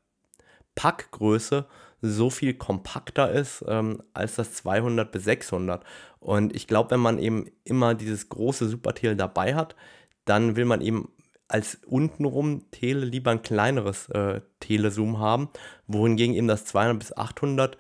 Packgröße 0.74 1.66
so 2.02 2.30
viel 2.30 2.54
kompakter 2.54 3.30
ist 3.30 3.64
ähm, 3.68 4.02
als 4.12 4.34
das 4.34 4.54
200 4.54 5.12
bis 5.12 5.24
600. 5.24 5.84
Und 6.18 6.54
ich 6.54 6.66
glaube, 6.66 6.90
wenn 6.90 7.00
man 7.00 7.18
eben 7.18 7.46
immer 7.64 7.94
dieses 7.94 8.28
große 8.28 8.68
Supertele 8.68 9.16
dabei 9.16 9.54
hat, 9.54 9.76
dann 10.24 10.56
will 10.56 10.64
man 10.64 10.80
eben 10.80 11.08
als 11.48 11.78
untenrum 11.86 12.70
Tele 12.70 13.04
lieber 13.04 13.30
ein 13.30 13.42
kleineres 13.42 14.08
äh, 14.08 14.40
Telezoom 14.60 15.18
haben, 15.18 15.50
wohingegen 15.86 16.34
eben 16.34 16.48
das 16.48 16.64
200 16.64 16.98
bis 16.98 17.16
800 17.16 17.76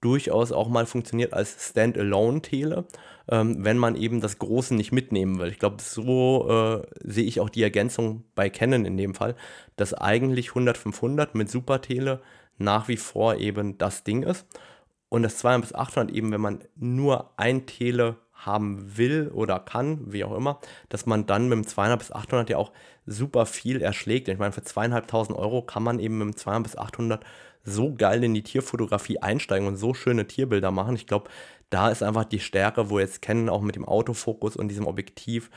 durchaus 0.00 0.52
auch 0.52 0.68
mal 0.68 0.86
funktioniert 0.86 1.32
als 1.32 1.70
Standalone-Tele, 1.70 2.84
ähm, 3.30 3.64
wenn 3.64 3.78
man 3.78 3.94
eben 3.94 4.20
das 4.20 4.38
Große 4.38 4.74
nicht 4.74 4.92
mitnehmen 4.92 5.38
will. 5.38 5.48
Ich 5.48 5.58
glaube, 5.58 5.82
so 5.82 6.48
äh, 6.48 6.86
sehe 7.00 7.24
ich 7.24 7.40
auch 7.40 7.50
die 7.50 7.62
Ergänzung 7.62 8.24
bei 8.34 8.50
Canon 8.50 8.84
in 8.84 8.96
dem 8.96 9.14
Fall, 9.14 9.36
dass 9.76 9.94
eigentlich 9.94 10.50
100-500 10.50 11.30
mit 11.34 11.50
Super-Tele 11.50 12.20
nach 12.58 12.88
wie 12.88 12.96
vor 12.96 13.36
eben 13.36 13.78
das 13.78 14.04
Ding 14.04 14.22
ist. 14.22 14.46
Und 15.08 15.22
das 15.22 15.38
200 15.38 15.62
bis 15.62 15.74
800 15.74 16.14
eben, 16.14 16.32
wenn 16.32 16.40
man 16.40 16.60
nur 16.76 17.32
ein 17.36 17.66
Tele 17.66 18.16
haben 18.32 18.96
will 18.96 19.30
oder 19.32 19.58
kann, 19.58 20.12
wie 20.12 20.24
auch 20.24 20.36
immer, 20.36 20.60
dass 20.90 21.06
man 21.06 21.26
dann 21.26 21.48
mit 21.48 21.56
dem 21.56 21.66
200 21.66 21.98
bis 21.98 22.12
800 22.12 22.50
ja 22.50 22.56
auch 22.56 22.72
super 23.06 23.46
viel 23.46 23.80
erschlägt. 23.80 24.28
Ich 24.28 24.38
meine, 24.38 24.52
für 24.52 24.62
zweieinhalbtausend 24.62 25.36
Euro 25.36 25.62
kann 25.62 25.82
man 25.82 25.98
eben 25.98 26.18
mit 26.18 26.28
dem 26.28 26.36
200 26.36 26.62
bis 26.62 26.78
800 26.78 27.24
so 27.64 27.94
geil 27.94 28.22
in 28.24 28.34
die 28.34 28.42
Tierfotografie 28.42 29.18
einsteigen 29.18 29.66
und 29.66 29.76
so 29.76 29.94
schöne 29.94 30.26
Tierbilder 30.26 30.70
machen. 30.70 30.94
Ich 30.94 31.06
glaube, 31.06 31.28
da 31.70 31.90
ist 31.90 32.02
einfach 32.02 32.24
die 32.24 32.40
Stärke, 32.40 32.90
wo 32.90 32.98
jetzt 32.98 33.22
kennen, 33.22 33.48
auch 33.48 33.60
mit 33.60 33.76
dem 33.76 33.84
Autofokus 33.84 34.56
und 34.56 34.68
diesem 34.68 34.86
Objektiv 34.86 35.50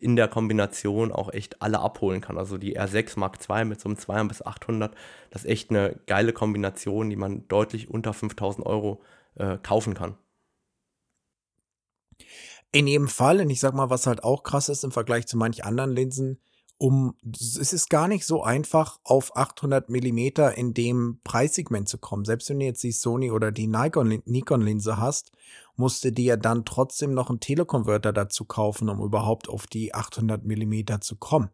in 0.00 0.16
der 0.16 0.28
Kombination 0.28 1.12
auch 1.12 1.32
echt 1.32 1.62
alle 1.62 1.78
abholen 1.78 2.20
kann. 2.20 2.36
Also 2.36 2.58
die 2.58 2.78
R6 2.78 3.18
Mark 3.18 3.38
II 3.48 3.64
mit 3.64 3.80
so 3.80 3.88
einem 3.88 3.96
200 3.96 4.28
bis 4.28 4.44
800, 4.44 4.94
das 5.30 5.44
ist 5.44 5.50
echt 5.50 5.70
eine 5.70 5.98
geile 6.06 6.32
Kombination, 6.32 7.08
die 7.08 7.16
man 7.16 7.48
deutlich 7.48 7.90
unter 7.90 8.12
5000 8.12 8.66
Euro 8.66 9.02
äh, 9.36 9.56
kaufen 9.58 9.94
kann. 9.94 10.16
In 12.72 12.86
jedem 12.86 13.08
Fall, 13.08 13.40
und 13.40 13.50
ich 13.50 13.60
sag 13.60 13.72
mal, 13.74 13.88
was 13.88 14.06
halt 14.06 14.24
auch 14.24 14.42
krass 14.42 14.68
ist 14.68 14.84
im 14.84 14.90
Vergleich 14.90 15.26
zu 15.26 15.36
manch 15.36 15.64
anderen 15.64 15.92
Linsen, 15.92 16.40
um, 16.78 17.14
es 17.32 17.72
ist 17.72 17.88
gar 17.88 18.08
nicht 18.08 18.26
so 18.26 18.42
einfach, 18.42 18.98
auf 19.04 19.36
800 19.36 19.88
Millimeter 19.88 20.56
in 20.56 20.74
dem 20.74 21.20
Preissegment 21.22 21.88
zu 21.88 21.98
kommen. 21.98 22.24
Selbst 22.24 22.50
wenn 22.50 22.58
du 22.58 22.66
jetzt 22.66 22.82
die 22.82 22.92
Sony 22.92 23.30
oder 23.30 23.52
die 23.52 23.66
Nikon-Linse 23.68 24.98
hast, 24.98 25.30
musst 25.76 26.04
du 26.04 26.12
dir 26.12 26.36
dann 26.36 26.64
trotzdem 26.64 27.14
noch 27.14 27.30
einen 27.30 27.40
Telekonverter 27.40 28.12
dazu 28.12 28.44
kaufen, 28.44 28.88
um 28.88 29.00
überhaupt 29.00 29.48
auf 29.48 29.66
die 29.66 29.94
800 29.94 30.44
Millimeter 30.44 31.00
zu 31.00 31.16
kommen. 31.16 31.50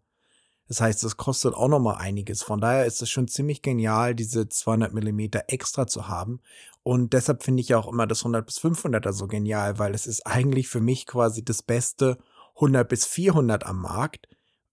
Das 0.69 0.81
heißt, 0.81 1.03
das 1.03 1.17
kostet 1.17 1.53
auch 1.55 1.69
noch 1.69 1.81
mal 1.81 1.97
einiges. 1.97 2.43
Von 2.43 2.61
daher 2.61 2.87
ist 2.87 3.03
es 3.03 3.11
schon 3.11 3.27
ziemlich 3.27 3.61
genial, 3.61 4.15
diese 4.15 4.49
200 4.49 4.95
Millimeter 4.95 5.45
extra 5.49 5.87
zu 5.87 6.07
haben. 6.07 6.41
Und 6.83 7.13
deshalb 7.13 7.43
finde 7.43 7.61
ich 7.61 7.75
auch 7.75 7.89
immer 7.89 8.07
das 8.07 8.21
100 8.21 8.47
bis 8.47 8.59
500er 8.61 9.13
so 9.13 9.27
genial, 9.27 9.79
weil 9.79 9.95
es 9.95 10.07
ist 10.07 10.27
eigentlich 10.27 10.69
für 10.69 10.81
mich 10.81 11.07
quasi 11.07 11.45
das 11.45 11.63
beste 11.63 12.19
100 12.55 12.89
bis 12.89 13.05
400 13.05 13.67
am 13.67 13.81
Markt 13.81 14.29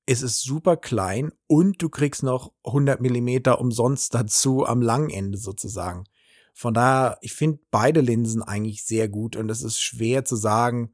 es 0.08 0.22
ist 0.22 0.41
super 0.41 0.78
klein 0.78 1.32
und 1.48 1.82
du 1.82 1.89
kriegst 1.89 2.24
noch 2.24 2.54
100 2.63 3.02
Millimeter 3.02 3.60
umsonst 3.60 4.15
dazu 4.15 4.65
am 4.65 4.82
langen 4.82 5.10
Ende 5.10 5.38
sozusagen. 5.38 6.06
Von 6.54 6.74
daher, 6.74 7.17
ich 7.22 7.34
finde 7.34 7.60
beide 7.70 8.00
Linsen 8.00 8.41
eigentlich 8.41 8.86
sehr 8.86 9.10
gut 9.10 9.36
und 9.36 9.52
es 9.52 9.62
ist 9.62 9.80
schwer 9.80 10.24
zu 10.24 10.38
sagen, 10.38 10.93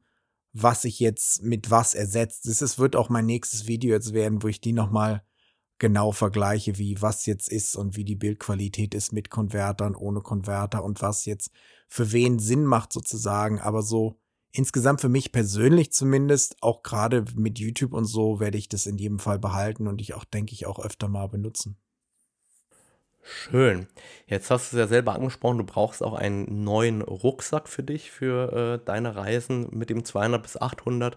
was 0.52 0.82
sich 0.82 0.98
jetzt 0.98 1.42
mit 1.42 1.70
was 1.70 1.94
ersetzt. 1.94 2.46
Das 2.46 2.78
wird 2.78 2.96
auch 2.96 3.08
mein 3.08 3.24
nächstes 3.24 3.66
Video 3.66 3.94
jetzt 3.94 4.12
werden, 4.14 4.42
wo 4.42 4.48
ich 4.48 4.60
die 4.60 4.72
nochmal 4.72 5.22
genau 5.78 6.10
vergleiche, 6.12 6.76
wie 6.78 7.00
was 7.00 7.24
jetzt 7.26 7.48
ist 7.48 7.76
und 7.76 7.96
wie 7.96 8.04
die 8.04 8.16
Bildqualität 8.16 8.94
ist 8.94 9.12
mit 9.12 9.30
Konvertern, 9.30 9.94
ohne 9.94 10.22
Konverter 10.22 10.82
und 10.84 11.02
was 11.02 11.24
jetzt 11.24 11.50
für 11.88 12.10
wen 12.12 12.40
Sinn 12.40 12.64
macht 12.64 12.92
sozusagen. 12.92 13.60
Aber 13.60 13.82
so 13.82 14.18
insgesamt 14.54 15.00
für 15.00 15.08
mich 15.08 15.32
persönlich 15.32 15.92
zumindest, 15.92 16.56
auch 16.62 16.82
gerade 16.82 17.24
mit 17.34 17.58
YouTube 17.58 17.92
und 17.92 18.04
so, 18.06 18.40
werde 18.40 18.56
ich 18.56 18.68
das 18.68 18.86
in 18.86 18.96
jedem 18.96 19.18
Fall 19.18 19.38
behalten 19.38 19.88
und 19.88 20.00
ich 20.00 20.14
auch, 20.14 20.24
denke 20.24 20.52
ich, 20.52 20.66
auch 20.66 20.78
öfter 20.78 21.08
mal 21.08 21.28
benutzen. 21.28 21.76
Schön. 23.22 23.88
Jetzt 24.26 24.50
hast 24.50 24.72
du 24.72 24.76
es 24.76 24.80
ja 24.80 24.86
selber 24.86 25.14
angesprochen, 25.14 25.58
du 25.58 25.64
brauchst 25.64 26.02
auch 26.02 26.14
einen 26.14 26.62
neuen 26.62 27.02
Rucksack 27.02 27.68
für 27.68 27.82
dich, 27.82 28.10
für 28.10 28.80
äh, 28.80 28.84
deine 28.84 29.16
Reisen 29.16 29.66
mit 29.72 29.90
dem 29.90 30.04
200 30.04 30.42
bis 30.42 30.56
800. 30.56 31.16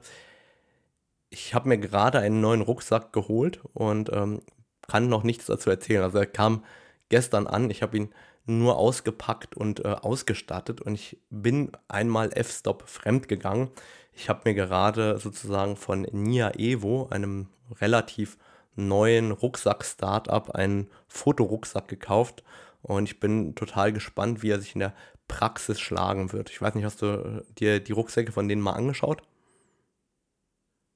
Ich 1.29 1.53
habe 1.53 1.69
mir 1.69 1.77
gerade 1.77 2.19
einen 2.19 2.41
neuen 2.41 2.61
Rucksack 2.61 3.13
geholt 3.13 3.61
und 3.73 4.09
ähm, 4.13 4.41
kann 4.87 5.09
noch 5.09 5.23
nichts 5.23 5.45
dazu 5.45 5.69
erzählen. 5.69 6.01
Also 6.01 6.17
er 6.17 6.25
kam 6.25 6.63
gestern 7.09 7.45
an, 7.45 7.69
ich 7.69 7.83
habe 7.83 7.97
ihn 7.97 8.09
nur 8.47 8.77
ausgepackt 8.77 9.55
und 9.55 9.85
äh, 9.85 9.89
ausgestattet 9.89 10.81
und 10.81 10.95
ich 10.95 11.17
bin 11.29 11.71
einmal 11.87 12.31
F-Stop 12.33 12.87
fremd 12.87 13.27
gegangen. 13.27 13.69
Ich 14.13 14.29
habe 14.29 14.41
mir 14.45 14.55
gerade 14.55 15.19
sozusagen 15.19 15.75
von 15.75 16.01
Nia 16.11 16.51
Evo, 16.55 17.07
einem 17.11 17.47
relativ 17.79 18.37
neuen 18.75 19.31
Rucksack-Startup, 19.31 20.49
einen 20.51 20.89
Fotorucksack 21.07 21.87
gekauft 21.87 22.43
und 22.81 23.05
ich 23.05 23.19
bin 23.19 23.55
total 23.55 23.93
gespannt, 23.93 24.41
wie 24.41 24.51
er 24.51 24.59
sich 24.59 24.73
in 24.75 24.79
der 24.79 24.93
Praxis 25.27 25.79
schlagen 25.79 26.31
wird. 26.31 26.49
Ich 26.49 26.61
weiß 26.61 26.75
nicht, 26.75 26.85
hast 26.85 27.01
du 27.01 27.05
äh, 27.07 27.53
dir 27.55 27.79
die 27.79 27.91
Rucksäcke 27.91 28.31
von 28.31 28.47
denen 28.47 28.61
mal 28.61 28.73
angeschaut? 28.73 29.21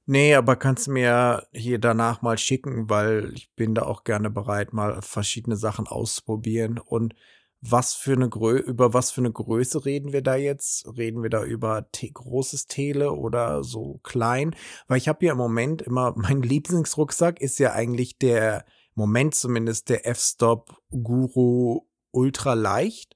Nee, 0.07 0.35
aber 0.35 0.55
kannst 0.55 0.87
du 0.87 0.91
mir 0.91 1.47
hier 1.53 1.79
danach 1.79 2.21
mal 2.21 2.37
schicken, 2.37 2.89
weil 2.89 3.31
ich 3.33 3.53
bin 3.55 3.75
da 3.75 3.83
auch 3.83 4.03
gerne 4.03 4.29
bereit, 4.29 4.73
mal 4.73 5.01
verschiedene 5.01 5.55
Sachen 5.55 5.87
auszuprobieren. 5.87 6.79
Und 6.79 7.13
was 7.61 7.93
für 7.93 8.13
eine 8.13 8.27
Grö 8.27 8.57
über 8.57 8.93
was 8.93 9.11
für 9.11 9.21
eine 9.21 9.31
Größe 9.31 9.85
reden 9.85 10.13
wir 10.13 10.21
da 10.21 10.35
jetzt? 10.35 10.87
Reden 10.97 11.21
wir 11.21 11.29
da 11.29 11.43
über 11.43 11.85
großes 11.91 12.67
Tele 12.67 13.11
oder 13.11 13.63
so 13.63 13.99
klein? 14.03 14.55
Weil 14.87 14.97
ich 14.97 15.07
habe 15.07 15.25
ja 15.25 15.33
im 15.33 15.37
Moment 15.37 15.81
immer, 15.81 16.13
mein 16.17 16.41
Lieblingsrucksack 16.41 17.39
ist 17.39 17.59
ja 17.59 17.73
eigentlich 17.73 18.17
der, 18.17 18.65
Moment 18.95 19.35
zumindest 19.35 19.89
der 19.89 20.05
F-Stop 20.07 20.75
Guru 20.89 21.81
Ultra 22.11 22.53
leicht, 22.53 23.15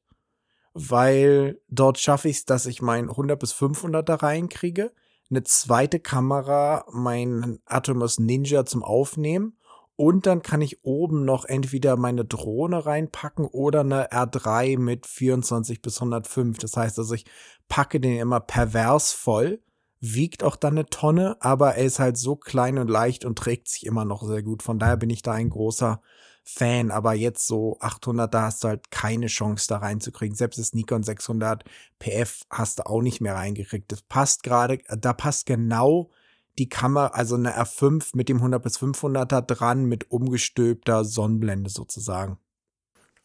weil 0.74 1.60
dort 1.68 2.00
schaffe 2.00 2.30
ich 2.30 2.38
es, 2.38 2.46
dass 2.46 2.66
ich 2.66 2.82
mein 2.82 3.10
100 3.10 3.38
bis 3.38 3.52
500 3.52 4.08
da 4.08 4.16
reinkriege, 4.16 4.94
eine 5.30 5.44
zweite 5.44 6.00
Kamera, 6.00 6.86
mein 6.92 7.60
Atomos 7.66 8.20
Ninja 8.20 8.66
zum 8.66 8.84
Aufnehmen 8.84 9.58
und 9.96 10.26
dann 10.26 10.42
kann 10.42 10.62
ich 10.62 10.84
oben 10.84 11.26
noch 11.26 11.46
entweder 11.46 11.96
meine 11.98 12.26
Drohne 12.26 12.86
reinpacken 12.86 13.46
oder 13.46 13.82
eine 13.82 14.12
R3 14.12 14.78
mit 14.78 15.06
24 15.06 15.82
bis 15.82 15.98
105. 16.02 16.58
Das 16.58 16.76
heißt 16.76 17.00
also, 17.00 17.14
ich 17.14 17.26
packe 17.70 18.00
den 18.00 18.18
immer 18.18 18.42
pervers 18.42 19.12
voll, 19.14 19.62
wiegt 20.02 20.44
auch 20.44 20.56
dann 20.56 20.74
eine 20.74 20.86
Tonne, 20.88 21.38
aber 21.40 21.76
er 21.76 21.86
ist 21.86 22.00
halt 22.00 22.18
so 22.18 22.36
klein 22.36 22.78
und 22.78 22.90
leicht 22.90 23.26
und 23.26 23.38
trägt 23.38 23.70
sich 23.70 23.86
immer 23.86 24.06
noch 24.06 24.24
sehr 24.24 24.44
gut. 24.44 24.64
Von 24.64 24.80
daher 24.80 24.98
bin 24.98 25.10
ich 25.10 25.22
da 25.22 25.32
ein 25.32 25.50
großer 25.50 26.02
Fan. 26.46 26.92
Aber 26.92 27.14
jetzt 27.14 27.48
so 27.48 27.78
800, 27.80 28.34
da 28.34 28.44
hast 28.44 28.64
du 28.64 28.68
halt 28.68 28.92
keine 28.92 29.28
Chance 29.28 29.66
da 29.68 29.78
reinzukriegen. 29.78 30.36
Selbst 30.36 30.60
das 30.60 30.74
Nikon 30.74 31.04
600 31.04 31.64
PF 32.00 32.42
hast 32.50 32.80
du 32.80 32.86
auch 32.86 33.02
nicht 33.02 33.20
mehr 33.20 33.36
reingekriegt. 33.36 33.92
Das 33.92 34.04
passt 34.04 34.44
gerade, 34.44 34.78
da 34.88 35.14
passt 35.14 35.48
genau 35.48 36.12
die 36.58 36.70
Kamera, 36.70 37.08
also 37.08 37.36
eine 37.36 37.58
R5 37.58 38.12
mit 38.13 38.30
dem 38.30 38.38
100 38.38 38.62
bis 38.62 38.78
500er 38.80 39.41
dran 39.41 39.86
mit 39.86 40.12
umgestülpter 40.12 41.04
Sonnenblende 41.04 41.70
sozusagen. 41.70 42.38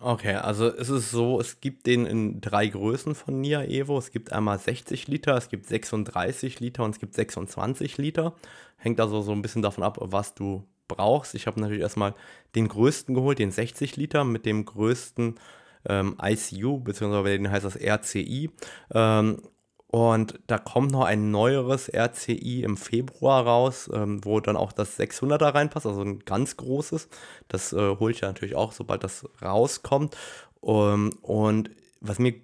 Okay, 0.03 0.35
also 0.35 0.67
es 0.67 0.89
ist 0.89 1.11
so, 1.11 1.41
es 1.41 1.61
gibt 1.61 1.87
den 1.87 2.07
in 2.07 2.41
drei 2.41 2.69
Größen 2.69 3.15
von 3.15 3.39
Nia 3.41 3.63
Evo. 3.65 3.99
Es 3.99 4.11
gibt 4.11 4.33
einmal 4.33 4.59
60 4.59 5.09
Liter, 5.09 5.37
es 5.37 5.51
gibt 5.51 5.67
36 5.67 6.59
Liter 6.59 6.85
und 6.85 6.93
es 6.93 7.01
gibt 7.01 7.15
26 7.15 7.99
Liter. 7.99 8.35
Hängt 8.79 8.99
also 8.99 9.21
so 9.21 9.33
ein 9.33 9.43
bisschen 9.43 9.61
davon 9.61 9.85
ab, 9.85 9.99
was 10.01 10.35
du 10.35 10.65
brauchst. 10.89 11.35
Ich 11.35 11.47
habe 11.47 11.61
natürlich 11.61 11.83
erstmal 11.83 12.15
den 12.55 12.69
größten 12.69 13.15
geholt, 13.15 13.39
den 13.39 13.51
60 13.51 13.97
Liter 13.97 14.25
mit 14.25 14.47
dem 14.47 14.65
größten 14.65 15.39
ähm, 15.87 16.17
ICU, 16.23 16.81
beziehungsweise 16.81 17.37
den 17.37 17.51
heißt 17.51 17.67
das 17.67 17.77
RCI. 17.77 18.51
Ähm, 18.95 19.43
und 19.91 20.39
da 20.47 20.57
kommt 20.57 20.93
noch 20.93 21.05
ein 21.05 21.33
neueres 21.33 21.89
RCI 21.93 22.63
im 22.63 22.77
Februar 22.77 23.45
raus, 23.45 23.91
ähm, 23.93 24.25
wo 24.25 24.39
dann 24.39 24.57
auch 24.57 24.71
das 24.71 24.97
600er 25.01 25.53
reinpasst, 25.53 25.85
also 25.85 26.03
ein 26.03 26.21
ganz 26.21 26.57
großes. 26.57 27.09
Das 27.49 27.73
äh, 27.73 27.97
hole 27.97 28.13
ich 28.13 28.21
ja 28.21 28.29
natürlich 28.29 28.55
auch, 28.55 28.71
sobald 28.71 29.03
das 29.03 29.29
rauskommt. 29.43 30.17
Um, 30.61 31.11
und 31.23 31.71
was 32.01 32.19
mir 32.19 32.35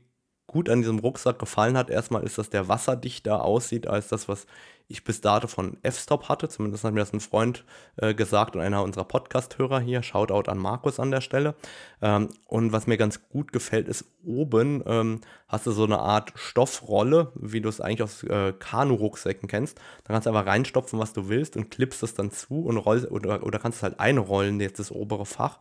gut 0.46 0.68
an 0.68 0.80
diesem 0.80 0.98
Rucksack 0.98 1.38
gefallen 1.38 1.76
hat, 1.76 1.90
erstmal 1.90 2.22
ist, 2.22 2.38
dass 2.38 2.50
der 2.50 2.68
wasserdichter 2.68 3.44
aussieht 3.44 3.86
als 3.86 4.08
das, 4.08 4.28
was 4.28 4.46
ich 4.88 5.02
bis 5.02 5.20
dato 5.20 5.48
von 5.48 5.78
F-Stop 5.82 6.28
hatte. 6.28 6.48
Zumindest 6.48 6.84
hat 6.84 6.94
mir 6.94 7.00
das 7.00 7.12
ein 7.12 7.20
Freund 7.20 7.64
äh, 7.96 8.14
gesagt 8.14 8.54
und 8.54 8.62
einer 8.62 8.82
unserer 8.82 9.04
Podcast-Hörer 9.04 9.80
hier. 9.80 10.02
Shoutout 10.02 10.48
an 10.48 10.58
Markus 10.58 11.00
an 11.00 11.10
der 11.10 11.20
Stelle. 11.20 11.56
Ähm, 12.00 12.28
und 12.46 12.72
was 12.72 12.86
mir 12.86 12.96
ganz 12.96 13.28
gut 13.28 13.52
gefällt, 13.52 13.88
ist 13.88 14.04
oben 14.24 14.84
ähm, 14.86 15.20
hast 15.48 15.66
du 15.66 15.72
so 15.72 15.84
eine 15.84 15.98
Art 15.98 16.32
Stoffrolle, 16.36 17.32
wie 17.34 17.60
du 17.60 17.68
es 17.68 17.80
eigentlich 17.80 18.02
aus 18.02 18.22
äh, 18.22 18.52
Kanu-Rucksäcken 18.52 19.48
kennst. 19.48 19.78
Da 20.04 20.12
kannst 20.12 20.26
du 20.26 20.30
einfach 20.30 20.46
reinstopfen, 20.46 21.00
was 21.00 21.12
du 21.12 21.28
willst 21.28 21.56
und 21.56 21.70
klippst 21.70 22.04
es 22.04 22.14
dann 22.14 22.30
zu 22.30 22.64
und 22.64 22.76
rollst, 22.76 23.10
oder, 23.10 23.44
oder 23.44 23.58
kannst 23.58 23.78
es 23.78 23.82
halt 23.82 23.98
einrollen, 23.98 24.60
jetzt 24.60 24.78
das 24.78 24.92
obere 24.92 25.26
Fach 25.26 25.58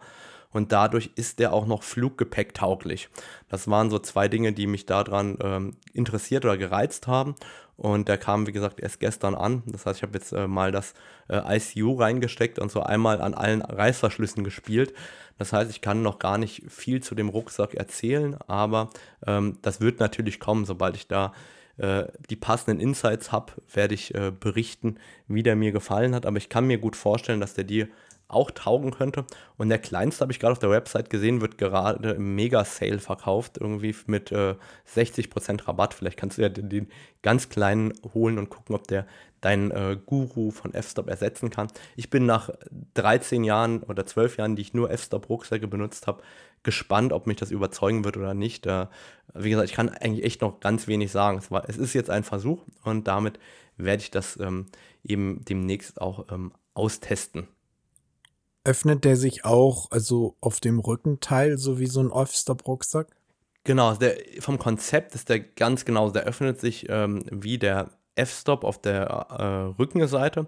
und 0.55 0.71
dadurch 0.71 1.09
ist 1.15 1.39
der 1.39 1.51
auch 1.51 1.65
noch 1.65 1.83
Fluggepäck 1.83 2.53
tauglich. 2.53 3.09
Das 3.49 3.67
waren 3.67 3.89
so 3.89 3.99
zwei 3.99 4.29
Dinge, 4.29 4.53
die 4.53 4.67
mich 4.67 4.85
daran 4.85 5.37
ähm, 5.43 5.75
interessiert 5.91 6.45
oder 6.45 6.55
gereizt 6.55 7.07
haben. 7.07 7.35
Und 7.75 8.07
der 8.07 8.17
kam, 8.17 8.47
wie 8.47 8.53
gesagt, 8.53 8.79
erst 8.79 9.01
gestern 9.01 9.35
an. 9.35 9.63
Das 9.65 9.85
heißt, 9.85 9.97
ich 9.97 10.03
habe 10.03 10.17
jetzt 10.17 10.31
äh, 10.31 10.47
mal 10.47 10.71
das 10.71 10.93
äh, 11.27 11.57
ICU 11.57 11.95
reingesteckt 11.95 12.57
und 12.57 12.71
so 12.71 12.79
einmal 12.79 13.19
an 13.19 13.33
allen 13.33 13.61
Reißverschlüssen 13.63 14.45
gespielt. 14.45 14.93
Das 15.37 15.51
heißt, 15.51 15.69
ich 15.69 15.81
kann 15.81 16.03
noch 16.03 16.19
gar 16.19 16.37
nicht 16.37 16.63
viel 16.71 17.03
zu 17.03 17.15
dem 17.15 17.27
Rucksack 17.27 17.73
erzählen, 17.73 18.37
aber 18.47 18.91
ähm, 19.27 19.57
das 19.61 19.81
wird 19.81 19.99
natürlich 19.99 20.39
kommen, 20.39 20.63
sobald 20.63 20.95
ich 20.95 21.09
da 21.09 21.33
äh, 21.75 22.05
die 22.29 22.37
passenden 22.37 22.79
Insights 22.79 23.33
habe, 23.33 23.51
werde 23.73 23.93
ich 23.93 24.15
äh, 24.15 24.31
berichten, 24.31 24.95
wie 25.27 25.43
der 25.43 25.57
mir 25.57 25.73
gefallen 25.73 26.15
hat. 26.15 26.25
Aber 26.25 26.37
ich 26.37 26.47
kann 26.47 26.65
mir 26.65 26.77
gut 26.77 26.95
vorstellen, 26.95 27.41
dass 27.41 27.55
der 27.55 27.65
dir 27.65 27.89
auch 28.27 28.51
taugen 28.51 28.91
könnte. 28.91 29.25
Und 29.57 29.69
der 29.69 29.79
kleinste, 29.79 30.21
habe 30.21 30.31
ich 30.31 30.39
gerade 30.39 30.53
auf 30.53 30.59
der 30.59 30.69
Website 30.69 31.09
gesehen, 31.09 31.41
wird 31.41 31.57
gerade 31.57 32.11
im 32.11 32.35
Mega-Sale 32.35 32.99
verkauft, 32.99 33.57
irgendwie 33.59 33.95
mit 34.07 34.31
äh, 34.31 34.55
60% 34.93 35.67
Rabatt. 35.67 35.93
Vielleicht 35.93 36.17
kannst 36.17 36.37
du 36.37 36.41
ja 36.41 36.49
den, 36.49 36.69
den, 36.69 36.87
ganz 37.21 37.49
kleinen 37.49 37.93
holen 38.13 38.37
und 38.37 38.49
gucken, 38.49 38.75
ob 38.75 38.87
der 38.87 39.05
deinen 39.41 39.71
äh, 39.71 39.97
Guru 40.03 40.51
von 40.51 40.73
F-Stop 40.73 41.07
ersetzen 41.07 41.49
kann. 41.49 41.67
Ich 41.95 42.09
bin 42.09 42.25
nach 42.25 42.49
13 42.95 43.43
Jahren 43.43 43.83
oder 43.83 44.05
12 44.05 44.37
Jahren, 44.37 44.55
die 44.55 44.63
ich 44.63 44.73
nur 44.73 44.89
F-Stop-Rucksäcke 44.89 45.67
benutzt 45.67 46.07
habe, 46.07 46.23
gespannt, 46.63 47.13
ob 47.13 47.27
mich 47.27 47.37
das 47.37 47.51
überzeugen 47.51 48.03
wird 48.03 48.17
oder 48.17 48.33
nicht. 48.33 48.65
Äh, 48.65 48.87
wie 49.35 49.51
gesagt, 49.51 49.69
ich 49.69 49.75
kann 49.75 49.89
eigentlich 49.89 50.25
echt 50.25 50.41
noch 50.41 50.59
ganz 50.59 50.87
wenig 50.87 51.11
sagen. 51.11 51.37
Es, 51.37 51.51
war, 51.51 51.69
es 51.69 51.77
ist 51.77 51.93
jetzt 51.93 52.09
ein 52.09 52.23
Versuch 52.23 52.63
und 52.83 53.07
damit 53.07 53.39
werde 53.77 54.01
ich 54.01 54.09
das 54.09 54.39
ähm, 54.39 54.65
eben 55.03 55.43
demnächst 55.45 56.01
auch 56.01 56.25
ähm, 56.31 56.51
austesten 56.73 57.47
öffnet 58.65 59.05
der 59.05 59.15
sich 59.15 59.45
auch, 59.45 59.89
also 59.91 60.35
auf 60.41 60.59
dem 60.59 60.79
Rückenteil, 60.79 61.57
so 61.57 61.79
wie 61.79 61.87
so 61.87 62.01
ein 62.01 62.11
Off-Stop-Rucksack? 62.11 63.07
Genau, 63.63 63.95
der, 63.95 64.17
vom 64.39 64.59
Konzept 64.59 65.15
ist 65.15 65.29
der 65.29 65.39
ganz 65.39 65.85
genau, 65.85 66.09
der 66.09 66.23
öffnet 66.23 66.59
sich 66.59 66.87
ähm, 66.89 67.23
wie 67.31 67.57
der 67.57 67.89
F-Stop 68.15 68.63
auf 68.63 68.81
der 68.81 69.05
äh, 69.05 69.79
Rückenseite 69.79 70.47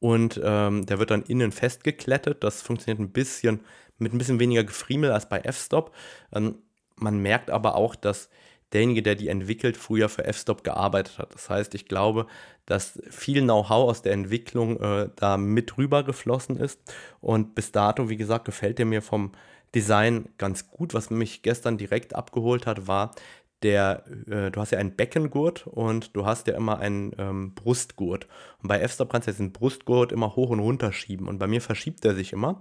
und 0.00 0.40
ähm, 0.42 0.86
der 0.86 0.98
wird 0.98 1.10
dann 1.10 1.22
innen 1.22 1.52
festgeklettet. 1.52 2.44
Das 2.44 2.62
funktioniert 2.62 3.00
ein 3.00 3.12
bisschen 3.12 3.60
mit 3.98 4.12
ein 4.12 4.18
bisschen 4.18 4.38
weniger 4.38 4.64
Gefriemel 4.64 5.10
als 5.10 5.28
bei 5.28 5.40
F-Stop. 5.40 5.94
Ähm, 6.32 6.56
man 6.96 7.18
merkt 7.18 7.50
aber 7.50 7.74
auch, 7.74 7.94
dass 7.94 8.28
derjenige, 8.72 9.02
der 9.02 9.14
die 9.14 9.28
entwickelt, 9.28 9.76
früher 9.76 10.08
für 10.08 10.24
F-Stop 10.24 10.64
gearbeitet 10.64 11.18
hat. 11.18 11.34
Das 11.34 11.48
heißt, 11.48 11.74
ich 11.74 11.86
glaube, 11.86 12.26
dass 12.66 13.00
viel 13.08 13.42
Know-how 13.42 13.88
aus 13.88 14.02
der 14.02 14.12
Entwicklung 14.12 14.80
äh, 14.80 15.08
da 15.16 15.36
mit 15.36 15.78
rüber 15.78 16.02
geflossen 16.02 16.56
ist. 16.58 16.80
Und 17.20 17.54
bis 17.54 17.72
dato, 17.72 18.08
wie 18.08 18.16
gesagt, 18.16 18.44
gefällt 18.44 18.78
der 18.78 18.86
mir 18.86 19.02
vom 19.02 19.32
Design 19.74 20.28
ganz 20.38 20.70
gut. 20.70 20.94
Was 20.94 21.10
mich 21.10 21.42
gestern 21.42 21.78
direkt 21.78 22.14
abgeholt 22.14 22.66
hat, 22.66 22.86
war 22.86 23.14
der, 23.62 24.04
äh, 24.28 24.50
du 24.50 24.60
hast 24.60 24.70
ja 24.70 24.78
einen 24.78 24.96
Beckengurt 24.96 25.66
und 25.66 26.14
du 26.14 26.26
hast 26.26 26.46
ja 26.46 26.54
immer 26.54 26.78
einen 26.78 27.12
ähm, 27.18 27.54
Brustgurt. 27.54 28.28
Und 28.62 28.68
bei 28.68 28.80
F-Stop 28.80 29.10
kannst 29.10 29.26
du 29.26 29.30
jetzt 29.30 29.40
den 29.40 29.52
Brustgurt 29.52 30.12
immer 30.12 30.36
hoch 30.36 30.50
und 30.50 30.60
runter 30.60 30.92
schieben. 30.92 31.26
Und 31.26 31.38
bei 31.38 31.46
mir 31.46 31.60
verschiebt 31.60 32.04
er 32.04 32.14
sich 32.14 32.32
immer. 32.32 32.60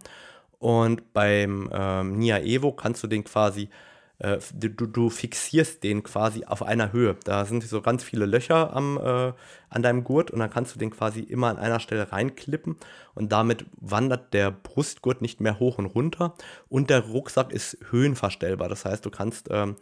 Und 0.59 1.13
beim 1.13 1.69
ähm, 1.71 2.17
Nia 2.17 2.39
Evo 2.39 2.71
kannst 2.71 3.03
du 3.03 3.07
den 3.07 3.23
quasi 3.23 3.69
äh, 4.19 4.39
du, 4.53 4.87
du 4.87 5.09
fixierst 5.09 5.83
den 5.83 6.03
quasi 6.03 6.45
auf 6.45 6.63
einer 6.63 6.91
Höhe. 6.91 7.15
Da 7.23 7.45
sind 7.45 7.63
so 7.63 7.81
ganz 7.81 8.03
viele 8.03 8.25
Löcher 8.25 8.75
am, 8.75 8.97
äh, 8.97 9.33
an 9.69 9.83
deinem 9.83 10.03
Gurt 10.03 10.31
und 10.31 10.39
dann 10.39 10.49
kannst 10.49 10.73
du 10.75 10.79
den 10.79 10.91
quasi 10.91 11.21
immer 11.21 11.49
an 11.49 11.57
einer 11.57 11.79
Stelle 11.79 12.11
reinklippen 12.11 12.77
und 13.13 13.31
damit 13.31 13.65
wandert 13.79 14.33
der 14.33 14.51
Brustgurt 14.51 15.21
nicht 15.21 15.39
mehr 15.39 15.59
hoch 15.59 15.77
und 15.77 15.85
runter 15.85 16.33
und 16.69 16.89
der 16.89 17.01
Rucksack 17.01 17.51
ist 17.51 17.77
höhenverstellbar. 17.91 18.69
Das 18.69 18.85
heißt, 18.85 19.05
du 19.05 19.11
kannst 19.11 19.47
ähm, 19.51 19.75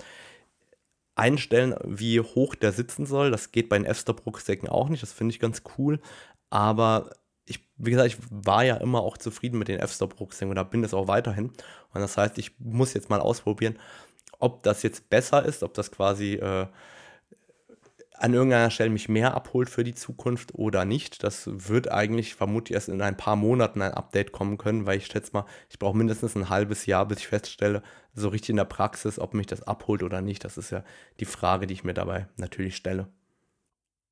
einstellen, 1.16 1.76
wie 1.86 2.20
hoch 2.20 2.56
der 2.56 2.74
sitzen 2.74 3.06
soll. 3.06 3.32
Das 3.32 3.52
geht 3.52 3.70
bei 3.70 3.78
den 3.78 3.86
F-Stop-Rucksäcken 3.86 4.68
auch 4.68 4.90
nicht. 4.90 5.02
Das 5.02 5.14
finde 5.14 5.34
ich 5.34 5.40
ganz 5.40 5.64
cool. 5.78 6.00
Aber 6.50 7.10
ich, 7.46 7.60
wie 7.78 7.92
gesagt, 7.92 8.08
ich 8.08 8.18
war 8.30 8.64
ja 8.64 8.76
immer 8.78 9.02
auch 9.02 9.18
zufrieden 9.18 9.58
mit 9.58 9.68
den 9.68 9.80
F-Stop-Rucksäcken 9.80 10.50
und 10.50 10.56
da 10.56 10.64
bin 10.64 10.84
es 10.84 10.94
auch 10.94 11.08
weiterhin. 11.08 11.48
Und 11.94 12.02
das 12.02 12.18
heißt, 12.18 12.38
ich 12.38 12.60
muss 12.60 12.94
jetzt 12.94 13.10
mal 13.10 13.22
ausprobieren, 13.22 13.80
ob 14.40 14.64
das 14.64 14.84
jetzt 14.84 15.10
besser 15.10 15.46
ist, 15.46 15.64
ob 15.64 15.74
das 15.74 15.92
quasi 15.92 16.34
äh, 16.34 16.68
an 18.18 18.34
irgendeiner 18.34 18.72
Stelle 18.72 18.90
mich 18.90 19.10
mehr 19.10 19.34
abholt 19.34 19.70
für 19.70 19.84
die 19.84 19.94
Zukunft 19.94 20.56
oder 20.56 20.86
nicht. 20.86 21.24
Das 21.24 21.44
wird 21.46 21.92
eigentlich 21.92 22.36
vermutlich 22.36 22.76
erst 22.76 22.90
in 22.90 23.02
ein 23.02 23.18
paar 23.18 23.36
Monaten 23.36 23.82
ein 23.82 23.94
Update 23.94 24.32
kommen 24.32 24.58
können, 24.58 24.86
weil 24.86 24.98
ich 24.98 25.08
schätze 25.08 25.32
mal, 25.34 25.46
ich 25.70 25.80
brauche 25.80 25.98
mindestens 25.98 26.36
ein 26.36 26.50
halbes 26.50 26.86
Jahr, 26.86 27.06
bis 27.08 27.20
ich 27.20 27.28
feststelle, 27.28 27.84
so 28.14 28.30
richtig 28.30 28.52
in 28.52 28.58
der 28.58 28.66
Praxis, 28.66 29.20
ob 29.20 29.34
mich 29.34 29.48
das 29.48 29.64
abholt 29.64 30.04
oder 30.04 30.22
nicht. 30.22 30.44
Das 30.44 30.58
ist 30.58 30.70
ja 30.70 30.84
die 31.20 31.26
Frage, 31.26 31.68
die 31.68 31.74
ich 31.74 31.84
mir 31.84 31.94
dabei 31.94 32.28
natürlich 32.38 32.76
stelle. 32.76 33.10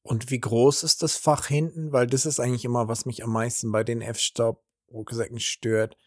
Und 0.01 0.31
wie 0.31 0.39
groß 0.39 0.83
ist 0.83 1.01
das 1.01 1.15
Fach 1.15 1.47
hinten? 1.47 1.93
Weil 1.93 2.07
das 2.07 2.25
ist 2.25 2.41
eigentlich 2.41 2.65
immer, 2.65 2.89
was 2.89 3.05
mich 3.05 3.23
am 3.23 3.31
meisten 3.31 3.71
bei 3.71 3.85
den 3.85 4.01
F-Stop-Rucksäcken 4.01 5.39
stört 5.39 5.97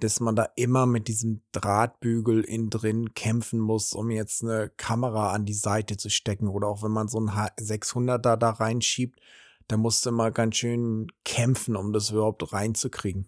dass 0.00 0.20
man 0.20 0.36
da 0.36 0.48
immer 0.54 0.86
mit 0.86 1.08
diesem 1.08 1.42
Drahtbügel 1.52 2.44
innen 2.44 2.70
drin 2.70 3.14
kämpfen 3.14 3.58
muss, 3.58 3.92
um 3.92 4.10
jetzt 4.10 4.42
eine 4.42 4.70
Kamera 4.76 5.32
an 5.32 5.44
die 5.44 5.54
Seite 5.54 5.96
zu 5.96 6.08
stecken. 6.08 6.48
Oder 6.48 6.68
auch 6.68 6.82
wenn 6.82 6.92
man 6.92 7.08
so 7.08 7.20
ein 7.20 7.30
600er 7.30 8.36
da 8.36 8.50
reinschiebt, 8.50 9.20
da 9.66 9.76
musst 9.76 10.06
du 10.06 10.10
immer 10.10 10.30
ganz 10.30 10.56
schön 10.56 11.08
kämpfen, 11.24 11.76
um 11.76 11.92
das 11.92 12.10
überhaupt 12.10 12.52
reinzukriegen. 12.52 13.26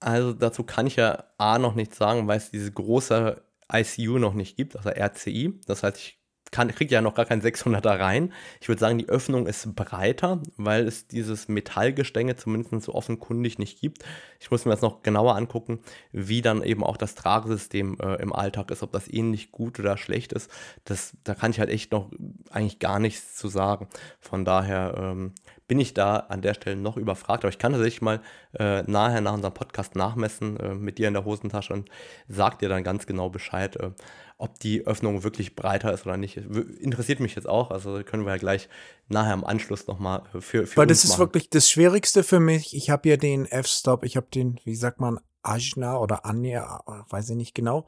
Also 0.00 0.32
dazu 0.32 0.64
kann 0.64 0.86
ich 0.86 0.96
ja 0.96 1.24
A 1.38 1.58
noch 1.58 1.74
nichts 1.74 1.96
sagen, 1.96 2.26
weil 2.26 2.38
es 2.38 2.50
diese 2.50 2.70
große 2.70 3.42
ICU 3.72 4.18
noch 4.18 4.34
nicht 4.34 4.56
gibt, 4.56 4.76
also 4.76 4.90
RCI. 4.90 5.60
Das 5.66 5.82
heißt, 5.82 5.96
ich 5.96 6.23
kann, 6.54 6.68
kriegt 6.68 6.92
ja 6.92 7.02
noch 7.02 7.14
gar 7.14 7.24
kein 7.24 7.42
600er 7.42 7.98
rein. 7.98 8.32
Ich 8.60 8.68
würde 8.68 8.78
sagen, 8.78 8.96
die 8.96 9.08
Öffnung 9.08 9.48
ist 9.48 9.74
breiter, 9.74 10.40
weil 10.56 10.86
es 10.86 11.08
dieses 11.08 11.48
Metallgestänge 11.48 12.36
zumindest 12.36 12.84
so 12.84 12.94
offenkundig 12.94 13.58
nicht 13.58 13.80
gibt. 13.80 14.04
Ich 14.38 14.52
muss 14.52 14.64
mir 14.64 14.70
jetzt 14.70 14.82
noch 14.82 15.02
genauer 15.02 15.34
angucken, 15.34 15.80
wie 16.12 16.42
dann 16.42 16.62
eben 16.62 16.84
auch 16.84 16.96
das 16.96 17.16
Tragesystem 17.16 17.98
äh, 18.00 18.22
im 18.22 18.32
Alltag 18.32 18.70
ist, 18.70 18.84
ob 18.84 18.92
das 18.92 19.12
ähnlich 19.12 19.50
gut 19.50 19.80
oder 19.80 19.96
schlecht 19.96 20.32
ist. 20.32 20.48
Das, 20.84 21.16
da 21.24 21.34
kann 21.34 21.50
ich 21.50 21.58
halt 21.58 21.70
echt 21.70 21.90
noch 21.90 22.12
eigentlich 22.50 22.78
gar 22.78 23.00
nichts 23.00 23.34
zu 23.34 23.48
sagen. 23.48 23.88
Von 24.20 24.44
daher 24.44 24.94
ähm, 24.96 25.32
bin 25.66 25.78
ich 25.78 25.94
da 25.94 26.16
an 26.16 26.42
der 26.42 26.54
Stelle 26.54 26.76
noch 26.76 26.96
überfragt. 26.96 27.44
Aber 27.44 27.50
ich 27.50 27.58
kann 27.58 27.72
tatsächlich 27.72 28.02
mal 28.02 28.20
äh, 28.58 28.82
nachher 28.82 29.20
nach 29.20 29.32
unserem 29.32 29.54
Podcast 29.54 29.96
nachmessen 29.96 30.58
äh, 30.58 30.74
mit 30.74 30.98
dir 30.98 31.08
in 31.08 31.14
der 31.14 31.24
Hosentasche 31.24 31.72
und 31.72 31.88
sag 32.28 32.58
dir 32.58 32.68
dann 32.68 32.84
ganz 32.84 33.06
genau 33.06 33.30
Bescheid, 33.30 33.76
äh, 33.76 33.90
ob 34.36 34.58
die 34.58 34.86
Öffnung 34.86 35.22
wirklich 35.22 35.54
breiter 35.54 35.92
ist 35.92 36.06
oder 36.06 36.16
nicht. 36.16 36.36
Interessiert 36.36 37.20
mich 37.20 37.34
jetzt 37.34 37.48
auch. 37.48 37.70
Also 37.70 38.02
können 38.02 38.24
wir 38.24 38.32
ja 38.32 38.38
gleich 38.38 38.68
nachher 39.08 39.34
im 39.34 39.44
Anschluss 39.44 39.86
nochmal 39.86 40.22
für, 40.40 40.66
für 40.66 40.76
Weil 40.76 40.86
das 40.86 41.04
ist 41.04 41.10
machen. 41.10 41.20
wirklich 41.20 41.50
das 41.50 41.70
Schwierigste 41.70 42.22
für 42.22 42.40
mich. 42.40 42.76
Ich 42.76 42.90
habe 42.90 43.08
ja 43.08 43.16
den 43.16 43.46
F-Stop, 43.46 44.04
ich 44.04 44.16
habe 44.16 44.26
den, 44.34 44.60
wie 44.64 44.74
sagt 44.74 45.00
man, 45.00 45.20
Ajna 45.42 45.98
oder 45.98 46.24
Anja, 46.24 46.82
weiß 47.08 47.30
ich 47.30 47.36
nicht 47.36 47.54
genau. 47.54 47.86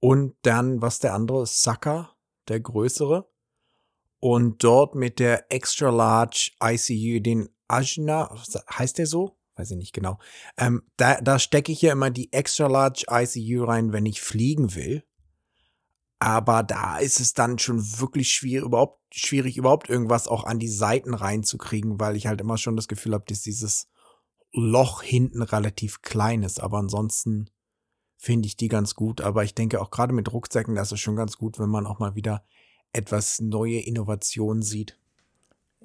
Und 0.00 0.36
dann, 0.42 0.80
was 0.80 1.00
der 1.00 1.14
andere, 1.14 1.46
Saka, 1.46 2.10
der 2.48 2.60
größere 2.60 3.28
und 4.20 4.64
dort 4.64 4.94
mit 4.94 5.18
der 5.18 5.50
Extra 5.52 5.90
Large 5.90 6.52
ICU, 6.62 7.20
den 7.20 7.48
Ajna, 7.68 8.34
heißt 8.70 8.98
der 8.98 9.06
so? 9.06 9.36
Weiß 9.56 9.70
ich 9.72 9.76
nicht 9.76 9.92
genau. 9.92 10.18
Ähm, 10.56 10.82
da 10.96 11.20
da 11.20 11.38
stecke 11.38 11.72
ich 11.72 11.82
ja 11.82 11.92
immer 11.92 12.10
die 12.10 12.32
Extra 12.32 12.68
Large 12.68 13.06
ICU 13.10 13.64
rein, 13.64 13.92
wenn 13.92 14.06
ich 14.06 14.20
fliegen 14.20 14.74
will. 14.74 15.04
Aber 16.20 16.62
da 16.62 16.98
ist 16.98 17.20
es 17.20 17.32
dann 17.32 17.58
schon 17.58 17.80
wirklich 18.00 18.32
schwierig, 18.32 18.66
überhaupt, 18.66 19.00
schwierig, 19.14 19.56
überhaupt 19.56 19.88
irgendwas 19.88 20.26
auch 20.26 20.44
an 20.44 20.58
die 20.58 20.68
Seiten 20.68 21.14
reinzukriegen, 21.14 22.00
weil 22.00 22.16
ich 22.16 22.26
halt 22.26 22.40
immer 22.40 22.58
schon 22.58 22.76
das 22.76 22.88
Gefühl 22.88 23.14
habe, 23.14 23.24
dass 23.28 23.42
dieses 23.42 23.88
Loch 24.52 25.02
hinten 25.02 25.42
relativ 25.42 26.02
klein 26.02 26.42
ist. 26.42 26.60
Aber 26.60 26.78
ansonsten 26.78 27.50
finde 28.16 28.46
ich 28.46 28.56
die 28.56 28.68
ganz 28.68 28.94
gut. 28.94 29.20
Aber 29.20 29.44
ich 29.44 29.54
denke 29.54 29.80
auch 29.80 29.90
gerade 29.90 30.12
mit 30.12 30.32
Rucksäcken, 30.32 30.74
das 30.74 30.90
ist 30.90 31.00
schon 31.00 31.16
ganz 31.16 31.36
gut, 31.36 31.58
wenn 31.58 31.70
man 31.70 31.86
auch 31.86 32.00
mal 32.00 32.16
wieder 32.16 32.44
etwas 32.92 33.40
neue 33.40 33.80
Innovationen 33.80 34.62
sieht? 34.62 34.98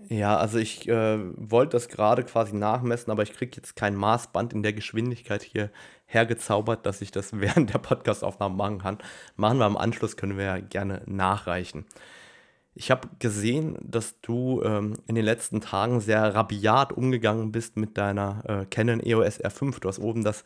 Ja, 0.10 0.38
also 0.38 0.58
ich 0.58 0.88
äh, 0.90 1.20
wollte 1.38 1.78
das 1.78 1.88
gerade 1.88 2.24
quasi 2.24 2.56
nachmessen, 2.56 3.12
aber 3.12 3.24
ich 3.24 3.34
kriege 3.34 3.56
jetzt 3.56 3.76
kein 3.76 3.96
Maßband 3.96 4.54
in 4.54 4.64
der 4.64 4.74
Geschwindigkeit 4.74 5.44
hier 5.44 5.72
hergezaubert, 6.06 6.86
dass 6.86 7.02
ich 7.02 7.12
das 7.12 7.32
während 7.40 7.74
der 7.74 7.80
Podcastaufnahme 7.80 8.56
machen 8.56 8.80
kann. 8.80 8.98
Machen 9.36 9.60
wir 9.60 9.68
im 9.68 9.78
Anschluss, 9.78 10.18
können 10.18 10.38
wir 10.38 10.46
ja 10.46 10.60
gerne 10.60 11.04
nachreichen. 11.06 11.86
Ich 12.76 12.90
habe 12.90 13.08
gesehen, 13.20 13.78
dass 13.82 14.20
du 14.22 14.62
ähm, 14.64 14.96
in 15.08 15.16
den 15.16 15.26
letzten 15.26 15.62
Tagen 15.62 16.00
sehr 16.00 16.34
rabiat 16.34 16.92
umgegangen 16.92 17.52
bist 17.52 17.78
mit 17.78 17.98
deiner 17.98 18.44
äh, 18.48 18.66
Canon 18.66 19.00
EOS 19.00 19.40
R5. 19.42 19.80
Du 19.80 19.88
hast 19.88 20.00
oben 20.00 20.24
das 20.24 20.44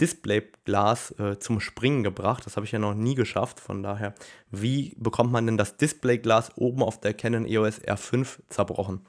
Displayglas 0.00 1.12
äh, 1.18 1.38
zum 1.38 1.60
Springen 1.60 2.02
gebracht. 2.02 2.44
Das 2.44 2.56
habe 2.56 2.66
ich 2.66 2.72
ja 2.72 2.78
noch 2.78 2.94
nie 2.94 3.14
geschafft. 3.14 3.60
Von 3.60 3.82
daher, 3.82 4.14
wie 4.50 4.94
bekommt 4.98 5.32
man 5.32 5.46
denn 5.46 5.56
das 5.56 5.76
Displayglas 5.76 6.56
oben 6.56 6.82
auf 6.82 7.00
der 7.00 7.14
Canon 7.14 7.46
EOS 7.46 7.80
R5 7.80 8.40
zerbrochen? 8.48 9.06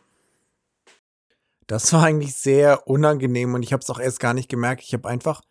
Das 1.68 1.92
war 1.92 2.04
eigentlich 2.04 2.34
sehr 2.34 2.88
unangenehm 2.88 3.54
und 3.54 3.64
ich 3.64 3.74
habe 3.74 3.82
es 3.82 3.90
auch 3.90 4.00
erst 4.00 4.22
gar 4.22 4.34
nicht 4.34 4.50
gemerkt. 4.50 4.84
Ich 4.84 4.94
habe 4.94 5.10
einfach, 5.10 5.42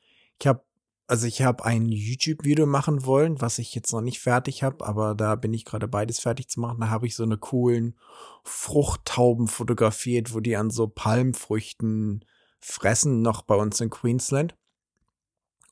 ich 0.40 0.46
habe, 0.46 0.62
also 1.06 1.26
ich 1.26 1.42
habe 1.42 1.66
ein 1.66 1.86
YouTube-Video 1.92 2.64
machen 2.64 3.04
wollen, 3.04 3.38
was 3.42 3.58
ich 3.58 3.74
jetzt 3.74 3.92
noch 3.92 4.00
nicht 4.00 4.20
fertig 4.20 4.62
habe, 4.62 4.86
aber 4.86 5.14
da 5.14 5.34
bin 5.34 5.52
ich 5.52 5.66
gerade 5.66 5.86
beides 5.86 6.20
fertig 6.20 6.48
zu 6.48 6.60
machen. 6.60 6.80
Da 6.80 6.88
habe 6.88 7.06
ich 7.06 7.14
so 7.14 7.22
eine 7.22 7.36
coolen 7.36 7.98
Fruchttauben 8.44 9.46
fotografiert, 9.46 10.32
wo 10.32 10.40
die 10.40 10.56
an 10.56 10.70
so 10.70 10.88
Palmfrüchten 10.88 12.24
fressen, 12.60 13.20
noch 13.20 13.42
bei 13.42 13.54
uns 13.54 13.78
in 13.82 13.90
Queensland. 13.90 14.56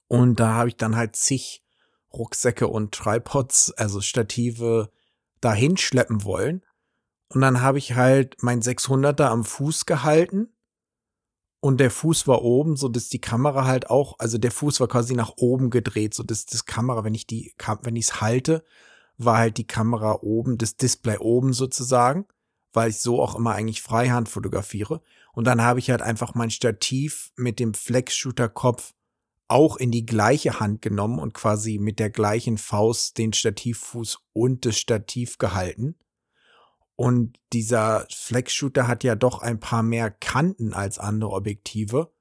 Und 0.08 0.40
da 0.40 0.54
habe 0.54 0.68
ich 0.68 0.76
dann 0.76 0.96
halt 0.96 1.16
zig 1.16 1.62
Rucksäcke 2.12 2.68
und 2.68 2.92
Tripods, 2.92 3.72
also 3.72 4.00
Stative, 4.00 4.90
dahin 5.40 5.76
schleppen 5.76 6.24
wollen. 6.24 6.64
Und 7.28 7.40
dann 7.40 7.60
habe 7.60 7.78
ich 7.78 7.94
halt 7.94 8.36
mein 8.42 8.62
600er 8.62 9.24
am 9.24 9.44
Fuß 9.44 9.86
gehalten. 9.86 10.48
Und 11.60 11.80
der 11.80 11.90
Fuß 11.90 12.26
war 12.26 12.42
oben, 12.42 12.76
so 12.76 12.88
dass 12.88 13.08
die 13.08 13.20
Kamera 13.20 13.64
halt 13.64 13.88
auch, 13.88 14.16
also 14.18 14.36
der 14.38 14.50
Fuß 14.50 14.80
war 14.80 14.88
quasi 14.88 15.14
nach 15.14 15.32
oben 15.36 15.70
gedreht, 15.70 16.14
so 16.14 16.22
dass 16.22 16.44
das 16.44 16.66
Kamera, 16.66 17.04
wenn 17.04 17.14
ich 17.14 17.26
die, 17.26 17.54
wenn 17.82 17.96
ich 17.96 18.06
es 18.06 18.20
halte, 18.20 18.64
war 19.16 19.38
halt 19.38 19.56
die 19.56 19.66
Kamera 19.66 20.18
oben, 20.20 20.58
das 20.58 20.76
Display 20.76 21.18
oben 21.18 21.52
sozusagen, 21.52 22.26
weil 22.72 22.90
ich 22.90 22.98
so 22.98 23.22
auch 23.22 23.34
immer 23.34 23.54
eigentlich 23.54 23.80
Freihand 23.80 24.28
fotografiere. 24.28 25.00
Und 25.32 25.46
dann 25.46 25.62
habe 25.62 25.78
ich 25.78 25.90
halt 25.90 26.02
einfach 26.02 26.34
mein 26.34 26.50
Stativ 26.50 27.32
mit 27.36 27.58
dem 27.58 27.72
Flex-Shooter-Kopf 27.72 28.92
auch 29.54 29.76
in 29.76 29.92
die 29.92 30.04
gleiche 30.04 30.58
Hand 30.58 30.82
genommen 30.82 31.20
und 31.20 31.32
quasi 31.32 31.78
mit 31.78 32.00
der 32.00 32.10
gleichen 32.10 32.58
Faust 32.58 33.18
den 33.18 33.32
Stativfuß 33.32 34.18
und 34.32 34.66
das 34.66 34.76
Stativ 34.76 35.38
gehalten. 35.38 35.94
Und 36.96 37.38
dieser 37.52 38.04
Flex-Shooter 38.10 38.88
hat 38.88 39.04
ja 39.04 39.14
doch 39.14 39.42
ein 39.42 39.60
paar 39.60 39.84
mehr 39.84 40.10
Kanten 40.10 40.74
als 40.74 40.98
andere 40.98 41.30
Objektive. 41.30 42.12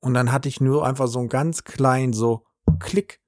Und 0.00 0.14
dann 0.14 0.32
hatte 0.32 0.48
ich 0.48 0.62
nur 0.62 0.86
einfach 0.86 1.06
so 1.06 1.18
einen 1.18 1.28
ganz 1.28 1.64
kleinen 1.64 2.14
so 2.14 2.46
Klick 2.78 3.20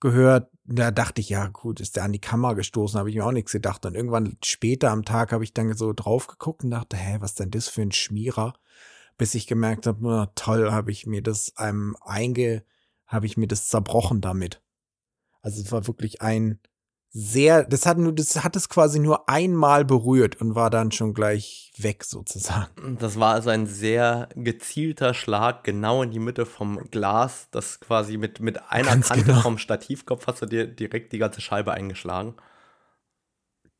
gehört. 0.00 0.50
Da 0.64 0.90
dachte 0.90 1.22
ich, 1.22 1.30
ja 1.30 1.46
gut, 1.48 1.80
ist 1.80 1.96
der 1.96 2.04
an 2.04 2.12
die 2.12 2.20
Kamera 2.20 2.52
gestoßen, 2.52 2.98
habe 2.98 3.08
ich 3.08 3.16
mir 3.16 3.24
auch 3.24 3.32
nichts 3.32 3.52
gedacht. 3.52 3.86
Und 3.86 3.94
irgendwann 3.94 4.36
später 4.44 4.90
am 4.90 5.06
Tag 5.06 5.32
habe 5.32 5.44
ich 5.44 5.54
dann 5.54 5.74
so 5.74 5.94
drauf 5.94 6.26
geguckt 6.26 6.64
und 6.64 6.70
dachte, 6.70 6.98
hä, 6.98 7.16
was 7.20 7.34
denn 7.34 7.50
das 7.50 7.68
für 7.68 7.80
ein 7.80 7.92
Schmierer? 7.92 8.52
bis 9.20 9.34
ich 9.34 9.46
gemerkt 9.46 9.86
habe, 9.86 10.30
toll, 10.34 10.72
habe 10.72 10.90
ich 10.90 11.04
mir 11.04 11.22
das 11.22 11.54
einem 11.58 11.94
einge, 12.00 12.64
habe 13.10 13.26
ich 13.26 13.36
mir 13.36 13.48
das 13.48 13.68
zerbrochen 13.68 14.20
damit. 14.20 14.62
Also 15.42 15.60
es 15.60 15.72
war 15.72 15.86
wirklich 15.86 16.22
ein 16.22 16.60
sehr, 17.12 17.64
das 17.64 17.86
hat 17.86 17.98
nur, 17.98 18.12
das 18.12 18.44
hat 18.44 18.54
es 18.54 18.68
quasi 18.68 19.00
nur 19.00 19.28
einmal 19.28 19.84
berührt 19.84 20.40
und 20.40 20.54
war 20.54 20.70
dann 20.70 20.92
schon 20.92 21.12
gleich 21.12 21.72
weg 21.76 22.04
sozusagen. 22.04 22.98
Das 23.00 23.18
war 23.18 23.34
also 23.34 23.50
ein 23.50 23.66
sehr 23.66 24.28
gezielter 24.36 25.12
Schlag 25.12 25.64
genau 25.64 26.04
in 26.04 26.12
die 26.12 26.20
Mitte 26.20 26.46
vom 26.46 26.88
Glas, 26.90 27.48
das 27.50 27.80
quasi 27.80 28.16
mit, 28.16 28.38
mit 28.38 28.70
einer 28.70 28.90
Ganz 28.90 29.08
Kante 29.08 29.24
genau. 29.24 29.40
vom 29.40 29.58
Stativkopf 29.58 30.28
hast 30.28 30.42
du 30.42 30.46
dir 30.46 30.68
direkt 30.68 31.12
die 31.12 31.18
ganze 31.18 31.40
Scheibe 31.40 31.72
eingeschlagen. 31.72 32.36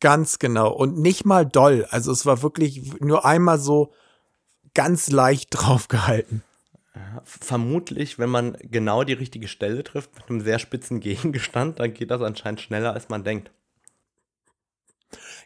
Ganz 0.00 0.40
genau. 0.40 0.72
Und 0.72 0.98
nicht 0.98 1.24
mal 1.24 1.46
doll. 1.46 1.86
Also 1.90 2.10
es 2.10 2.26
war 2.26 2.42
wirklich 2.42 3.00
nur 3.00 3.24
einmal 3.24 3.60
so 3.60 3.92
ganz 4.74 5.08
leicht 5.08 5.48
draufgehalten. 5.52 6.42
Vermutlich, 7.24 8.18
wenn 8.18 8.30
man 8.30 8.56
genau 8.62 9.04
die 9.04 9.12
richtige 9.12 9.46
Stelle 9.46 9.84
trifft, 9.84 10.14
mit 10.16 10.28
einem 10.28 10.40
sehr 10.40 10.58
spitzen 10.58 11.00
Gegengestand, 11.00 11.78
dann 11.78 11.94
geht 11.94 12.10
das 12.10 12.22
anscheinend 12.22 12.60
schneller, 12.60 12.92
als 12.92 13.08
man 13.08 13.24
denkt. 13.24 13.50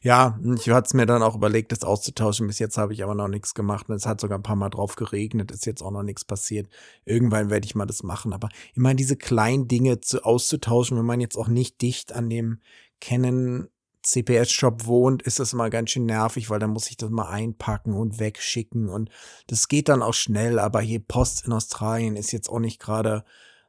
Ja, 0.03 0.39
ich 0.57 0.69
hatte 0.69 0.87
es 0.87 0.95
mir 0.95 1.07
dann 1.07 1.23
auch 1.23 1.35
überlegt, 1.35 1.73
das 1.73 1.83
auszutauschen. 1.83 2.47
Bis 2.47 2.59
jetzt 2.59 2.77
habe 2.77 2.93
ich 2.93 3.03
aber 3.03 3.15
noch 3.15 3.29
nichts 3.29 3.55
gemacht. 3.55 3.89
Es 3.89 4.05
hat 4.05 4.21
sogar 4.21 4.39
ein 4.39 4.43
paar 4.43 4.57
Mal 4.57 4.69
drauf 4.69 4.97
geregnet, 4.97 5.51
ist 5.51 5.65
jetzt 5.65 5.83
auch 5.83 5.91
noch 5.91 6.03
nichts 6.03 6.27
passiert. 6.27 6.69
Irgendwann 7.07 7.49
werde 7.49 7.65
ich 7.65 7.75
mal 7.75 7.87
das 7.87 8.03
machen. 8.03 8.35
Aber 8.35 8.51
immer 8.75 8.93
diese 8.93 9.17
kleinen 9.17 9.67
Dinge 9.67 10.01
zu, 10.01 10.23
auszutauschen, 10.23 10.99
wenn 10.99 11.07
man 11.07 11.21
jetzt 11.21 11.39
auch 11.39 11.49
nicht 11.49 11.81
dicht 11.81 12.13
an 12.13 12.29
dem 12.29 12.61
Canon 13.01 13.69
CPS-Shop 14.05 14.87
wohnt, 14.87 15.23
ist 15.23 15.41
das 15.41 15.53
mal 15.53 15.71
ganz 15.71 15.91
schön 15.91 16.07
nervig, 16.07 16.51
weil 16.51 16.59
dann 16.59 16.71
muss 16.71 16.91
ich 16.91 16.97
das 16.97 17.11
mal 17.11 17.29
einpacken 17.29 17.95
und 17.95 18.19
wegschicken 18.19 18.89
und 18.89 19.11
das 19.47 19.69
geht 19.69 19.89
dann 19.89 20.03
auch 20.03 20.15
schnell, 20.15 20.59
aber 20.59 20.81
hier 20.81 21.01
Post 21.01 21.47
in 21.47 21.53
Australien 21.53 22.17
ist 22.17 22.33
jetzt 22.33 22.49
auch 22.49 22.61
nicht 22.61 22.81
gerade 22.81 23.25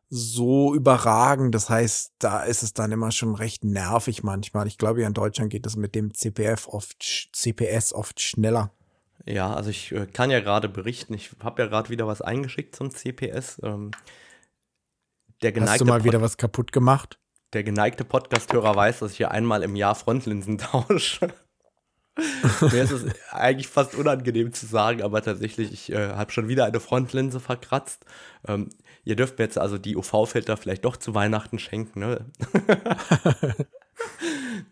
so 0.09 0.73
überragend. 0.73 1.55
Das 1.55 1.69
heißt, 1.69 2.13
da 2.19 2.43
ist 2.43 2.63
es 2.63 2.73
dann 2.73 2.91
immer 2.91 3.11
schon 3.11 3.35
recht 3.35 3.63
nervig 3.63 4.23
manchmal. 4.23 4.67
Ich 4.67 4.77
glaube, 4.77 5.01
ja 5.01 5.07
in 5.07 5.13
Deutschland 5.13 5.51
geht 5.51 5.65
das 5.65 5.75
mit 5.75 5.95
dem 5.95 6.13
CPF 6.13 6.67
oft, 6.67 7.29
CPS 7.33 7.93
oft 7.93 8.21
schneller. 8.21 8.71
Ja, 9.25 9.53
also 9.53 9.69
ich 9.69 9.91
äh, 9.91 10.05
kann 10.05 10.29
ja 10.29 10.39
gerade 10.39 10.69
berichten, 10.69 11.13
ich 11.13 11.31
habe 11.41 11.63
ja 11.63 11.67
gerade 11.67 11.89
wieder 11.89 12.05
was 12.05 12.21
eingeschickt 12.21 12.75
zum 12.75 12.91
CPS. 12.91 13.59
Ähm, 13.63 13.91
der 15.41 15.51
geneigte 15.51 15.71
Hast 15.71 15.81
du 15.81 15.85
mal 15.85 15.99
Pod 15.99 16.05
wieder 16.05 16.21
was 16.21 16.37
kaputt 16.37 16.71
gemacht? 16.71 17.19
Der 17.53 17.63
geneigte 17.63 18.03
Podcast-Hörer 18.03 18.75
weiß, 18.75 18.99
dass 18.99 19.11
ich 19.11 19.17
hier 19.17 19.31
einmal 19.31 19.63
im 19.63 19.75
Jahr 19.75 19.95
Frontlinsen 19.95 20.57
tausche. 20.59 21.33
Mir 22.61 22.83
ist 22.83 22.91
es 22.91 23.05
eigentlich 23.31 23.67
fast 23.67 23.93
unangenehm 23.95 24.53
zu 24.53 24.65
sagen, 24.65 25.01
aber 25.01 25.21
tatsächlich, 25.21 25.73
ich 25.73 25.91
äh, 25.91 26.13
habe 26.13 26.31
schon 26.31 26.47
wieder 26.47 26.65
eine 26.65 26.79
Frontlinse 26.79 27.41
verkratzt. 27.41 28.05
Ähm, 28.47 28.69
ihr 29.03 29.17
dürft 29.17 29.37
mir 29.37 29.45
jetzt 29.45 29.57
also 29.57 29.77
die 29.77 29.97
UV-Filter 29.97 30.55
vielleicht 30.55 30.85
doch 30.85 30.95
zu 30.95 31.13
Weihnachten 31.13 31.59
schenken, 31.59 31.99
ne? 31.99 32.25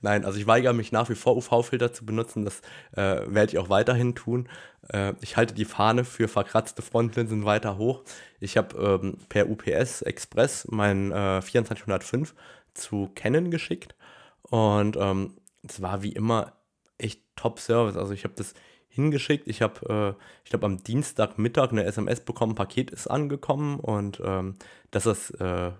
Nein, 0.01 0.25
also 0.25 0.37
ich 0.37 0.47
weigere 0.47 0.73
mich 0.73 0.91
nach 0.91 1.09
wie 1.09 1.15
vor 1.15 1.35
UV-Filter 1.35 1.91
zu 1.91 2.05
benutzen. 2.05 2.45
Das 2.45 2.61
äh, 2.93 3.25
werde 3.27 3.51
ich 3.51 3.57
auch 3.57 3.69
weiterhin 3.69 4.15
tun. 4.15 4.47
Äh, 4.89 5.13
ich 5.21 5.35
halte 5.37 5.53
die 5.53 5.65
Fahne 5.65 6.05
für 6.05 6.27
verkratzte 6.27 6.81
Frontlinsen 6.81 7.45
weiter 7.45 7.77
hoch. 7.77 8.03
Ich 8.39 8.57
habe 8.57 9.01
ähm, 9.01 9.17
per 9.29 9.49
UPS 9.49 10.01
Express 10.01 10.67
mein 10.69 11.11
äh, 11.11 11.41
2405 11.41 12.33
zu 12.73 13.11
Canon 13.15 13.51
geschickt 13.51 13.95
und 14.43 14.97
ähm, 14.97 15.35
es 15.67 15.81
war 15.81 16.03
wie 16.03 16.11
immer 16.11 16.53
echt 16.97 17.21
Top-Service. 17.35 17.97
Also 17.97 18.13
ich 18.13 18.23
habe 18.23 18.33
das 18.35 18.53
hingeschickt. 18.89 19.47
Ich 19.47 19.61
habe, 19.61 20.15
äh, 20.19 20.23
ich 20.43 20.49
glaube, 20.49 20.65
am 20.65 20.83
Dienstagmittag 20.83 21.71
eine 21.71 21.85
SMS 21.85 22.19
bekommen, 22.21 22.55
Paket 22.55 22.91
ist 22.91 23.07
angekommen 23.07 23.79
und 23.79 24.21
ähm, 24.23 24.55
dass 24.91 25.03
das 25.03 25.31
äh, 25.31 25.71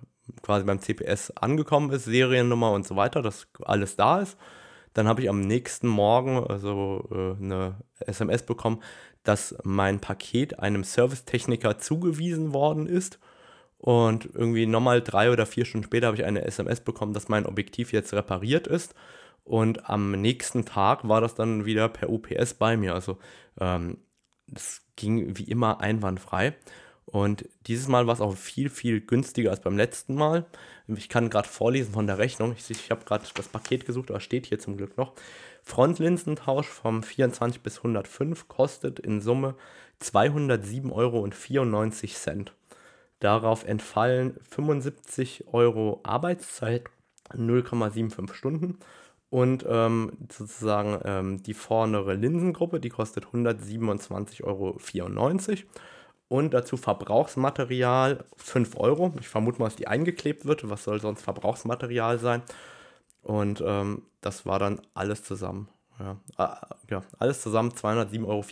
quasi 0.42 0.66
beim 0.66 0.80
CPS 0.80 1.32
angekommen 1.32 1.92
ist, 1.92 2.06
Seriennummer 2.06 2.72
und 2.72 2.88
so 2.88 2.96
weiter, 2.96 3.22
dass 3.22 3.48
alles 3.64 3.96
da 3.96 4.22
ist. 4.22 4.38
Dann 4.94 5.08
habe 5.08 5.22
ich 5.22 5.30
am 5.30 5.42
nächsten 5.42 5.88
Morgen 5.88 6.44
also 6.44 7.08
äh, 7.12 7.44
eine 7.44 7.76
SMS 8.00 8.44
bekommen, 8.44 8.82
dass 9.24 9.56
mein 9.64 10.00
Paket 10.00 10.60
einem 10.60 10.84
Servicetechniker 10.84 11.78
zugewiesen 11.78 12.54
worden 12.54 12.88
ist 12.88 13.20
und 13.84 14.30
irgendwie 14.34 14.66
nochmal 14.66 15.02
drei 15.02 15.30
oder 15.30 15.46
vier 15.46 15.66
Stunden 15.66 15.84
später 15.84 16.08
habe 16.08 16.16
ich 16.16 16.24
eine 16.24 16.46
SMS 16.46 16.80
bekommen, 16.80 17.12
dass 17.12 17.28
mein 17.28 17.46
Objektiv 17.46 17.92
jetzt 17.92 18.14
repariert 18.14 18.66
ist. 18.66 18.96
Und 19.44 19.90
am 19.90 20.12
nächsten 20.14 20.64
Tag 20.64 21.06
war 21.06 21.20
das 21.20 21.36
dann 21.36 21.66
wieder 21.66 21.90
per 21.90 22.10
UPS 22.10 22.54
bei 22.54 22.78
mir. 22.78 22.94
Also 22.94 23.18
ähm, 23.60 23.98
das 24.48 24.84
ging 24.96 25.38
wie 25.38 25.44
immer 25.44 25.82
einwandfrei. 25.82 26.56
Und 27.04 27.44
dieses 27.68 27.90
Mal 27.90 28.08
war 28.08 28.14
es 28.14 28.22
auch 28.22 28.38
viel, 28.38 28.70
viel 28.70 29.02
günstiger 29.02 29.52
als 29.52 29.60
beim 29.60 29.76
letzten 29.76 30.16
Mal. 30.16 30.46
Ich 30.88 31.10
kann 31.10 31.30
gerade 31.30 31.50
vorlesen 31.50 31.92
von 31.92 32.08
der 32.08 32.20
Rechnung. 32.20 32.56
Ich, 32.58 32.70
ich 32.72 32.90
habe 32.90 33.04
gerade 33.04 33.26
das 33.36 33.50
Paket 33.50 33.86
gesucht, 33.86 34.12
aber 34.12 34.22
steht 34.22 34.46
hier 34.46 34.60
zum 34.60 34.78
Glück 34.78 34.96
noch. 34.96 35.12
Frontlinsentausch 35.62 36.68
vom 36.68 37.04
24 37.04 37.62
bis 37.62 37.80
105 37.80 38.48
kostet 38.48 39.02
in 39.02 39.20
Summe 39.20 39.56
207,94 40.02 40.90
Euro. 40.94 41.28
Darauf 43.24 43.64
entfallen 43.64 44.36
75 44.50 45.46
Euro 45.54 46.02
Arbeitszeit, 46.04 46.84
0,75 47.32 48.34
Stunden. 48.34 48.80
Und 49.30 49.66
ähm, 49.66 50.12
sozusagen 50.30 51.00
ähm, 51.06 51.42
die 51.42 51.54
vordere 51.54 52.16
Linsengruppe, 52.16 52.82
die 52.82 52.90
kostet 52.90 53.28
127,94 53.28 54.44
Euro. 54.44 54.78
Und 56.28 56.54
dazu 56.54 56.76
Verbrauchsmaterial 56.76 58.26
5 58.36 58.76
Euro. 58.76 59.14
Ich 59.22 59.30
vermute 59.30 59.60
mal, 59.60 59.68
dass 59.68 59.78
die 59.78 59.88
eingeklebt 59.88 60.44
wird. 60.44 60.70
Was 60.70 60.84
soll 60.84 61.00
sonst 61.00 61.22
Verbrauchsmaterial 61.22 62.20
sein? 62.20 62.42
Und 63.22 63.64
ähm, 63.66 64.02
das 64.20 64.46
war 64.46 64.60
dann 64.60 64.82
alles 64.96 65.24
zusammen. 65.24 65.70
Ja, 65.98 66.18
äh, 66.38 66.92
ja, 66.92 67.04
alles 67.20 67.42
zusammen 67.42 67.72
207,94 67.72 68.26
Euro. 68.26 68.44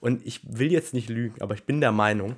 Und 0.00 0.26
ich 0.26 0.40
will 0.42 0.72
jetzt 0.72 0.92
nicht 0.92 1.08
lügen, 1.08 1.40
aber 1.40 1.54
ich 1.54 1.66
bin 1.66 1.80
der 1.80 1.92
Meinung, 1.92 2.34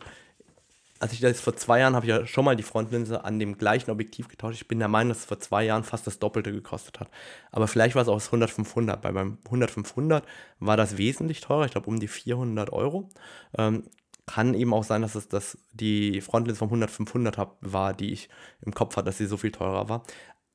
als 1.00 1.12
ich 1.12 1.20
das 1.20 1.40
vor 1.40 1.56
zwei 1.56 1.80
Jahren 1.80 1.94
habe 1.94 2.06
ich 2.06 2.10
ja 2.10 2.26
schon 2.26 2.44
mal 2.44 2.56
die 2.56 2.62
Frontlinse 2.62 3.24
an 3.24 3.38
dem 3.38 3.56
gleichen 3.56 3.90
Objektiv 3.90 4.28
getauscht. 4.28 4.60
Ich 4.60 4.68
bin 4.68 4.78
der 4.78 4.88
Meinung, 4.88 5.10
dass 5.10 5.18
es 5.18 5.24
vor 5.24 5.38
zwei 5.38 5.64
Jahren 5.64 5.84
fast 5.84 6.06
das 6.06 6.18
Doppelte 6.18 6.52
gekostet 6.52 6.98
hat. 7.00 7.08
Aber 7.52 7.68
vielleicht 7.68 7.94
war 7.94 8.02
es 8.02 8.08
auch 8.08 8.14
das 8.14 8.30
100-500. 8.30 8.96
Bei 8.96 9.12
beim 9.12 9.38
100-500 9.48 10.22
war 10.58 10.76
das 10.76 10.98
wesentlich 10.98 11.40
teurer. 11.40 11.66
Ich 11.66 11.72
glaube 11.72 11.88
um 11.88 12.00
die 12.00 12.08
400 12.08 12.72
Euro. 12.72 13.08
Ähm, 13.56 13.84
kann 14.26 14.54
eben 14.54 14.74
auch 14.74 14.84
sein, 14.84 15.02
dass 15.02 15.14
es 15.14 15.28
das, 15.28 15.56
die 15.72 16.20
Frontlinse 16.20 16.58
vom 16.58 16.70
100-500 16.70 17.48
war, 17.60 17.94
die 17.94 18.12
ich 18.12 18.28
im 18.60 18.74
Kopf 18.74 18.96
hatte, 18.96 19.06
dass 19.06 19.18
sie 19.18 19.26
so 19.26 19.36
viel 19.36 19.52
teurer 19.52 19.88
war. 19.88 20.02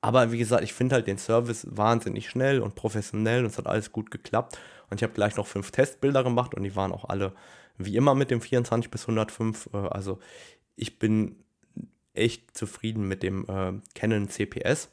Aber 0.01 0.31
wie 0.33 0.37
gesagt, 0.37 0.63
ich 0.63 0.73
finde 0.73 0.95
halt 0.95 1.07
den 1.07 1.17
Service 1.17 1.65
wahnsinnig 1.69 2.29
schnell 2.29 2.59
und 2.59 2.75
professionell 2.75 3.45
und 3.45 3.51
es 3.51 3.57
hat 3.57 3.67
alles 3.67 3.91
gut 3.91 4.11
geklappt. 4.11 4.57
Und 4.89 4.99
ich 4.99 5.03
habe 5.03 5.13
gleich 5.13 5.37
noch 5.37 5.47
fünf 5.47 5.71
Testbilder 5.71 6.23
gemacht 6.23 6.53
und 6.53 6.63
die 6.63 6.75
waren 6.75 6.91
auch 6.91 7.05
alle 7.05 7.33
wie 7.77 7.95
immer 7.95 8.15
mit 8.15 8.31
dem 8.31 8.41
24 8.41 8.89
bis 8.91 9.03
105. 9.03 9.69
Äh, 9.73 9.77
also 9.77 10.19
ich 10.75 10.99
bin 10.99 11.35
echt 12.13 12.55
zufrieden 12.55 13.07
mit 13.07 13.23
dem 13.23 13.45
äh, 13.47 13.73
Canon 13.95 14.29
CPS. 14.29 14.89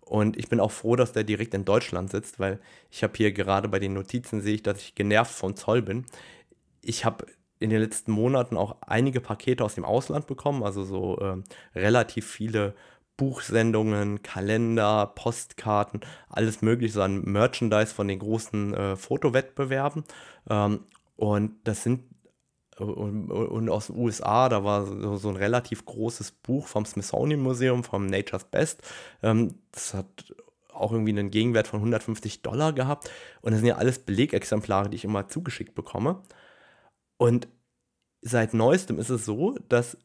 Und 0.00 0.36
ich 0.36 0.48
bin 0.48 0.58
auch 0.58 0.72
froh, 0.72 0.96
dass 0.96 1.12
der 1.12 1.22
direkt 1.22 1.54
in 1.54 1.64
Deutschland 1.64 2.10
sitzt, 2.10 2.40
weil 2.40 2.58
ich 2.90 3.04
habe 3.04 3.12
hier 3.16 3.30
gerade 3.30 3.68
bei 3.68 3.78
den 3.78 3.94
Notizen 3.94 4.40
sehe 4.40 4.56
ich, 4.56 4.62
dass 4.62 4.80
ich 4.80 4.96
genervt 4.96 5.32
vom 5.32 5.54
Zoll 5.54 5.82
bin. 5.82 6.04
Ich 6.82 7.04
habe 7.04 7.26
in 7.60 7.70
den 7.70 7.80
letzten 7.80 8.10
Monaten 8.10 8.56
auch 8.56 8.76
einige 8.80 9.20
Pakete 9.20 9.64
aus 9.64 9.76
dem 9.76 9.84
Ausland 9.84 10.26
bekommen, 10.26 10.64
also 10.64 10.82
so 10.82 11.18
äh, 11.18 11.36
relativ 11.78 12.26
viele 12.26 12.74
Buchsendungen, 13.16 14.22
Kalender, 14.22 15.12
Postkarten, 15.14 16.00
alles 16.28 16.62
mögliche, 16.62 16.94
so 16.94 17.02
an 17.02 17.22
Merchandise 17.22 17.94
von 17.94 18.08
den 18.08 18.18
großen 18.18 18.74
äh, 18.74 18.96
Fotowettbewerben. 18.96 20.04
Ähm, 20.48 20.80
und 21.16 21.52
das 21.64 21.82
sind 21.82 22.02
und, 22.80 23.30
und, 23.30 23.68
aus 23.68 23.88
den 23.88 23.96
USA, 23.96 24.48
da 24.48 24.64
war 24.64 24.86
so, 24.86 25.16
so, 25.16 25.28
ein 25.28 25.36
relativ 25.36 25.84
großes 25.84 26.32
Buch 26.32 26.66
vom 26.66 26.84
Smithsonian 26.84 27.40
Museum, 27.40 27.84
vom 27.84 28.06
Nature's 28.06 28.44
Best. 28.44 28.82
Ähm, 29.22 29.54
das 29.72 29.94
hat 29.94 30.34
auch 30.72 30.92
irgendwie 30.92 31.10
einen 31.10 31.30
Gegenwert 31.30 31.68
von 31.68 31.80
150 31.80 32.42
Dollar 32.42 32.72
gehabt. 32.72 33.10
Und 33.42 33.52
das 33.52 33.60
sind 33.60 33.68
ja 33.68 33.76
alles 33.76 33.98
Belegexemplare, 33.98 34.88
die 34.88 34.96
ich 34.96 35.04
immer 35.04 35.28
zugeschickt 35.28 35.74
bekomme. 35.74 36.22
Und 37.18 37.48
seit 38.22 38.54
neuestem 38.54 38.98
ist 38.98 39.10
es 39.10 39.24
so, 39.24 39.56
dass 39.68 39.96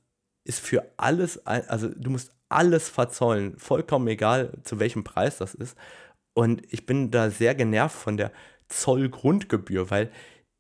es 0.44 0.60
für 0.60 0.92
alles, 0.98 1.46
also 1.46 1.90
du 1.90 2.10
musst 2.10 2.32
alles 2.50 2.90
verzollen, 2.90 3.58
vollkommen 3.58 4.08
egal, 4.08 4.52
zu 4.64 4.80
welchem 4.80 5.04
Preis 5.04 5.38
das 5.38 5.56
ist. 5.56 5.78
Und 6.34 6.62
ich 6.72 6.86
bin 6.86 7.12
da 7.12 7.30
sehr 7.30 7.56
genervt 7.56 7.96
von 7.96 8.18
der 8.18 8.32
Zollgrundgebühr, 8.68 9.90
weil 9.90 10.12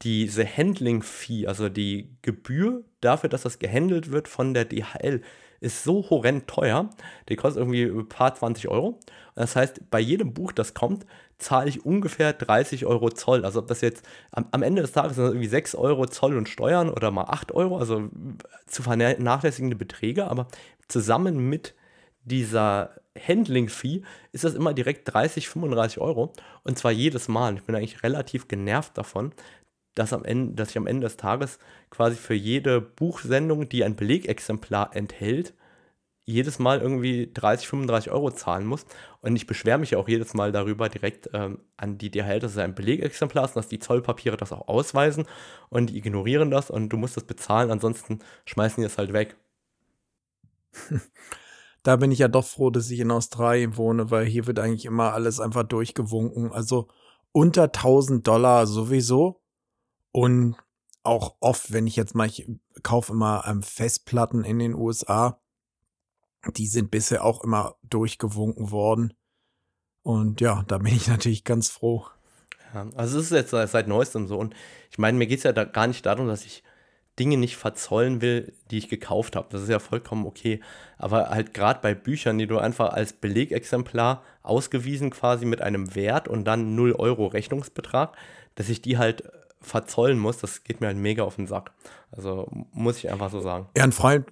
diese 0.01 0.45
Handling-Fee, 0.45 1.47
also 1.47 1.69
die 1.69 2.15
Gebühr 2.21 2.83
dafür, 3.01 3.29
dass 3.29 3.43
das 3.43 3.59
gehandelt 3.59 4.11
wird 4.11 4.27
von 4.27 4.53
der 4.53 4.65
DHL, 4.65 5.21
ist 5.61 5.83
so 5.83 6.09
horrend 6.09 6.47
teuer. 6.47 6.89
Die 7.29 7.35
kostet 7.35 7.61
irgendwie 7.61 7.83
ein 7.83 8.07
paar 8.09 8.35
20 8.35 8.67
Euro. 8.67 8.99
Das 9.35 9.55
heißt, 9.55 9.89
bei 9.89 9.99
jedem 9.99 10.33
Buch, 10.33 10.51
das 10.51 10.73
kommt, 10.73 11.05
zahle 11.37 11.69
ich 11.69 11.85
ungefähr 11.85 12.33
30 12.33 12.85
Euro 12.85 13.09
Zoll. 13.09 13.45
Also 13.45 13.59
ob 13.59 13.67
das 13.67 13.81
jetzt 13.81 14.05
am, 14.31 14.47
am 14.51 14.63
Ende 14.63 14.81
des 14.81 14.91
Tages 14.91 15.15
sind 15.15 15.25
irgendwie 15.25 15.47
6 15.47 15.75
Euro 15.75 16.05
Zoll 16.07 16.37
und 16.37 16.49
Steuern 16.49 16.89
oder 16.89 17.11
mal 17.11 17.25
8 17.25 17.51
Euro, 17.53 17.77
also 17.77 18.09
zu 18.67 18.83
vernachlässigende 18.83 19.75
Beträge, 19.75 20.27
aber 20.27 20.47
zusammen 20.87 21.49
mit 21.49 21.73
dieser 22.23 22.91
Handling-Fee 23.17 24.01
ist 24.31 24.43
das 24.43 24.55
immer 24.55 24.73
direkt 24.73 25.11
30, 25.13 25.47
35 25.47 25.99
Euro. 25.99 26.33
Und 26.63 26.77
zwar 26.77 26.91
jedes 26.91 27.27
Mal. 27.27 27.55
Ich 27.55 27.63
bin 27.63 27.75
eigentlich 27.75 28.03
relativ 28.03 28.47
genervt 28.47 28.97
davon, 28.97 29.31
dass, 29.95 30.13
am 30.13 30.23
Ende, 30.23 30.55
dass 30.55 30.71
ich 30.71 30.77
am 30.77 30.87
Ende 30.87 31.05
des 31.05 31.17
Tages 31.17 31.59
quasi 31.89 32.15
für 32.15 32.33
jede 32.33 32.81
Buchsendung, 32.81 33.67
die 33.69 33.83
ein 33.83 33.95
Belegexemplar 33.95 34.95
enthält, 34.95 35.53
jedes 36.25 36.57
Mal 36.59 36.81
irgendwie 36.81 37.31
30, 37.31 37.67
35 37.67 38.11
Euro 38.11 38.31
zahlen 38.31 38.65
muss. 38.65 38.85
Und 39.21 39.35
ich 39.35 39.47
beschwere 39.47 39.77
mich 39.77 39.95
auch 39.95 40.07
jedes 40.07 40.33
Mal 40.33 40.51
darüber 40.51 40.89
direkt 40.89 41.29
ähm, 41.33 41.59
an 41.77 41.97
die 41.97 42.09
DHL, 42.09 42.39
dass 42.39 42.53
es 42.53 42.57
ein 42.57 42.75
Belegexemplar 42.75 43.45
ist 43.45 43.51
und 43.51 43.57
dass 43.57 43.67
die 43.67 43.79
Zollpapiere 43.79 44.37
das 44.37 44.51
auch 44.51 44.67
ausweisen 44.67 45.25
und 45.69 45.91
die 45.91 45.97
ignorieren 45.97 46.51
das 46.51 46.71
und 46.71 46.89
du 46.89 46.97
musst 46.97 47.15
das 47.15 47.25
bezahlen, 47.25 47.71
ansonsten 47.71 48.19
schmeißen 48.45 48.81
die 48.81 48.87
es 48.87 48.97
halt 48.97 49.13
weg. 49.13 49.37
Da 51.85 51.97
bin 51.97 52.09
ich 52.09 52.17
ja 52.17 52.27
doch 52.27 52.43
froh, 52.43 52.71
dass 52.71 52.89
ich 52.89 52.99
in 52.99 53.11
Australien 53.11 53.77
wohne, 53.77 54.09
weil 54.09 54.25
hier 54.25 54.47
wird 54.47 54.57
eigentlich 54.57 54.85
immer 54.85 55.13
alles 55.13 55.39
einfach 55.39 55.61
durchgewunken. 55.61 56.51
Also 56.51 56.87
unter 57.31 57.65
1000 57.65 58.25
Dollar 58.25 58.65
sowieso. 58.65 59.39
Und 60.15 60.55
auch 61.03 61.35
oft, 61.41 61.73
wenn 61.73 61.87
ich 61.87 61.97
jetzt 61.97 62.15
mal, 62.15 62.25
ich 62.25 62.47
kaufe 62.83 63.11
immer 63.11 63.43
ähm, 63.47 63.61
Festplatten 63.61 64.45
in 64.45 64.59
den 64.59 64.73
USA, 64.73 65.41
die 66.55 66.67
sind 66.67 66.89
bisher 66.89 67.25
auch 67.25 67.43
immer 67.43 67.75
durchgewunken 67.83 68.71
worden. 68.71 69.13
Und 70.03 70.39
ja, 70.39 70.63
da 70.69 70.77
bin 70.77 70.95
ich 70.95 71.07
natürlich 71.09 71.43
ganz 71.43 71.67
froh. 71.67 72.05
Ja, 72.73 72.87
also 72.95 73.19
es 73.19 73.25
ist 73.25 73.31
jetzt 73.33 73.71
seit 73.71 73.89
neuestem 73.89 74.25
so. 74.25 74.37
Und 74.37 74.55
ich 74.89 74.97
meine, 74.97 75.17
mir 75.17 75.27
geht 75.27 75.39
es 75.39 75.43
ja 75.43 75.51
da 75.51 75.65
gar 75.65 75.87
nicht 75.87 76.05
darum, 76.05 76.29
dass 76.29 76.45
ich 76.45 76.63
Dinge 77.19 77.35
nicht 77.35 77.57
verzollen 77.57 78.21
will, 78.21 78.53
die 78.71 78.77
ich 78.77 78.87
gekauft 78.87 79.35
habe. 79.35 79.49
Das 79.51 79.63
ist 79.63 79.69
ja 79.69 79.79
vollkommen 79.79 80.25
okay. 80.25 80.61
Aber 80.97 81.29
halt 81.29 81.53
gerade 81.53 81.81
bei 81.81 81.93
Büchern, 81.93 82.37
die 82.37 82.47
du 82.47 82.57
einfach 82.57 82.93
als 82.93 83.11
Belegexemplar 83.11 84.23
ausgewiesen 84.43 85.09
quasi 85.09 85.43
mit 85.43 85.59
einem 85.59 85.93
Wert 85.93 86.29
und 86.29 86.45
dann 86.45 86.73
0 86.73 86.93
Euro 86.93 87.27
Rechnungsbetrag, 87.27 88.15
dass 88.55 88.69
ich 88.69 88.81
die 88.81 88.97
halt 88.97 89.29
verzollen 89.61 90.19
muss, 90.19 90.37
das 90.37 90.63
geht 90.63 90.81
mir 90.81 90.87
halt 90.87 90.97
mega 90.97 91.23
auf 91.23 91.35
den 91.35 91.47
Sack. 91.47 91.71
Also 92.11 92.47
muss 92.71 92.97
ich 92.97 93.11
einfach 93.11 93.31
so 93.31 93.41
sagen. 93.41 93.67
Ja, 93.75 93.83
ein 93.83 93.91
Freund, 93.91 94.27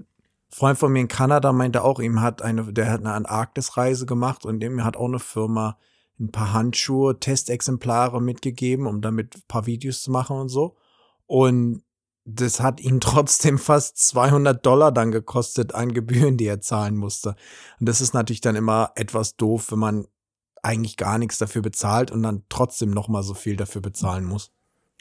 Freund 0.50 0.78
von 0.78 0.92
mir 0.92 1.02
in 1.02 1.08
Kanada 1.08 1.52
meinte 1.52 1.84
auch, 1.84 2.00
ihm 2.00 2.22
hat 2.22 2.42
eine, 2.42 2.72
der 2.72 2.92
hat 2.92 3.00
eine 3.00 3.14
Antarktisreise 3.14 4.06
gemacht 4.06 4.46
und 4.46 4.60
dem 4.60 4.84
hat 4.84 4.96
auch 4.96 5.08
eine 5.08 5.20
Firma 5.20 5.78
ein 6.20 6.32
paar 6.32 6.54
Handschuhe, 6.54 7.20
Testexemplare 7.20 8.22
mitgegeben, 8.22 8.86
um 8.86 9.02
damit 9.02 9.36
ein 9.36 9.44
paar 9.48 9.66
Videos 9.66 10.04
zu 10.04 10.12
machen 10.12 10.38
und 10.38 10.50
so. 10.50 10.76
Und 11.26 11.84
das 12.26 12.60
hat 12.60 12.80
ihn 12.80 13.00
trotzdem 13.02 13.58
fast 13.58 13.98
200 13.98 14.66
Dollar 14.66 14.92
dann 14.92 15.12
gekostet 15.12 15.74
an 15.74 15.94
Gebühren, 15.94 16.38
die 16.38 16.46
er 16.46 16.62
zahlen 16.62 16.96
musste. 16.96 17.36
Und 17.80 17.90
das 17.90 18.02
ist 18.02 18.14
natürlich 18.14 18.42
dann 18.42 18.56
immer 18.56 18.92
etwas 18.96 19.36
doof, 19.36 19.72
wenn 19.72 19.80
man 19.80 20.08
eigentlich 20.62 20.96
gar 20.96 21.18
nichts 21.18 21.38
dafür 21.38 21.62
bezahlt 21.62 22.12
und 22.12 22.24
dann 22.24 22.44
trotzdem 22.48 22.92
noch 22.92 23.10
mal 23.10 23.24
so 23.24 23.34
viel 23.34 23.58
dafür 23.58 23.82
bezahlen 23.82 24.24
muss. 24.24 24.52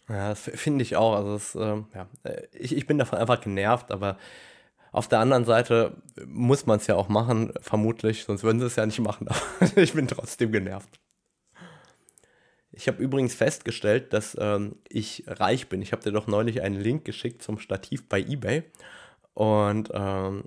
Ja, 0.09 0.31
das 0.31 0.43
finde 0.55 0.83
ich 0.83 0.97
auch. 0.97 1.15
Also 1.15 1.33
das, 1.35 1.55
äh, 1.55 1.83
ja, 1.95 2.09
ich, 2.53 2.77
ich 2.77 2.87
bin 2.87 2.99
davon 2.99 3.19
einfach 3.19 3.41
genervt, 3.41 3.91
aber 3.91 4.19
auf 4.93 5.09
der 5.09 5.21
anderen 5.21 5.45
Seite 5.45 5.97
muss 6.27 6.67
man 6.67 6.79
es 6.79 6.87
ja 6.87 6.97
auch 6.97 7.09
machen, 7.09 7.53
vermutlich, 7.61 8.25
sonst 8.25 8.43
würden 8.45 8.61
sie 8.61 8.67
es 8.67 8.77
ja 8.77 8.87
nicht 8.87 9.01
machen. 9.01 9.29
Ich 9.77 9.95
bin 9.95 10.07
trotzdem 10.09 10.53
genervt. 10.53 11.01
Ich 12.73 12.89
habe 12.89 13.03
übrigens 13.03 13.35
festgestellt, 13.35 14.13
dass 14.13 14.37
ähm, 14.41 14.77
ich 14.89 15.25
reich 15.27 15.69
bin. 15.69 15.83
Ich 15.83 15.93
habe 15.93 16.03
dir 16.03 16.13
doch 16.13 16.27
neulich 16.27 16.63
einen 16.63 16.81
Link 16.81 17.05
geschickt 17.05 17.43
zum 17.43 17.59
Stativ 17.59 18.09
bei 18.09 18.21
eBay. 18.21 18.65
Und 19.35 19.91
ähm, 19.93 20.45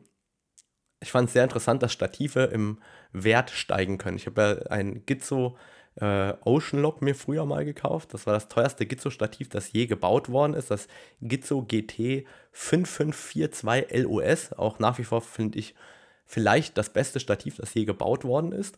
ich 0.99 1.11
fand 1.11 1.27
es 1.27 1.33
sehr 1.33 1.43
interessant, 1.43 1.83
dass 1.83 1.93
Stative 1.93 2.45
im 2.45 2.79
Wert 3.13 3.51
steigen 3.51 3.97
können. 3.97 4.17
Ich 4.17 4.25
habe 4.25 4.41
ja 4.41 4.71
ein 4.71 5.05
Gizzo 5.05 5.57
äh, 5.95 6.33
Ocean 6.43 6.81
Lock 6.81 7.01
mir 7.01 7.15
früher 7.15 7.45
mal 7.45 7.65
gekauft. 7.65 8.13
Das 8.13 8.25
war 8.27 8.33
das 8.33 8.47
teuerste 8.47 8.85
Gizzo-Stativ, 8.85 9.49
das 9.49 9.71
je 9.71 9.85
gebaut 9.85 10.29
worden 10.29 10.53
ist. 10.53 10.71
Das 10.71 10.87
Gizzo 11.21 11.61
GT 11.61 12.25
5542 12.51 14.03
LOS. 14.03 14.53
Auch 14.53 14.79
nach 14.79 14.97
wie 14.97 15.03
vor 15.03 15.21
finde 15.21 15.59
ich 15.59 15.75
vielleicht 16.25 16.77
das 16.77 16.89
beste 16.91 17.19
Stativ, 17.19 17.57
das 17.57 17.73
je 17.73 17.85
gebaut 17.85 18.23
worden 18.23 18.51
ist. 18.51 18.77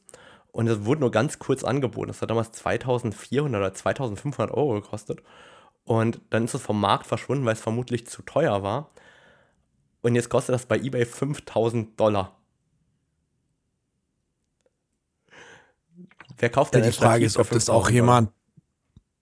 Und 0.52 0.68
es 0.68 0.86
wurde 0.86 1.02
nur 1.02 1.12
ganz 1.12 1.40
kurz 1.40 1.64
angeboten. 1.64 2.08
Das 2.08 2.22
hat 2.22 2.30
damals 2.30 2.52
2400 2.52 3.60
oder 3.60 3.74
2500 3.74 4.52
Euro 4.52 4.74
gekostet. 4.74 5.22
Und 5.86 6.20
dann 6.30 6.46
ist 6.46 6.54
es 6.54 6.62
vom 6.62 6.80
Markt 6.80 7.08
verschwunden, 7.08 7.46
weil 7.46 7.54
es 7.54 7.62
vermutlich 7.62 8.08
zu 8.08 8.22
teuer 8.22 8.64
war. 8.64 8.92
Und 10.02 10.16
jetzt 10.16 10.30
kostet 10.30 10.54
das 10.54 10.66
bei 10.66 10.78
eBay 10.78 11.06
5000 11.06 12.00
Dollar. 12.00 12.38
Wer 16.38 16.50
kauft 16.50 16.74
denn 16.74 16.84
ja, 16.84 16.90
die 16.90 16.96
Frage 16.96 17.26
ist, 17.26 17.38
ob 17.38 17.50
das 17.50 17.70
auch 17.70 17.90
jemand, 17.90 18.32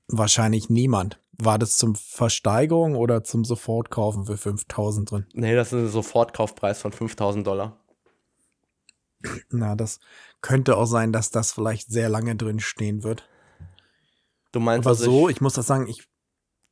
wahrscheinlich 0.07 0.70
niemand. 0.70 1.20
War 1.38 1.59
das 1.59 1.78
zum 1.78 1.95
Versteigerung 1.95 2.95
oder 2.95 3.24
zum 3.24 3.43
Sofortkaufen 3.43 4.26
für 4.26 4.38
5000 4.38 5.11
drin? 5.11 5.26
Nee, 5.34 5.55
das 5.55 5.68
ist 5.68 5.74
ein 5.74 5.89
Sofortkaufpreis 5.89 6.82
von 6.82 6.93
5000 6.93 7.45
Dollar. 7.45 7.78
Na, 9.49 9.76
das 9.76 9.99
könnte 10.41 10.78
auch 10.78 10.86
sein, 10.86 11.11
dass 11.11 11.32
das 11.32 11.51
vielleicht 11.51 11.89
sehr 11.89 12.09
lange 12.09 12.36
drin 12.36 12.59
stehen 12.59 13.03
wird. 13.03 13.28
Du 14.51 14.59
meinst 14.59 14.88
Aber 14.88 14.95
so, 14.95 15.28
ich, 15.28 15.38
ich 15.38 15.41
muss 15.41 15.53
das 15.53 15.68
sagen, 15.68 15.88
ich. 15.88 16.07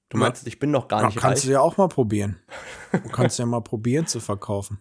Du 0.09 0.17
meinst, 0.17 0.45
ich 0.45 0.59
bin 0.59 0.71
noch 0.71 0.87
gar 0.87 1.07
nicht 1.07 1.17
kannst 1.17 1.43
reich? 1.43 1.47
du 1.47 1.51
ja 1.53 1.61
auch 1.61 1.77
mal 1.77 1.89
probieren. 1.89 2.39
Du 2.91 3.09
kannst 3.09 3.39
ja 3.39 3.47
mal 3.47 3.61
probieren 3.61 4.05
zu 4.05 4.19
verkaufen. 4.19 4.79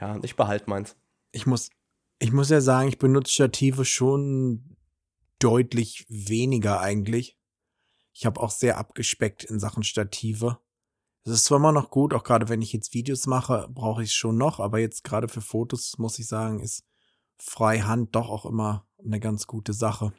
Ja, 0.00 0.18
ich 0.22 0.34
behalte 0.34 0.68
meins. 0.68 0.96
Ich 1.30 1.46
muss, 1.46 1.70
ich 2.18 2.32
muss 2.32 2.50
ja 2.50 2.60
sagen, 2.60 2.88
ich 2.88 2.98
benutze 2.98 3.32
Stative 3.32 3.84
schon 3.84 4.67
deutlich 5.38 6.06
weniger 6.08 6.80
eigentlich. 6.80 7.36
Ich 8.12 8.26
habe 8.26 8.40
auch 8.40 8.50
sehr 8.50 8.78
abgespeckt 8.78 9.44
in 9.44 9.60
Sachen 9.60 9.82
Stative. 9.82 10.58
Es 11.24 11.32
ist 11.32 11.44
zwar 11.44 11.58
immer 11.58 11.72
noch 11.72 11.90
gut, 11.90 12.14
auch 12.14 12.24
gerade 12.24 12.48
wenn 12.48 12.62
ich 12.62 12.72
jetzt 12.72 12.94
Videos 12.94 13.26
mache, 13.26 13.68
brauche 13.70 14.02
ich 14.02 14.10
es 14.10 14.14
schon 14.14 14.36
noch, 14.36 14.60
aber 14.60 14.78
jetzt 14.78 15.04
gerade 15.04 15.28
für 15.28 15.40
Fotos 15.40 15.98
muss 15.98 16.18
ich 16.18 16.26
sagen, 16.26 16.60
ist 16.60 16.84
Freihand 17.38 18.14
doch 18.14 18.28
auch 18.28 18.46
immer 18.46 18.88
eine 19.04 19.20
ganz 19.20 19.46
gute 19.46 19.72
Sache. 19.72 20.12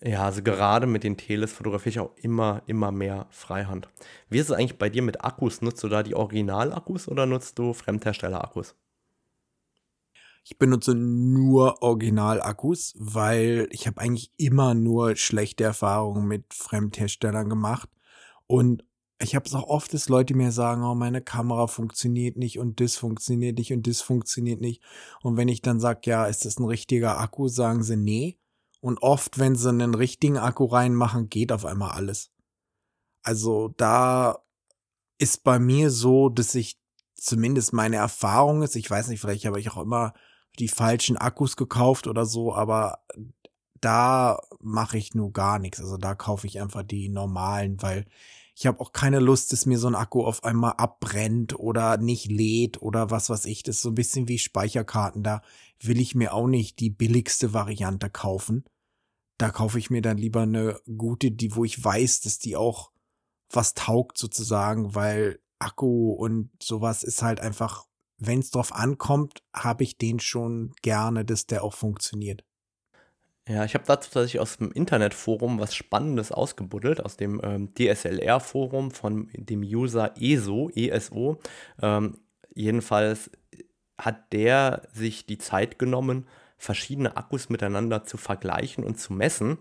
Ja, 0.00 0.24
also 0.24 0.42
gerade 0.42 0.86
mit 0.86 1.02
den 1.02 1.16
Teles 1.16 1.52
fotografiere 1.52 1.90
ich 1.90 2.00
auch 2.00 2.14
immer, 2.16 2.62
immer 2.66 2.92
mehr 2.92 3.26
Freihand. 3.30 3.88
Wie 4.28 4.38
ist 4.38 4.46
es 4.46 4.52
eigentlich 4.52 4.78
bei 4.78 4.88
dir 4.88 5.02
mit 5.02 5.24
Akkus? 5.24 5.60
Nutzt 5.60 5.82
du 5.82 5.88
da 5.88 6.02
die 6.02 6.14
Original-Akkus 6.14 7.08
oder 7.08 7.26
nutzt 7.26 7.58
du 7.58 7.72
Fremdhersteller-Akkus? 7.72 8.76
Ich 10.44 10.58
benutze 10.58 10.94
nur 10.94 11.82
Original-Akkus, 11.82 12.94
weil 12.98 13.68
ich 13.70 13.86
habe 13.86 14.00
eigentlich 14.00 14.32
immer 14.36 14.74
nur 14.74 15.16
schlechte 15.16 15.64
Erfahrungen 15.64 16.26
mit 16.26 16.54
Fremdherstellern 16.54 17.48
gemacht. 17.48 17.88
Und 18.46 18.84
ich 19.20 19.34
habe 19.34 19.46
es 19.46 19.54
auch 19.54 19.64
oft, 19.64 19.92
dass 19.92 20.08
Leute 20.08 20.34
mir 20.34 20.52
sagen, 20.52 20.82
oh, 20.84 20.94
meine 20.94 21.20
Kamera 21.20 21.66
funktioniert 21.66 22.36
nicht 22.36 22.58
und 22.58 22.80
das 22.80 22.96
funktioniert 22.96 23.58
nicht 23.58 23.72
und 23.72 23.86
das 23.86 24.00
funktioniert 24.00 24.60
nicht. 24.60 24.82
Und 25.22 25.36
wenn 25.36 25.48
ich 25.48 25.60
dann 25.60 25.80
sage, 25.80 26.00
ja, 26.04 26.26
ist 26.26 26.44
das 26.44 26.58
ein 26.58 26.64
richtiger 26.64 27.18
Akku, 27.18 27.48
sagen 27.48 27.82
sie 27.82 27.96
nee. 27.96 28.38
Und 28.80 29.02
oft, 29.02 29.38
wenn 29.38 29.56
sie 29.56 29.68
einen 29.68 29.94
richtigen 29.94 30.38
Akku 30.38 30.66
reinmachen, 30.66 31.28
geht 31.28 31.50
auf 31.50 31.64
einmal 31.64 31.90
alles. 31.90 32.30
Also 33.22 33.74
da 33.76 34.38
ist 35.18 35.42
bei 35.42 35.58
mir 35.58 35.90
so, 35.90 36.28
dass 36.28 36.54
ich 36.54 36.80
zumindest 37.14 37.72
meine 37.72 37.96
Erfahrung 37.96 38.62
ist, 38.62 38.76
ich 38.76 38.88
weiß 38.88 39.08
nicht, 39.08 39.20
vielleicht 39.20 39.44
habe 39.44 39.58
ich 39.58 39.70
auch 39.70 39.82
immer 39.82 40.14
die 40.58 40.68
falschen 40.68 41.16
Akkus 41.16 41.56
gekauft 41.56 42.06
oder 42.06 42.26
so, 42.26 42.54
aber 42.54 43.00
da 43.80 44.40
mache 44.60 44.98
ich 44.98 45.14
nur 45.14 45.32
gar 45.32 45.58
nichts. 45.58 45.80
Also 45.80 45.96
da 45.96 46.14
kaufe 46.14 46.46
ich 46.46 46.60
einfach 46.60 46.82
die 46.82 47.08
normalen, 47.08 47.80
weil 47.82 48.06
ich 48.54 48.66
habe 48.66 48.80
auch 48.80 48.90
keine 48.90 49.20
Lust, 49.20 49.52
dass 49.52 49.66
mir 49.66 49.78
so 49.78 49.86
ein 49.86 49.94
Akku 49.94 50.24
auf 50.24 50.42
einmal 50.42 50.72
abbrennt 50.78 51.56
oder 51.56 51.96
nicht 51.96 52.26
lädt 52.26 52.82
oder 52.82 53.08
was 53.10 53.30
weiß 53.30 53.44
ich. 53.44 53.62
Das 53.62 53.76
ist 53.76 53.82
so 53.82 53.90
ein 53.90 53.94
bisschen 53.94 54.26
wie 54.26 54.38
Speicherkarten. 54.38 55.22
Da 55.22 55.42
will 55.80 56.00
ich 56.00 56.16
mir 56.16 56.34
auch 56.34 56.48
nicht 56.48 56.80
die 56.80 56.90
billigste 56.90 57.54
Variante 57.54 58.10
kaufen. 58.10 58.64
Da 59.38 59.50
kaufe 59.50 59.78
ich 59.78 59.90
mir 59.90 60.02
dann 60.02 60.18
lieber 60.18 60.42
eine 60.42 60.80
gute, 60.96 61.30
die, 61.30 61.54
wo 61.54 61.64
ich 61.64 61.82
weiß, 61.82 62.22
dass 62.22 62.40
die 62.40 62.56
auch 62.56 62.90
was 63.48 63.74
taugt 63.74 64.18
sozusagen, 64.18 64.96
weil 64.96 65.38
Akku 65.60 66.10
und 66.10 66.50
sowas 66.60 67.04
ist 67.04 67.22
halt 67.22 67.38
einfach, 67.38 67.86
wenn 68.18 68.40
es 68.40 68.50
drauf 68.50 68.74
ankommt, 68.74 69.42
habe 69.54 69.84
ich 69.84 69.96
den 69.96 70.20
schon 70.20 70.72
gerne, 70.82 71.24
dass 71.24 71.46
der 71.46 71.62
auch 71.62 71.74
funktioniert. 71.74 72.44
Ja, 73.48 73.64
ich 73.64 73.72
habe 73.72 73.84
dazu 73.86 74.10
tatsächlich 74.10 74.40
aus 74.40 74.58
dem 74.58 74.72
Internetforum 74.72 75.58
was 75.58 75.74
Spannendes 75.74 76.32
ausgebuddelt, 76.32 77.02
aus 77.02 77.16
dem 77.16 77.40
ähm, 77.42 77.72
DSLR-Forum 77.74 78.90
von 78.90 79.30
dem 79.32 79.62
User 79.62 80.12
ESO, 80.20 80.68
ESO. 80.74 81.40
Ähm, 81.80 82.18
jedenfalls 82.54 83.30
hat 83.96 84.32
der 84.34 84.82
sich 84.92 85.24
die 85.24 85.38
Zeit 85.38 85.78
genommen, 85.78 86.26
verschiedene 86.58 87.16
Akkus 87.16 87.48
miteinander 87.48 88.04
zu 88.04 88.18
vergleichen 88.18 88.84
und 88.84 88.98
zu 88.98 89.14
messen. 89.14 89.58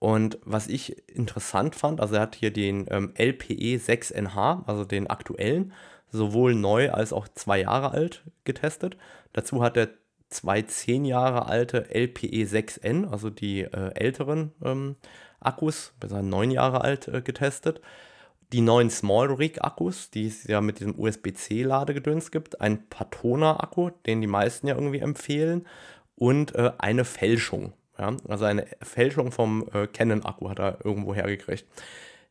Und 0.00 0.40
was 0.44 0.66
ich 0.66 1.08
interessant 1.08 1.76
fand, 1.76 2.00
also 2.00 2.16
er 2.16 2.22
hat 2.22 2.34
hier 2.34 2.52
den 2.52 2.86
ähm, 2.90 3.12
LPE 3.16 3.76
6NH, 3.76 4.66
also 4.66 4.84
den 4.84 5.06
aktuellen, 5.06 5.72
sowohl 6.12 6.54
neu 6.54 6.90
als 6.90 7.12
auch 7.12 7.26
zwei 7.28 7.60
Jahre 7.62 7.90
alt 7.90 8.22
getestet. 8.44 8.96
Dazu 9.32 9.62
hat 9.62 9.76
er 9.76 9.88
zwei 10.28 10.62
zehn 10.62 11.04
Jahre 11.04 11.46
alte 11.46 11.86
LPE 11.92 12.44
6N, 12.44 13.10
also 13.10 13.30
die 13.30 13.62
äh, 13.62 13.94
älteren 13.94 14.52
ähm, 14.64 14.96
Akkus, 15.40 15.94
besser 15.98 16.22
neun 16.22 16.50
Jahre 16.50 16.82
alt 16.82 17.08
äh, 17.08 17.22
getestet. 17.22 17.80
Die 18.52 18.60
neuen 18.60 18.90
Small 18.90 19.32
Rig 19.32 19.64
Akkus, 19.64 20.10
die 20.10 20.26
es 20.26 20.44
ja 20.44 20.60
mit 20.60 20.78
diesem 20.78 20.98
USB-C 20.98 21.62
Ladegedöns 21.62 22.30
gibt, 22.30 22.60
ein 22.60 22.86
Patona 22.88 23.58
Akku, 23.60 23.90
den 24.06 24.20
die 24.20 24.26
meisten 24.26 24.66
ja 24.66 24.74
irgendwie 24.74 24.98
empfehlen 24.98 25.66
und 26.16 26.54
äh, 26.54 26.72
eine 26.78 27.06
Fälschung. 27.06 27.72
Ja? 27.98 28.14
Also 28.28 28.44
eine 28.44 28.66
Fälschung 28.82 29.32
vom 29.32 29.66
äh, 29.72 29.86
Canon 29.86 30.24
Akku 30.24 30.50
hat 30.50 30.58
er 30.58 30.84
irgendwo 30.84 31.14
hergekriegt. 31.14 31.64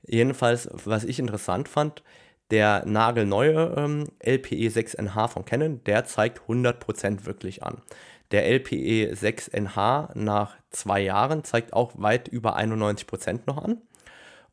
Jedenfalls, 0.03 0.69
was 0.85 1.03
ich 1.03 1.19
interessant 1.19 1.67
fand, 1.67 2.03
der 2.51 2.85
nagelneue 2.85 3.73
ähm, 3.77 4.07
LPE 4.19 4.67
6NH 4.67 5.27
von 5.29 5.45
Canon, 5.45 5.83
der 5.85 6.05
zeigt 6.05 6.41
100% 6.47 7.25
wirklich 7.25 7.63
an. 7.63 7.81
Der 8.31 8.45
LPE 8.47 9.13
6NH 9.13 10.17
nach 10.17 10.55
zwei 10.69 11.01
Jahren 11.01 11.43
zeigt 11.43 11.73
auch 11.73 11.93
weit 11.95 12.27
über 12.27 12.57
91% 12.57 13.41
noch 13.45 13.57
an. 13.63 13.81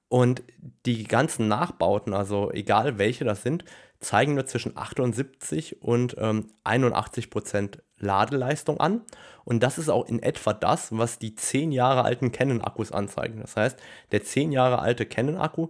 Und 0.08 0.42
die 0.86 1.04
ganzen 1.04 1.48
Nachbauten, 1.48 2.14
also 2.14 2.50
egal 2.50 2.98
welche 2.98 3.24
das 3.24 3.42
sind, 3.42 3.64
zeigen 4.00 4.34
nur 4.34 4.46
zwischen 4.46 4.76
78 4.76 5.82
und 5.82 6.16
ähm, 6.18 6.48
81% 6.64 7.78
Ladeleistung 7.98 8.80
an. 8.80 9.02
Und 9.44 9.62
das 9.62 9.76
ist 9.76 9.88
auch 9.88 10.06
in 10.06 10.22
etwa 10.22 10.52
das, 10.52 10.96
was 10.96 11.18
die 11.18 11.34
10 11.34 11.72
Jahre 11.72 12.04
alten 12.04 12.32
Canon-Akkus 12.32 12.92
anzeigen. 12.92 13.40
Das 13.40 13.56
heißt, 13.56 13.78
der 14.12 14.22
10 14.22 14.52
Jahre 14.52 14.78
alte 14.78 15.04
Canon-Akku 15.04 15.68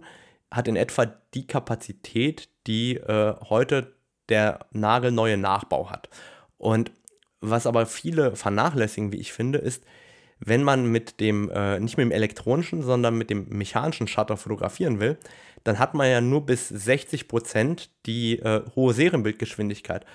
hat 0.51 0.67
in 0.67 0.75
etwa 0.75 1.05
die 1.33 1.47
Kapazität, 1.47 2.49
die 2.67 2.95
äh, 2.95 3.35
heute 3.49 3.93
der 4.29 4.65
nagelneue 4.71 5.37
Nachbau 5.37 5.89
hat. 5.89 6.09
Und 6.57 6.91
was 7.41 7.67
aber 7.67 7.85
viele 7.85 8.35
vernachlässigen, 8.35 9.11
wie 9.11 9.17
ich 9.17 9.33
finde, 9.33 9.59
ist, 9.59 9.83
wenn 10.39 10.63
man 10.63 10.85
mit 10.85 11.19
dem, 11.19 11.49
äh, 11.49 11.79
nicht 11.79 11.97
mit 11.97 12.05
dem 12.05 12.11
elektronischen, 12.11 12.81
sondern 12.81 13.17
mit 13.17 13.29
dem 13.29 13.47
mechanischen 13.49 14.07
Shutter 14.07 14.37
fotografieren 14.37 14.99
will, 14.99 15.17
dann 15.63 15.79
hat 15.79 15.93
man 15.93 16.09
ja 16.09 16.21
nur 16.21 16.45
bis 16.45 16.71
60% 16.71 17.89
die 18.05 18.39
äh, 18.39 18.61
hohe 18.75 18.93
Serienbildgeschwindigkeit. 18.93 20.05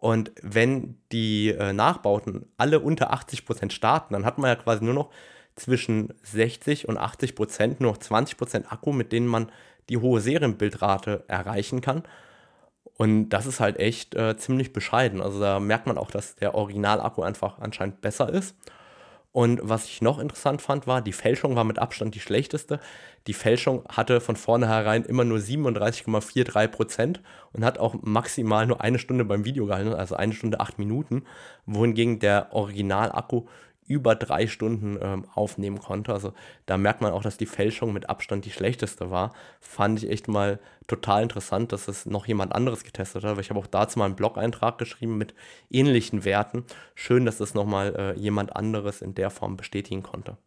Und 0.00 0.32
wenn 0.42 0.98
die 1.12 1.50
äh, 1.50 1.72
Nachbauten 1.72 2.46
alle 2.56 2.80
unter 2.80 3.12
80% 3.12 3.70
starten, 3.70 4.14
dann 4.14 4.24
hat 4.24 4.38
man 4.38 4.48
ja 4.48 4.56
quasi 4.56 4.84
nur 4.84 4.94
noch 4.94 5.10
zwischen 5.56 6.12
60 6.22 6.88
und 6.88 6.98
80% 6.98 7.76
nur 7.78 7.92
noch 7.92 7.98
20% 7.98 8.66
Akku, 8.68 8.92
mit 8.92 9.12
denen 9.12 9.26
man 9.26 9.50
die 9.88 9.98
hohe 9.98 10.20
Serienbildrate 10.20 11.24
erreichen 11.28 11.80
kann. 11.80 12.02
Und 12.96 13.30
das 13.30 13.46
ist 13.46 13.60
halt 13.60 13.78
echt 13.78 14.14
äh, 14.14 14.36
ziemlich 14.36 14.72
bescheiden. 14.72 15.20
Also 15.20 15.40
da 15.40 15.58
merkt 15.58 15.86
man 15.86 15.98
auch, 15.98 16.10
dass 16.10 16.36
der 16.36 16.54
Originalakku 16.54 17.22
einfach 17.22 17.58
anscheinend 17.58 18.00
besser 18.00 18.28
ist. 18.32 18.54
Und 19.34 19.58
was 19.64 19.86
ich 19.86 20.00
noch 20.00 20.20
interessant 20.20 20.62
fand, 20.62 20.86
war, 20.86 21.02
die 21.02 21.12
Fälschung 21.12 21.56
war 21.56 21.64
mit 21.64 21.80
Abstand 21.80 22.14
die 22.14 22.20
schlechteste. 22.20 22.78
Die 23.26 23.32
Fälschung 23.32 23.84
hatte 23.88 24.20
von 24.20 24.36
vornherein 24.36 25.04
immer 25.04 25.24
nur 25.24 25.38
37,43 25.38 26.68
Prozent 26.68 27.20
und 27.52 27.64
hat 27.64 27.78
auch 27.78 27.96
maximal 28.00 28.64
nur 28.64 28.80
eine 28.80 29.00
Stunde 29.00 29.24
beim 29.24 29.44
Video 29.44 29.66
gehalten, 29.66 29.92
also 29.92 30.14
eine 30.14 30.34
Stunde 30.34 30.60
acht 30.60 30.78
Minuten, 30.78 31.24
wohingegen 31.66 32.20
der 32.20 32.52
Originalakku 32.52 33.46
über 33.86 34.14
drei 34.14 34.46
Stunden 34.46 34.98
ähm, 35.00 35.26
aufnehmen 35.34 35.78
konnte. 35.78 36.12
Also 36.12 36.32
da 36.66 36.78
merkt 36.78 37.00
man 37.00 37.12
auch, 37.12 37.22
dass 37.22 37.36
die 37.36 37.46
Fälschung 37.46 37.92
mit 37.92 38.08
Abstand 38.08 38.44
die 38.44 38.50
schlechteste 38.50 39.10
war. 39.10 39.34
Fand 39.60 40.02
ich 40.02 40.10
echt 40.10 40.28
mal 40.28 40.58
total 40.86 41.22
interessant, 41.22 41.72
dass 41.72 41.88
es 41.88 42.06
noch 42.06 42.26
jemand 42.26 42.54
anderes 42.54 42.84
getestet 42.84 43.24
hat. 43.24 43.36
Weil 43.36 43.42
ich 43.42 43.50
habe 43.50 43.60
auch 43.60 43.66
dazu 43.66 43.98
mal 43.98 44.06
einen 44.06 44.16
Blog-Eintrag 44.16 44.78
geschrieben 44.78 45.18
mit 45.18 45.34
ähnlichen 45.70 46.24
Werten. 46.24 46.64
Schön, 46.94 47.24
dass 47.26 47.38
das 47.38 47.54
nochmal 47.54 47.94
äh, 47.96 48.18
jemand 48.18 48.56
anderes 48.56 49.02
in 49.02 49.14
der 49.14 49.30
Form 49.30 49.56
bestätigen 49.56 50.02
konnte. 50.02 50.38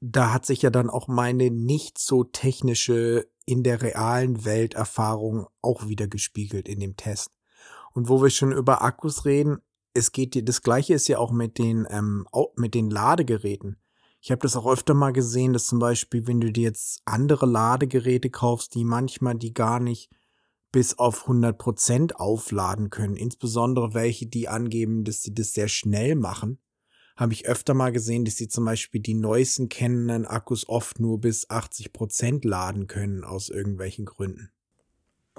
Da 0.00 0.32
hat 0.32 0.46
sich 0.46 0.62
ja 0.62 0.70
dann 0.70 0.90
auch 0.90 1.08
meine 1.08 1.50
nicht 1.50 1.98
so 1.98 2.24
technische 2.24 3.26
in 3.44 3.62
der 3.62 3.82
realen 3.82 4.44
Welt 4.44 4.74
Erfahrung 4.74 5.46
auch 5.60 5.88
wieder 5.88 6.06
gespiegelt 6.06 6.68
in 6.68 6.80
dem 6.80 6.96
Test. 6.96 7.30
Und 7.92 8.08
wo 8.08 8.22
wir 8.22 8.30
schon 8.30 8.52
über 8.52 8.82
Akkus 8.82 9.24
reden, 9.24 9.58
es 9.98 10.12
geht, 10.12 10.48
das 10.48 10.62
gleiche 10.62 10.94
ist 10.94 11.08
ja 11.08 11.18
auch 11.18 11.32
mit 11.32 11.58
den, 11.58 11.86
ähm, 11.90 12.26
mit 12.56 12.74
den 12.74 12.90
Ladegeräten. 12.90 13.76
Ich 14.20 14.30
habe 14.30 14.40
das 14.42 14.56
auch 14.56 14.66
öfter 14.66 14.94
mal 14.94 15.12
gesehen, 15.12 15.52
dass 15.52 15.66
zum 15.66 15.78
Beispiel, 15.78 16.26
wenn 16.26 16.40
du 16.40 16.50
dir 16.50 16.64
jetzt 16.64 17.02
andere 17.04 17.46
Ladegeräte 17.46 18.30
kaufst, 18.30 18.74
die 18.74 18.84
manchmal 18.84 19.36
die 19.36 19.54
gar 19.54 19.80
nicht 19.80 20.10
bis 20.72 20.98
auf 20.98 21.28
100% 21.28 22.12
aufladen 22.12 22.90
können, 22.90 23.16
insbesondere 23.16 23.94
welche, 23.94 24.26
die 24.26 24.48
angeben, 24.48 25.04
dass 25.04 25.22
sie 25.22 25.34
das 25.34 25.52
sehr 25.52 25.68
schnell 25.68 26.14
machen, 26.14 26.58
habe 27.16 27.32
ich 27.32 27.48
öfter 27.48 27.74
mal 27.74 27.90
gesehen, 27.90 28.24
dass 28.24 28.36
sie 28.36 28.48
zum 28.48 28.64
Beispiel 28.64 29.00
die 29.00 29.14
neuesten 29.14 29.68
kennenden 29.68 30.26
Akkus 30.26 30.68
oft 30.68 31.00
nur 31.00 31.20
bis 31.20 31.48
80% 31.48 32.46
laden 32.46 32.86
können 32.86 33.24
aus 33.24 33.48
irgendwelchen 33.48 34.04
Gründen. 34.04 34.50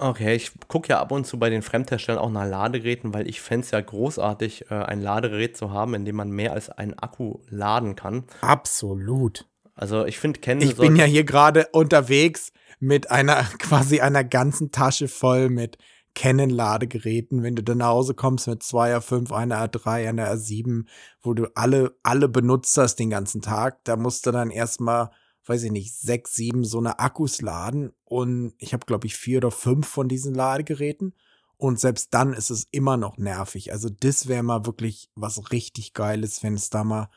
Okay, 0.01 0.35
ich 0.35 0.51
gucke 0.67 0.89
ja 0.89 0.99
ab 0.99 1.11
und 1.11 1.27
zu 1.27 1.37
bei 1.37 1.49
den 1.49 1.61
Fremdherstellern 1.61 2.21
auch 2.21 2.31
nach 2.31 2.47
Ladegeräten, 2.47 3.13
weil 3.13 3.29
ich 3.29 3.41
fände 3.41 3.65
es 3.65 3.71
ja 3.71 3.81
großartig, 3.81 4.71
äh, 4.71 4.75
ein 4.75 5.01
Ladegerät 5.01 5.57
zu 5.57 5.71
haben, 5.71 5.93
in 5.93 6.05
dem 6.05 6.15
man 6.15 6.29
mehr 6.29 6.53
als 6.53 6.69
einen 6.69 6.97
Akku 6.97 7.39
laden 7.49 7.95
kann. 7.95 8.23
Absolut. 8.41 9.45
Also 9.75 10.05
ich 10.05 10.19
finde 10.19 10.39
Canon. 10.39 10.67
Ich 10.67 10.75
bin 10.75 10.95
ja 10.95 11.05
hier 11.05 11.23
gerade 11.23 11.67
unterwegs 11.71 12.51
mit 12.79 13.11
einer 13.11 13.43
quasi 13.59 13.99
einer 13.99 14.23
ganzen 14.23 14.71
Tasche 14.71 15.07
voll 15.07 15.49
mit 15.49 15.77
Canon-Ladegeräten. 16.15 17.43
Wenn 17.43 17.55
du 17.55 17.63
dann 17.63 17.79
nach 17.79 17.87
Hause 17.87 18.13
kommst 18.13 18.47
mit 18.47 18.63
zwei 18.63 18.95
R5, 18.95 19.31
einer 19.33 19.65
R3, 19.65 20.09
einer 20.09 20.29
R7, 20.33 20.85
wo 21.21 21.33
du 21.33 21.47
alle, 21.55 21.95
alle 22.03 22.27
benutzt 22.27 22.77
hast 22.77 22.95
den 22.97 23.09
ganzen 23.09 23.41
Tag, 23.41 23.83
da 23.85 23.95
musst 23.95 24.25
du 24.25 24.31
dann 24.31 24.51
erstmal 24.51 25.11
weiß 25.45 25.63
ich 25.63 25.71
nicht, 25.71 25.95
sechs, 25.95 26.35
sieben 26.35 26.63
so 26.63 26.77
eine 26.79 26.99
Akkus 26.99 27.41
laden 27.41 27.91
und 28.05 28.53
ich 28.57 28.73
habe, 28.73 28.85
glaube 28.85 29.07
ich, 29.07 29.15
vier 29.15 29.37
oder 29.37 29.51
fünf 29.51 29.87
von 29.87 30.07
diesen 30.07 30.33
Ladegeräten. 30.33 31.13
Und 31.57 31.79
selbst 31.79 32.13
dann 32.13 32.33
ist 32.33 32.51
es 32.51 32.67
immer 32.71 32.95
noch 32.95 33.17
nervig. 33.17 33.73
Also 33.73 33.89
das 33.89 34.27
wäre 34.27 34.43
mal 34.43 34.65
wirklich 34.65 35.09
was 35.15 35.51
richtig 35.51 35.93
Geiles, 35.93 36.41
wenn 36.41 36.53
es 36.53 36.69
da 36.69 36.85
mal 36.85 37.09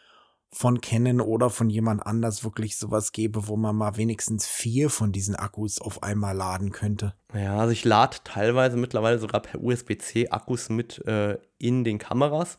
von 0.51 0.81
Canon 0.81 1.21
oder 1.21 1.49
von 1.49 1.71
jemand 1.71 2.05
anders 2.05 2.45
wirklich 2.45 2.77
sowas 2.77 3.13
gäbe, 3.13 3.49
wo 3.49 3.57
man 3.57 3.75
mal 3.75 3.97
wenigstens 3.97 4.47
vier 4.47 4.91
von 4.91 5.11
diesen 5.11 5.35
Akkus 5.35 5.81
auf 5.81 6.03
einmal 6.03 6.37
laden 6.37 6.73
könnte. 6.73 7.15
Ja, 7.35 7.57
also 7.57 7.73
ich 7.73 7.85
lade 7.85 8.19
teilweise 8.23 8.77
mittlerweile 8.77 9.19
sogar 9.19 9.41
per 9.41 9.63
USB-C 9.63 10.29
Akkus 10.29 10.69
mit 10.69 10.99
äh, 11.07 11.39
in 11.59 11.85
den 11.85 11.99
Kameras 11.99 12.59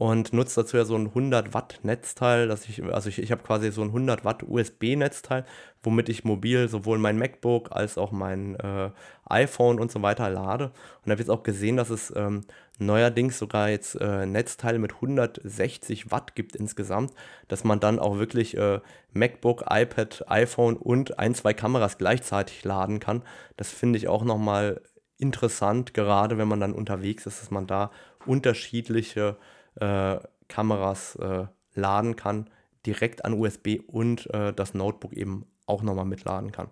und 0.00 0.32
nutze 0.32 0.62
dazu 0.62 0.78
ja 0.78 0.86
so 0.86 0.96
ein 0.96 1.08
100 1.08 1.52
Watt 1.52 1.80
Netzteil, 1.82 2.48
dass 2.48 2.66
ich, 2.66 2.82
also 2.82 3.10
ich, 3.10 3.18
ich 3.18 3.30
habe 3.30 3.42
quasi 3.42 3.70
so 3.70 3.82
ein 3.82 3.88
100 3.88 4.24
Watt 4.24 4.42
USB 4.42 4.96
Netzteil, 4.96 5.44
womit 5.82 6.08
ich 6.08 6.24
mobil 6.24 6.70
sowohl 6.70 6.96
mein 6.96 7.18
MacBook 7.18 7.70
als 7.70 7.98
auch 7.98 8.10
mein 8.10 8.54
äh, 8.60 8.92
iPhone 9.26 9.78
und 9.78 9.92
so 9.92 10.00
weiter 10.00 10.30
lade. 10.30 10.72
Und 11.04 11.12
habe 11.12 11.20
jetzt 11.20 11.28
auch 11.28 11.42
gesehen, 11.42 11.76
dass 11.76 11.90
es 11.90 12.10
ähm, 12.16 12.46
neuerdings 12.78 13.38
sogar 13.38 13.68
jetzt 13.68 13.94
äh, 13.96 14.24
Netzteile 14.24 14.78
mit 14.78 14.94
160 14.94 16.10
Watt 16.10 16.34
gibt 16.34 16.56
insgesamt, 16.56 17.12
dass 17.48 17.64
man 17.64 17.78
dann 17.78 17.98
auch 17.98 18.16
wirklich 18.16 18.56
äh, 18.56 18.80
MacBook, 19.12 19.64
iPad, 19.68 20.24
iPhone 20.28 20.78
und 20.78 21.18
ein, 21.18 21.34
zwei 21.34 21.52
Kameras 21.52 21.98
gleichzeitig 21.98 22.64
laden 22.64 23.00
kann. 23.00 23.22
Das 23.58 23.68
finde 23.68 23.98
ich 23.98 24.08
auch 24.08 24.24
nochmal 24.24 24.80
interessant, 25.18 25.92
gerade 25.92 26.38
wenn 26.38 26.48
man 26.48 26.60
dann 26.60 26.72
unterwegs 26.72 27.26
ist, 27.26 27.42
dass 27.42 27.50
man 27.50 27.66
da 27.66 27.90
unterschiedliche 28.24 29.36
äh, 29.76 30.18
Kameras 30.48 31.16
äh, 31.16 31.46
laden 31.74 32.16
kann, 32.16 32.50
direkt 32.86 33.24
an 33.24 33.34
USB 33.34 33.80
und 33.86 34.32
äh, 34.34 34.52
das 34.52 34.74
Notebook 34.74 35.12
eben 35.12 35.46
auch 35.66 35.82
nochmal 35.82 36.04
mitladen 36.04 36.52
kann. 36.52 36.68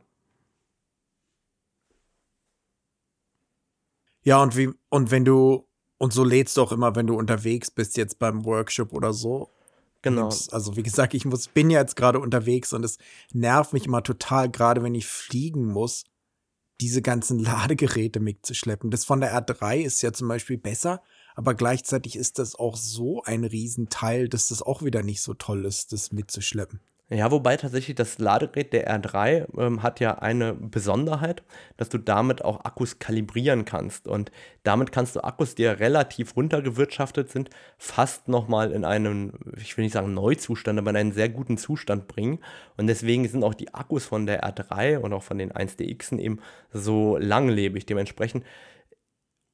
Ja, 4.23 4.43
und 4.43 4.57
wie, 4.57 4.71
und 4.91 5.11
wenn 5.11 5.25
du, 5.25 5.67
und 5.97 6.13
so 6.13 6.25
lädst 6.25 6.57
du 6.57 6.63
auch 6.63 6.73
immer, 6.73 6.95
wenn 6.97 7.07
du 7.07 7.17
unterwegs 7.17 7.71
bist, 7.71 7.97
jetzt 7.97 8.19
beim 8.19 8.45
Workshop 8.45 8.93
oder 8.93 9.13
so. 9.13 9.51
Genau. 10.03 10.27
Also, 10.27 10.77
wie 10.77 10.83
gesagt, 10.83 11.15
ich 11.15 11.25
muss, 11.25 11.49
bin 11.49 11.71
ja 11.71 11.81
jetzt 11.81 11.97
gerade 11.97 12.21
unterwegs 12.21 12.73
und 12.73 12.85
es 12.85 12.99
nervt 13.33 13.73
mich 13.73 13.87
immer 13.87 14.03
total, 14.03 14.51
gerade 14.51 14.83
wenn 14.83 14.95
ich 14.95 15.07
fliegen 15.07 15.67
muss, 15.67 16.05
diese 16.81 17.03
ganzen 17.03 17.39
Ladegeräte 17.43 18.21
mitzuschleppen. 18.21 18.91
Das 18.91 19.05
von 19.05 19.21
der 19.21 19.35
R3 19.35 19.79
ist 19.79 20.03
ja 20.03 20.13
zum 20.13 20.29
Beispiel 20.29 20.59
besser, 20.59 21.03
aber 21.39 21.55
gleichzeitig 21.55 22.17
ist 22.17 22.41
das 22.41 22.57
auch 22.57 22.75
so 22.75 23.23
ein 23.23 23.45
Riesenteil, 23.45 24.29
dass 24.29 24.49
das 24.49 24.61
auch 24.61 24.83
wieder 24.83 25.05
nicht 25.05 25.23
so 25.23 25.35
toll 25.35 25.67
ist, 25.67 25.93
das 25.93 26.11
mitzuschleppen. 26.11 26.81
Ja, 27.11 27.31
wobei 27.31 27.57
tatsächlich 27.57 27.95
das 27.95 28.19
Ladegerät 28.19 28.73
der 28.73 29.01
R3 29.01 29.47
ähm, 29.57 29.85
hat 29.85 30.01
ja 30.01 30.19
eine 30.19 30.55
Besonderheit, 30.55 31.45
dass 31.77 31.91
du 31.91 31.99
damit 31.99 32.45
auch 32.45 32.65
Akkus 32.65 32.99
kalibrieren 32.99 33.65
kannst. 33.65 34.09
Und 34.09 34.33
damit 34.65 34.91
kannst 34.91 35.15
du 35.15 35.23
Akkus, 35.23 35.55
die 35.55 35.63
ja 35.63 35.73
relativ 35.75 36.35
runtergewirtschaftet 36.35 37.31
sind, 37.31 37.51
fast 37.79 38.27
nochmal 38.27 38.73
in 38.73 38.85
einen, 38.85 39.39
ich 39.59 39.77
will 39.77 39.85
nicht 39.85 39.95
sagen 39.95 40.15
Neuzustand, 40.15 40.77
aber 40.77 40.91
in 40.91 40.97
einen 40.97 41.13
sehr 41.13 41.29
guten 41.29 41.57
Zustand 41.57 42.09
bringen. 42.09 42.41
Und 42.77 42.89
deswegen 42.89 43.29
sind 43.29 43.45
auch 43.45 43.55
die 43.55 43.73
Akkus 43.73 44.05
von 44.07 44.27
der 44.27 44.43
R3 44.43 44.99
und 44.99 45.13
auch 45.13 45.23
von 45.23 45.39
den 45.39 45.53
1DXen 45.53 46.19
eben 46.19 46.41
so 46.73 47.17
langlebig. 47.17 47.87
Dementsprechend 47.87 48.45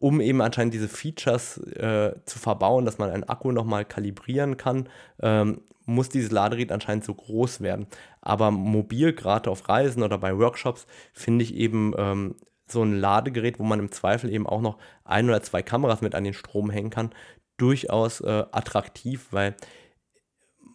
um 0.04 0.20
eben 0.20 0.42
anscheinend 0.42 0.74
diese 0.74 0.86
Features 0.86 1.56
äh, 1.56 2.12
zu 2.26 2.38
verbauen, 2.38 2.84
dass 2.84 2.98
man 2.98 3.08
einen 3.08 3.24
Akku 3.24 3.52
nochmal 3.52 3.86
kalibrieren 3.86 4.58
kann, 4.58 4.90
ähm, 5.22 5.62
muss 5.86 6.10
dieses 6.10 6.30
Ladegerät 6.30 6.72
anscheinend 6.72 7.04
so 7.04 7.14
groß 7.14 7.62
werden. 7.62 7.86
Aber 8.20 8.50
mobil, 8.50 9.14
gerade 9.14 9.50
auf 9.50 9.66
Reisen 9.66 10.02
oder 10.02 10.18
bei 10.18 10.36
Workshops, 10.36 10.86
finde 11.14 11.42
ich 11.42 11.54
eben 11.54 11.94
ähm, 11.96 12.34
so 12.66 12.82
ein 12.82 13.00
Ladegerät, 13.00 13.58
wo 13.58 13.62
man 13.64 13.78
im 13.78 13.92
Zweifel 13.92 14.30
eben 14.30 14.46
auch 14.46 14.60
noch 14.60 14.76
ein 15.04 15.26
oder 15.26 15.42
zwei 15.42 15.62
Kameras 15.62 16.02
mit 16.02 16.14
an 16.14 16.24
den 16.24 16.34
Strom 16.34 16.68
hängen 16.68 16.90
kann, 16.90 17.08
durchaus 17.56 18.20
äh, 18.20 18.44
attraktiv, 18.52 19.28
weil 19.30 19.56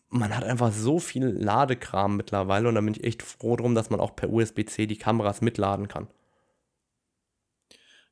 man 0.10 0.36
hat 0.36 0.44
einfach 0.44 0.72
so 0.72 0.98
viel 0.98 1.28
Ladekram 1.28 2.18
mittlerweile 2.18 2.68
und 2.68 2.74
da 2.74 2.82
bin 2.82 2.96
ich 2.96 3.04
echt 3.04 3.22
froh 3.22 3.56
drum, 3.58 3.76
dass 3.76 3.92
man 3.92 4.00
auch 4.00 4.16
per 4.16 4.32
USB-C 4.32 4.88
die 4.88 4.98
Kameras 4.98 5.42
mitladen 5.42 5.88
kann. 5.88 6.08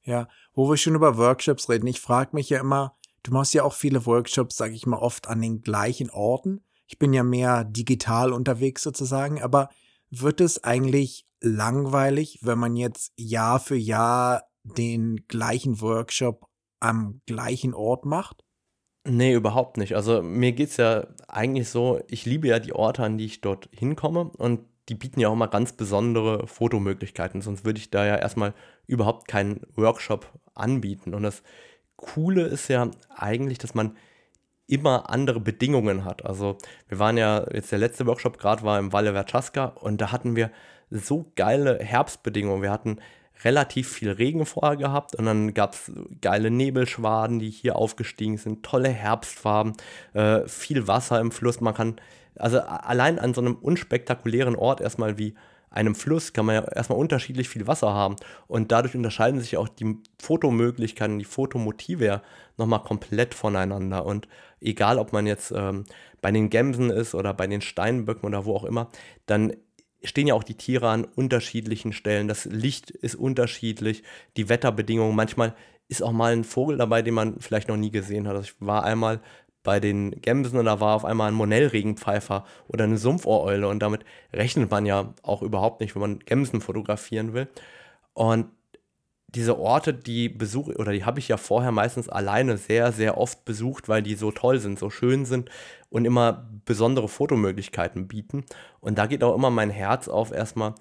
Ja, 0.07 0.29
wo 0.53 0.69
wir 0.69 0.77
schon 0.77 0.95
über 0.95 1.17
Workshops 1.17 1.67
reden, 1.69 1.85
ich 1.85 1.99
frage 1.99 2.29
mich 2.31 2.49
ja 2.49 2.61
immer, 2.61 2.95
du 3.23 3.33
machst 3.33 3.53
ja 3.53 3.63
auch 3.63 3.73
viele 3.73 4.05
Workshops, 4.05 4.55
sage 4.55 4.73
ich 4.73 4.87
mal, 4.87 4.99
oft 4.99 5.27
an 5.27 5.41
den 5.41 5.61
gleichen 5.61 6.09
Orten. 6.09 6.61
Ich 6.87 6.97
bin 6.97 7.11
ja 7.11 7.23
mehr 7.23 7.65
digital 7.65 8.31
unterwegs 8.31 8.81
sozusagen, 8.83 9.41
aber 9.43 9.67
wird 10.09 10.39
es 10.39 10.63
eigentlich 10.63 11.27
langweilig, 11.41 12.39
wenn 12.41 12.57
man 12.57 12.77
jetzt 12.77 13.11
Jahr 13.17 13.59
für 13.59 13.75
Jahr 13.75 14.43
den 14.63 15.25
gleichen 15.27 15.81
Workshop 15.81 16.47
am 16.79 17.19
gleichen 17.25 17.73
Ort 17.73 18.05
macht? 18.05 18.45
Nee, 19.03 19.33
überhaupt 19.33 19.75
nicht. 19.75 19.93
Also 19.97 20.21
mir 20.21 20.53
geht 20.53 20.69
es 20.69 20.77
ja 20.77 21.07
eigentlich 21.27 21.67
so, 21.67 21.99
ich 22.07 22.25
liebe 22.25 22.47
ja 22.47 22.59
die 22.59 22.73
Orte, 22.73 23.03
an 23.03 23.17
die 23.17 23.25
ich 23.25 23.41
dort 23.41 23.67
hinkomme 23.73 24.31
und 24.37 24.61
die 24.87 24.95
bieten 24.95 25.19
ja 25.19 25.27
auch 25.27 25.35
mal 25.35 25.47
ganz 25.47 25.73
besondere 25.73 26.47
Fotomöglichkeiten, 26.47 27.41
sonst 27.41 27.65
würde 27.65 27.79
ich 27.79 27.89
da 27.89 28.05
ja 28.05 28.15
erstmal 28.15 28.53
überhaupt 28.87 29.27
keinen 29.27 29.61
Workshop 29.75 30.31
anbieten. 30.55 31.13
Und 31.13 31.23
das 31.23 31.43
Coole 31.95 32.43
ist 32.43 32.67
ja 32.67 32.89
eigentlich, 33.15 33.57
dass 33.57 33.75
man 33.75 33.95
immer 34.67 35.09
andere 35.09 35.39
Bedingungen 35.39 36.03
hat. 36.03 36.25
Also 36.25 36.57
wir 36.87 36.99
waren 36.99 37.17
ja, 37.17 37.45
jetzt 37.53 37.71
der 37.71 37.79
letzte 37.79 38.05
Workshop 38.05 38.37
gerade 38.37 38.63
war 38.63 38.79
im 38.79 38.91
Valle 38.91 39.13
Verchaska 39.13 39.65
und 39.65 40.01
da 40.01 40.11
hatten 40.11 40.35
wir 40.35 40.51
so 40.89 41.31
geile 41.35 41.79
Herbstbedingungen. 41.79 42.61
Wir 42.61 42.71
hatten 42.71 42.99
relativ 43.43 43.91
viel 43.91 44.11
Regen 44.11 44.45
vorher 44.45 44.77
gehabt 44.77 45.15
und 45.15 45.25
dann 45.25 45.53
gab 45.53 45.73
es 45.73 45.91
geile 46.21 46.51
Nebelschwaden, 46.51 47.39
die 47.39 47.49
hier 47.49 47.75
aufgestiegen 47.75 48.37
sind, 48.37 48.63
tolle 48.63 48.89
Herbstfarben, 48.89 49.73
äh, 50.13 50.47
viel 50.47 50.87
Wasser 50.87 51.19
im 51.19 51.31
Fluss. 51.31 51.61
Man 51.61 51.73
kann, 51.73 51.95
also 52.35 52.59
allein 52.59 53.19
an 53.19 53.33
so 53.33 53.41
einem 53.41 53.55
unspektakulären 53.55 54.55
Ort 54.55 54.81
erstmal 54.81 55.17
wie 55.17 55.35
einem 55.77 55.95
Fluss 55.95 56.33
kann 56.33 56.45
man 56.47 56.55
ja 56.55 56.63
erstmal 56.63 56.97
unterschiedlich 56.97 57.49
viel 57.49 57.67
Wasser 57.67 57.93
haben 57.93 58.15
und 58.47 58.71
dadurch 58.71 58.95
unterscheiden 58.95 59.39
sich 59.39 59.57
auch 59.57 59.69
die 59.69 59.97
Fotomöglichkeiten, 60.19 61.19
die 61.19 61.25
Fotomotive 61.25 62.05
ja 62.05 62.21
nochmal 62.57 62.81
komplett 62.81 63.35
voneinander 63.35 64.05
und 64.05 64.27
egal 64.59 64.97
ob 64.97 65.13
man 65.13 65.27
jetzt 65.27 65.53
ähm, 65.55 65.85
bei 66.21 66.31
den 66.31 66.49
Gämsen 66.49 66.89
ist 66.89 67.13
oder 67.13 67.33
bei 67.33 67.45
den 67.45 67.61
Steinböcken 67.61 68.25
oder 68.25 68.45
wo 68.45 68.55
auch 68.55 68.63
immer, 68.63 68.89
dann 69.27 69.53
stehen 70.03 70.27
ja 70.27 70.33
auch 70.33 70.43
die 70.43 70.55
Tiere 70.55 70.89
an 70.89 71.05
unterschiedlichen 71.05 71.93
Stellen. 71.93 72.27
Das 72.27 72.45
Licht 72.45 72.89
ist 72.89 73.15
unterschiedlich, 73.15 74.03
die 74.35 74.49
Wetterbedingungen. 74.49 75.15
Manchmal 75.15 75.55
ist 75.89 76.01
auch 76.01 76.11
mal 76.11 76.33
ein 76.33 76.43
Vogel 76.43 76.77
dabei, 76.77 77.01
den 77.01 77.13
man 77.13 77.39
vielleicht 77.39 77.67
noch 77.67 77.77
nie 77.77 77.91
gesehen 77.91 78.27
hat. 78.27 78.35
Also 78.35 78.49
ich 78.49 78.55
war 78.59 78.83
einmal 78.83 79.21
bei 79.67 79.81
den 79.81 80.21
Gämsen 80.21 80.57
und 80.57 80.63
da 80.63 80.79
war 80.79 80.95
auf 80.95 81.03
einmal 81.03 81.27
ein 81.29 81.33
Monellregenpfeifer 81.33 82.45
oder 82.69 82.85
eine 82.85 82.97
Sumpfohreule 82.97 83.67
und 83.67 83.79
damit 83.79 84.05
rechnet 84.31 84.71
man 84.71 84.85
ja 84.85 85.13
auch 85.23 85.41
überhaupt 85.41 85.81
nicht, 85.81 85.93
wenn 85.93 86.01
man 86.01 86.19
Gämsen 86.19 86.61
fotografieren 86.61 87.33
will. 87.33 87.49
Und 88.13 88.45
diese 89.27 89.59
Orte, 89.59 89.93
die 89.93 90.29
besuche 90.29 90.77
oder 90.77 90.93
die 90.93 91.03
habe 91.03 91.19
ich 91.19 91.27
ja 91.27 91.35
vorher 91.35 91.73
meistens 91.73 92.07
alleine 92.07 92.55
sehr, 92.55 92.93
sehr 92.93 93.17
oft 93.17 93.43
besucht, 93.43 93.89
weil 93.89 94.01
die 94.01 94.15
so 94.15 94.31
toll 94.31 94.59
sind, 94.59 94.79
so 94.79 94.89
schön 94.89 95.25
sind 95.25 95.49
und 95.89 96.05
immer 96.05 96.47
besondere 96.63 97.09
Fotomöglichkeiten 97.09 98.07
bieten. 98.07 98.45
Und 98.79 98.97
da 98.97 99.05
geht 99.05 99.21
auch 99.21 99.35
immer 99.35 99.49
mein 99.49 99.69
Herz 99.69 100.07
auf, 100.07 100.31
erstmal 100.31 100.75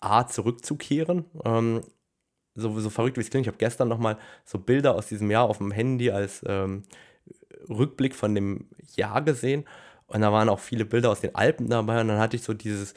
A, 0.00 0.26
zurückzukehren. 0.26 1.24
Ähm, 1.46 1.80
so, 2.54 2.78
so 2.78 2.90
verrückt 2.90 3.16
wie 3.16 3.22
es 3.22 3.30
klingt, 3.30 3.46
ich 3.46 3.48
habe 3.48 3.56
gestern 3.56 3.88
nochmal 3.88 4.18
so 4.44 4.58
Bilder 4.58 4.94
aus 4.94 5.06
diesem 5.06 5.30
Jahr 5.30 5.48
auf 5.48 5.56
dem 5.56 5.70
Handy 5.70 6.10
als 6.10 6.44
ähm, 6.46 6.82
Rückblick 7.68 8.14
von 8.14 8.34
dem 8.34 8.68
Jahr 8.96 9.22
gesehen. 9.22 9.64
Und 10.06 10.20
da 10.20 10.32
waren 10.32 10.48
auch 10.48 10.60
viele 10.60 10.84
Bilder 10.84 11.10
aus 11.10 11.20
den 11.20 11.34
Alpen 11.34 11.68
dabei. 11.68 12.00
Und 12.00 12.08
dann 12.08 12.18
hatte 12.18 12.36
ich 12.36 12.42
so 12.42 12.54
dieses, 12.54 12.94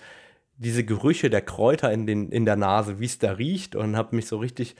diese 0.57 0.83
Gerüche 0.83 1.29
der 1.29 1.41
Kräuter 1.41 1.91
in, 1.91 2.05
den, 2.05 2.29
in 2.31 2.45
der 2.45 2.55
Nase, 2.55 2.99
wie 2.99 3.05
es 3.05 3.19
da 3.19 3.31
riecht 3.31 3.75
und 3.75 3.95
habe 3.95 4.15
mich 4.15 4.27
so 4.27 4.37
richtig 4.37 4.75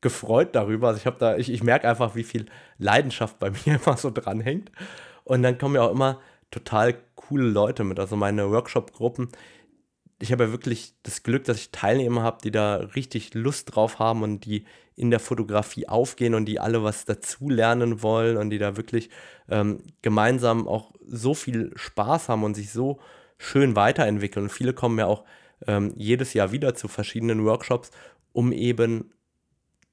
gefreut 0.00 0.54
darüber. 0.54 0.88
Also 0.88 0.98
ich 0.98 1.06
habe 1.06 1.16
da, 1.18 1.36
ich, 1.36 1.50
ich 1.50 1.62
merke 1.62 1.88
einfach, 1.88 2.14
wie 2.14 2.24
viel 2.24 2.46
Leidenschaft 2.78 3.38
bei 3.38 3.50
mir 3.66 3.80
immer 3.84 3.96
so 3.96 4.10
dranhängt. 4.10 4.70
Und 5.24 5.42
dann 5.42 5.58
kommen 5.58 5.74
ja 5.74 5.82
auch 5.82 5.92
immer 5.92 6.20
total 6.50 6.94
coole 7.16 7.48
Leute 7.48 7.84
mit. 7.84 7.98
Also 7.98 8.16
meine 8.16 8.50
Workshop-Gruppen. 8.50 9.28
Ich 10.20 10.30
habe 10.30 10.44
ja 10.44 10.50
wirklich 10.52 10.94
das 11.02 11.22
Glück, 11.22 11.44
dass 11.44 11.58
ich 11.58 11.72
Teilnehmer 11.72 12.22
habe, 12.22 12.38
die 12.44 12.50
da 12.50 12.76
richtig 12.76 13.34
Lust 13.34 13.74
drauf 13.74 13.98
haben 13.98 14.22
und 14.22 14.44
die 14.44 14.64
in 14.96 15.10
der 15.10 15.20
Fotografie 15.20 15.88
aufgehen 15.88 16.34
und 16.34 16.46
die 16.46 16.60
alle 16.60 16.82
was 16.82 17.04
dazu 17.04 17.48
lernen 17.48 18.02
wollen 18.02 18.36
und 18.36 18.50
die 18.50 18.58
da 18.58 18.76
wirklich 18.76 19.10
ähm, 19.48 19.78
gemeinsam 20.02 20.68
auch 20.68 20.92
so 21.06 21.34
viel 21.34 21.72
Spaß 21.74 22.28
haben 22.28 22.44
und 22.44 22.54
sich 22.54 22.70
so 22.70 23.00
schön 23.38 23.76
weiterentwickeln. 23.76 24.44
Und 24.44 24.50
viele 24.50 24.72
kommen 24.72 24.98
ja 24.98 25.06
auch 25.06 25.24
ähm, 25.66 25.92
jedes 25.96 26.34
Jahr 26.34 26.52
wieder 26.52 26.74
zu 26.74 26.88
verschiedenen 26.88 27.44
Workshops, 27.44 27.90
um 28.32 28.52
eben 28.52 29.12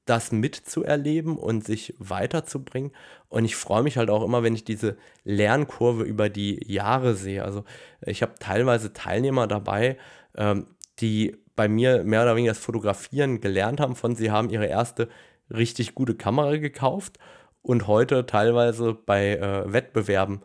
das 0.04 0.32
mitzuerleben 0.32 1.36
und 1.36 1.64
sich 1.64 1.94
weiterzubringen. 1.98 2.92
Und 3.28 3.44
ich 3.44 3.54
freue 3.54 3.82
mich 3.82 3.96
halt 3.96 4.10
auch 4.10 4.24
immer, 4.24 4.42
wenn 4.42 4.54
ich 4.54 4.64
diese 4.64 4.96
Lernkurve 5.24 6.02
über 6.02 6.28
die 6.28 6.60
Jahre 6.66 7.14
sehe. 7.14 7.44
Also 7.44 7.64
ich 8.00 8.22
habe 8.22 8.34
teilweise 8.38 8.92
Teilnehmer 8.92 9.46
dabei, 9.46 9.96
ähm, 10.36 10.66
die 11.02 11.36
bei 11.54 11.68
mir 11.68 12.04
mehr 12.04 12.22
oder 12.22 12.36
weniger 12.36 12.52
das 12.52 12.62
Fotografieren 12.62 13.40
gelernt 13.40 13.80
haben 13.80 13.96
von, 13.96 14.16
sie 14.16 14.30
haben 14.30 14.48
ihre 14.48 14.66
erste 14.66 15.08
richtig 15.50 15.94
gute 15.94 16.14
Kamera 16.14 16.56
gekauft 16.56 17.18
und 17.60 17.86
heute 17.86 18.26
teilweise 18.26 18.94
bei 18.94 19.36
äh, 19.36 19.72
Wettbewerben 19.72 20.42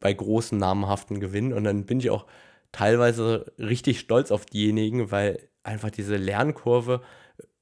bei 0.00 0.12
großen 0.12 0.58
namhaften 0.58 1.20
Gewinnen. 1.20 1.52
Und 1.52 1.64
dann 1.64 1.86
bin 1.86 2.00
ich 2.00 2.10
auch 2.10 2.26
teilweise 2.70 3.52
richtig 3.58 4.00
stolz 4.00 4.30
auf 4.30 4.46
diejenigen, 4.46 5.10
weil 5.10 5.48
einfach 5.62 5.90
diese 5.90 6.16
Lernkurve, 6.16 7.02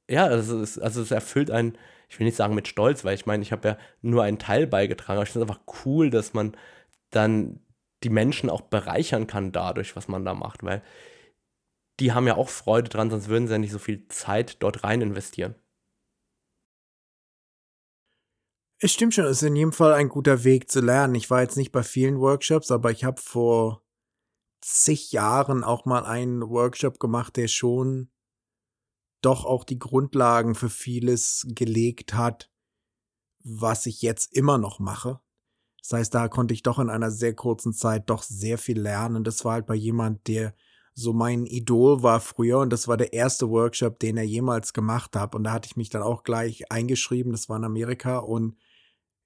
ja, 0.09 0.25
also 0.25 0.61
es, 0.61 0.79
also 0.79 1.03
es 1.03 1.11
erfüllt 1.11 1.51
einen, 1.51 1.79
ich 2.09 2.19
will 2.19 2.27
nicht 2.27 2.37
sagen 2.37 2.55
mit 2.55 2.69
Stolz, 2.69 3.05
weil 3.05 3.15
ich 3.15 3.27
meine, 3.27 3.43
ich 3.43 3.53
habe 3.53 3.69
ja 3.69 3.79
nur 4.03 4.23
einen 4.23 4.39
Teil 4.39 4.67
beigetragen, 4.67 5.19
aber 5.19 5.25
ich 5.25 5.31
finde 5.31 5.45
es 5.45 5.51
einfach 5.51 5.85
cool, 5.85 6.11
dass 6.11 6.35
man 6.35 6.57
dann 7.11 7.61
die 8.03 8.11
Menschen 8.11 8.51
auch 8.51 8.63
bereichern 8.63 9.27
kann 9.27 9.53
dadurch, 9.53 9.95
was 9.95 10.09
man 10.09 10.25
da 10.25 10.35
macht, 10.35 10.65
weil 10.65 10.83
die 12.01 12.13
haben 12.13 12.27
ja 12.27 12.37
auch 12.37 12.49
Freude 12.49 12.89
dran, 12.89 13.11
sonst 13.11 13.29
würden 13.29 13.47
sie 13.47 13.53
ja 13.53 13.59
nicht 13.59 13.73
so 13.73 13.79
viel 13.79 14.09
Zeit 14.09 14.63
dort 14.63 14.83
rein 14.83 15.01
investieren. 15.01 15.55
Es 18.83 18.93
stimmt 18.93 19.15
schon, 19.15 19.27
es 19.27 19.43
ist 19.43 19.49
in 19.49 19.57
jedem 19.57 19.73
Fall 19.75 19.93
ein 19.93 20.09
guter 20.09 20.43
Weg 20.43 20.71
zu 20.71 20.81
lernen. 20.81 21.15
Ich 21.15 21.29
war 21.29 21.43
jetzt 21.43 21.59
nicht 21.59 21.71
bei 21.71 21.83
vielen 21.83 22.19
Workshops, 22.19 22.71
aber 22.71 22.91
ich 22.91 23.05
habe 23.05 23.21
vor 23.21 23.85
zig 24.63 25.13
Jahren 25.13 25.65
auch 25.65 25.85
mal 25.85 26.05
einen 26.05 26.49
Workshop 26.49 26.99
gemacht, 26.99 27.37
der 27.37 27.49
schon 27.49 28.11
doch 29.21 29.45
auch 29.45 29.65
die 29.65 29.79
Grundlagen 29.79 30.55
für 30.55 30.71
vieles 30.71 31.47
gelegt 31.51 32.15
hat, 32.15 32.51
was 33.45 33.85
ich 33.85 34.01
jetzt 34.01 34.35
immer 34.35 34.57
noch 34.57 34.79
mache. 34.79 35.21
Das 35.83 35.93
heißt, 35.93 36.15
da 36.15 36.29
konnte 36.29 36.55
ich 36.55 36.63
doch 36.63 36.79
in 36.79 36.89
einer 36.89 37.11
sehr 37.11 37.35
kurzen 37.35 37.75
Zeit 37.75 38.09
doch 38.09 38.23
sehr 38.23 38.57
viel 38.57 38.81
lernen. 38.81 39.25
Das 39.25 39.45
war 39.45 39.55
halt 39.55 39.67
bei 39.67 39.75
jemand, 39.75 40.27
der 40.27 40.55
so 40.95 41.13
mein 41.13 41.47
Idol 41.47 42.03
war 42.03 42.21
früher 42.21 42.59
und 42.59 42.71
das 42.71 42.89
war 42.89 42.97
der 42.97 43.13
erste 43.13 43.49
Workshop, 43.49 43.99
den 43.99 44.17
er 44.17 44.25
jemals 44.25 44.73
gemacht 44.73 45.17
hat. 45.17 45.35
Und 45.35 45.45
da 45.45 45.53
hatte 45.53 45.67
ich 45.67 45.77
mich 45.77 45.91
dann 45.91 46.03
auch 46.03 46.23
gleich 46.25 46.71
eingeschrieben. 46.71 47.33
Das 47.33 47.49
war 47.49 47.57
in 47.57 47.65
Amerika 47.65 48.19
und 48.19 48.57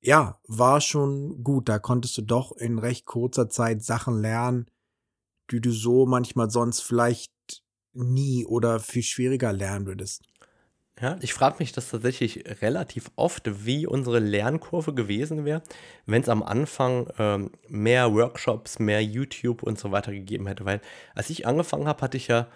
ja, 0.00 0.38
war 0.46 0.80
schon 0.80 1.42
gut. 1.42 1.68
Da 1.68 1.78
konntest 1.78 2.16
du 2.18 2.22
doch 2.22 2.52
in 2.52 2.78
recht 2.78 3.06
kurzer 3.06 3.48
Zeit 3.48 3.82
Sachen 3.82 4.20
lernen, 4.20 4.66
die 5.50 5.60
du 5.60 5.72
so 5.72 6.06
manchmal 6.06 6.50
sonst 6.50 6.80
vielleicht 6.80 7.32
nie 7.92 8.44
oder 8.44 8.80
viel 8.80 9.02
schwieriger 9.02 9.52
lernen 9.52 9.86
würdest. 9.86 10.22
Ja, 11.01 11.16
ich 11.20 11.34
frage 11.34 11.57
mich 11.59 11.72
das 11.72 11.90
tatsächlich 11.90 12.45
relativ 12.62 13.11
oft, 13.16 13.66
wie 13.66 13.84
unsere 13.84 14.20
Lernkurve 14.20 14.95
gewesen 14.95 15.45
wäre, 15.45 15.62
wenn 16.07 16.22
es 16.22 16.28
am 16.28 16.42
Anfang 16.45 17.09
ähm, 17.18 17.51
mehr 17.68 18.14
Workshops, 18.14 18.78
mehr 18.78 19.03
YouTube 19.03 19.64
und 19.64 19.76
so 19.76 19.90
weiter 19.90 20.12
gegeben 20.12 20.47
hätte. 20.47 20.64
Weil 20.64 20.80
als 21.16 21.30
ich 21.30 21.49
angefangen 21.49 21.88
habe, 21.88 22.01
hatte 22.01 22.16
ich 22.16 22.28
ja 22.28 22.47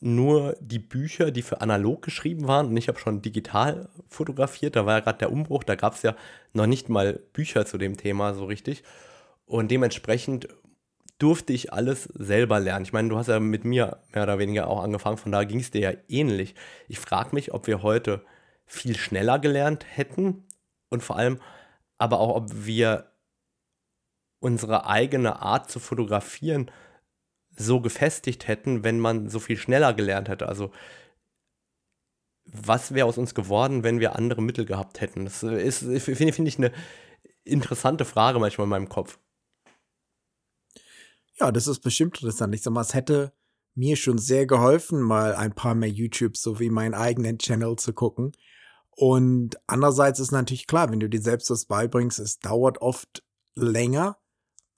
nur 0.00 0.54
die 0.60 0.78
Bücher, 0.78 1.30
die 1.30 1.42
für 1.42 1.62
analog 1.62 2.02
geschrieben 2.02 2.46
waren 2.46 2.66
und 2.66 2.76
ich 2.76 2.88
habe 2.88 2.98
schon 2.98 3.22
digital 3.22 3.88
fotografiert. 4.08 4.76
Da 4.76 4.84
war 4.84 4.98
ja 4.98 5.00
gerade 5.00 5.18
der 5.18 5.32
Umbruch, 5.32 5.64
da 5.64 5.74
gab 5.74 5.94
es 5.94 6.02
ja 6.02 6.14
noch 6.52 6.66
nicht 6.66 6.90
mal 6.90 7.20
Bücher 7.32 7.64
zu 7.64 7.78
dem 7.78 7.96
Thema 7.96 8.34
so 8.34 8.44
richtig. 8.44 8.84
Und 9.46 9.70
dementsprechend 9.70 10.48
durfte 11.18 11.52
ich 11.52 11.72
alles 11.72 12.04
selber 12.04 12.60
lernen. 12.60 12.84
Ich 12.84 12.92
meine, 12.92 13.08
du 13.08 13.16
hast 13.16 13.26
ja 13.26 13.40
mit 13.40 13.64
mir 13.64 14.02
mehr 14.12 14.22
oder 14.22 14.38
weniger 14.38 14.68
auch 14.68 14.82
angefangen, 14.82 15.18
von 15.18 15.32
daher 15.32 15.46
ging 15.46 15.60
es 15.60 15.70
dir 15.70 15.80
ja 15.80 15.92
ähnlich. 16.08 16.54
Ich 16.88 16.98
frage 16.98 17.34
mich, 17.34 17.52
ob 17.52 17.66
wir 17.66 17.82
heute 17.82 18.24
viel 18.66 18.96
schneller 18.96 19.38
gelernt 19.38 19.84
hätten 19.88 20.46
und 20.90 21.02
vor 21.02 21.16
allem 21.16 21.40
aber 21.98 22.20
auch, 22.20 22.36
ob 22.36 22.66
wir 22.66 23.10
unsere 24.40 24.86
eigene 24.86 25.42
Art 25.42 25.70
zu 25.70 25.80
fotografieren 25.80 26.70
so 27.56 27.80
gefestigt 27.80 28.46
hätten, 28.46 28.84
wenn 28.84 29.00
man 29.00 29.28
so 29.28 29.40
viel 29.40 29.56
schneller 29.56 29.92
gelernt 29.94 30.28
hätte. 30.28 30.48
Also 30.48 30.70
was 32.44 32.94
wäre 32.94 33.06
aus 33.06 33.18
uns 33.18 33.34
geworden, 33.34 33.82
wenn 33.82 34.00
wir 34.00 34.16
andere 34.16 34.42
Mittel 34.42 34.64
gehabt 34.64 35.00
hätten? 35.00 35.24
Das 35.24 35.42
ist, 35.42 35.80
finde 35.80 36.32
find 36.32 36.48
ich, 36.48 36.58
eine 36.58 36.72
interessante 37.44 38.04
Frage 38.04 38.38
manchmal 38.38 38.66
in 38.66 38.70
meinem 38.70 38.88
Kopf. 38.88 39.18
Ja, 41.40 41.52
das 41.52 41.68
ist 41.68 41.80
bestimmt 41.80 42.16
interessant. 42.16 42.54
Ich 42.54 42.62
sag 42.62 42.72
mal, 42.72 42.80
es 42.80 42.94
hätte 42.94 43.32
mir 43.74 43.96
schon 43.96 44.18
sehr 44.18 44.46
geholfen, 44.46 45.00
mal 45.00 45.34
ein 45.36 45.54
paar 45.54 45.74
mehr 45.74 45.88
YouTube 45.88 46.36
sowie 46.36 46.68
meinen 46.68 46.94
eigenen 46.94 47.38
Channel 47.38 47.76
zu 47.76 47.92
gucken. 47.92 48.32
Und 48.90 49.56
andererseits 49.68 50.18
ist 50.18 50.32
natürlich 50.32 50.66
klar, 50.66 50.90
wenn 50.90 50.98
du 50.98 51.08
dir 51.08 51.22
selbst 51.22 51.50
was 51.50 51.66
beibringst, 51.66 52.18
es 52.18 52.40
dauert 52.40 52.82
oft 52.82 53.22
länger, 53.54 54.18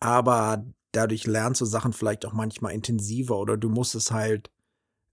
aber 0.00 0.66
dadurch 0.92 1.26
lernst 1.26 1.62
du 1.62 1.64
Sachen 1.64 1.94
vielleicht 1.94 2.26
auch 2.26 2.34
manchmal 2.34 2.74
intensiver 2.74 3.38
oder 3.38 3.56
du 3.56 3.70
musst 3.70 3.94
es 3.94 4.10
halt 4.10 4.50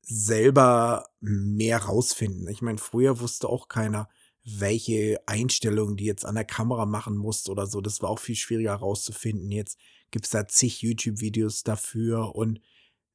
selber 0.02 1.08
mehr 1.22 1.84
rausfinden. 1.84 2.50
Ich 2.50 2.62
meine, 2.62 2.78
früher 2.78 3.22
wusste 3.22 3.48
auch 3.48 3.70
keiner, 3.70 4.10
welche 4.43 5.22
Einstellungen 5.26 5.95
die 5.95 6.06
jetzt 6.06 6.26
an 6.26 6.36
der 6.36 6.45
Kamera 6.45 6.86
machen 6.86 7.16
musst 7.16 7.50
oder 7.50 7.68
so. 7.68 7.80
Das 7.80 8.02
war 8.02 8.10
auch 8.10 8.20
viel 8.20 8.36
schwieriger 8.36 8.76
rauszufinden. 8.76 9.52
Jetzt 9.52 9.78
gibt's 10.12 10.30
da 10.30 10.47
zig 10.47 10.82
YouTube-Videos 10.82 11.64
dafür 11.64 12.36
und 12.36 12.62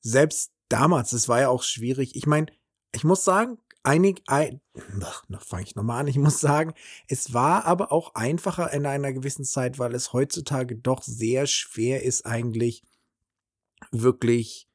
selbst 0.01 0.53
damals, 0.69 1.11
das 1.11 1.29
war 1.29 1.41
ja 1.41 1.49
auch 1.49 1.63
schwierig. 1.63 2.17
Ich 2.17 2.27
meine, 2.27 2.47
ich 2.95 3.05
muss 3.05 3.25
sagen, 3.25 3.59
einig, 3.83 4.23
ein, 4.27 4.61
noch 5.29 5.43
fange 5.43 5.65
ich 5.65 5.75
nochmal 5.75 6.01
an. 6.01 6.09
Ich 6.09 6.19
muss 6.19 6.41
sagen, 6.41 6.75
es 7.09 7.33
war 7.33 7.65
aber 7.65 7.93
auch 7.93 8.15
einfacher 8.15 8.73
in 8.73 8.87
einer 8.87 9.13
gewissen 9.13 9.45
Zeit, 9.45 9.79
weil 9.79 9.95
es 9.95 10.13
heutzutage 10.13 10.77
doch 10.77 11.03
sehr 11.03 11.47
schwer 11.47 12.03
ist, 12.03 12.27
eigentlich 12.27 12.83
wirklich 13.91 14.69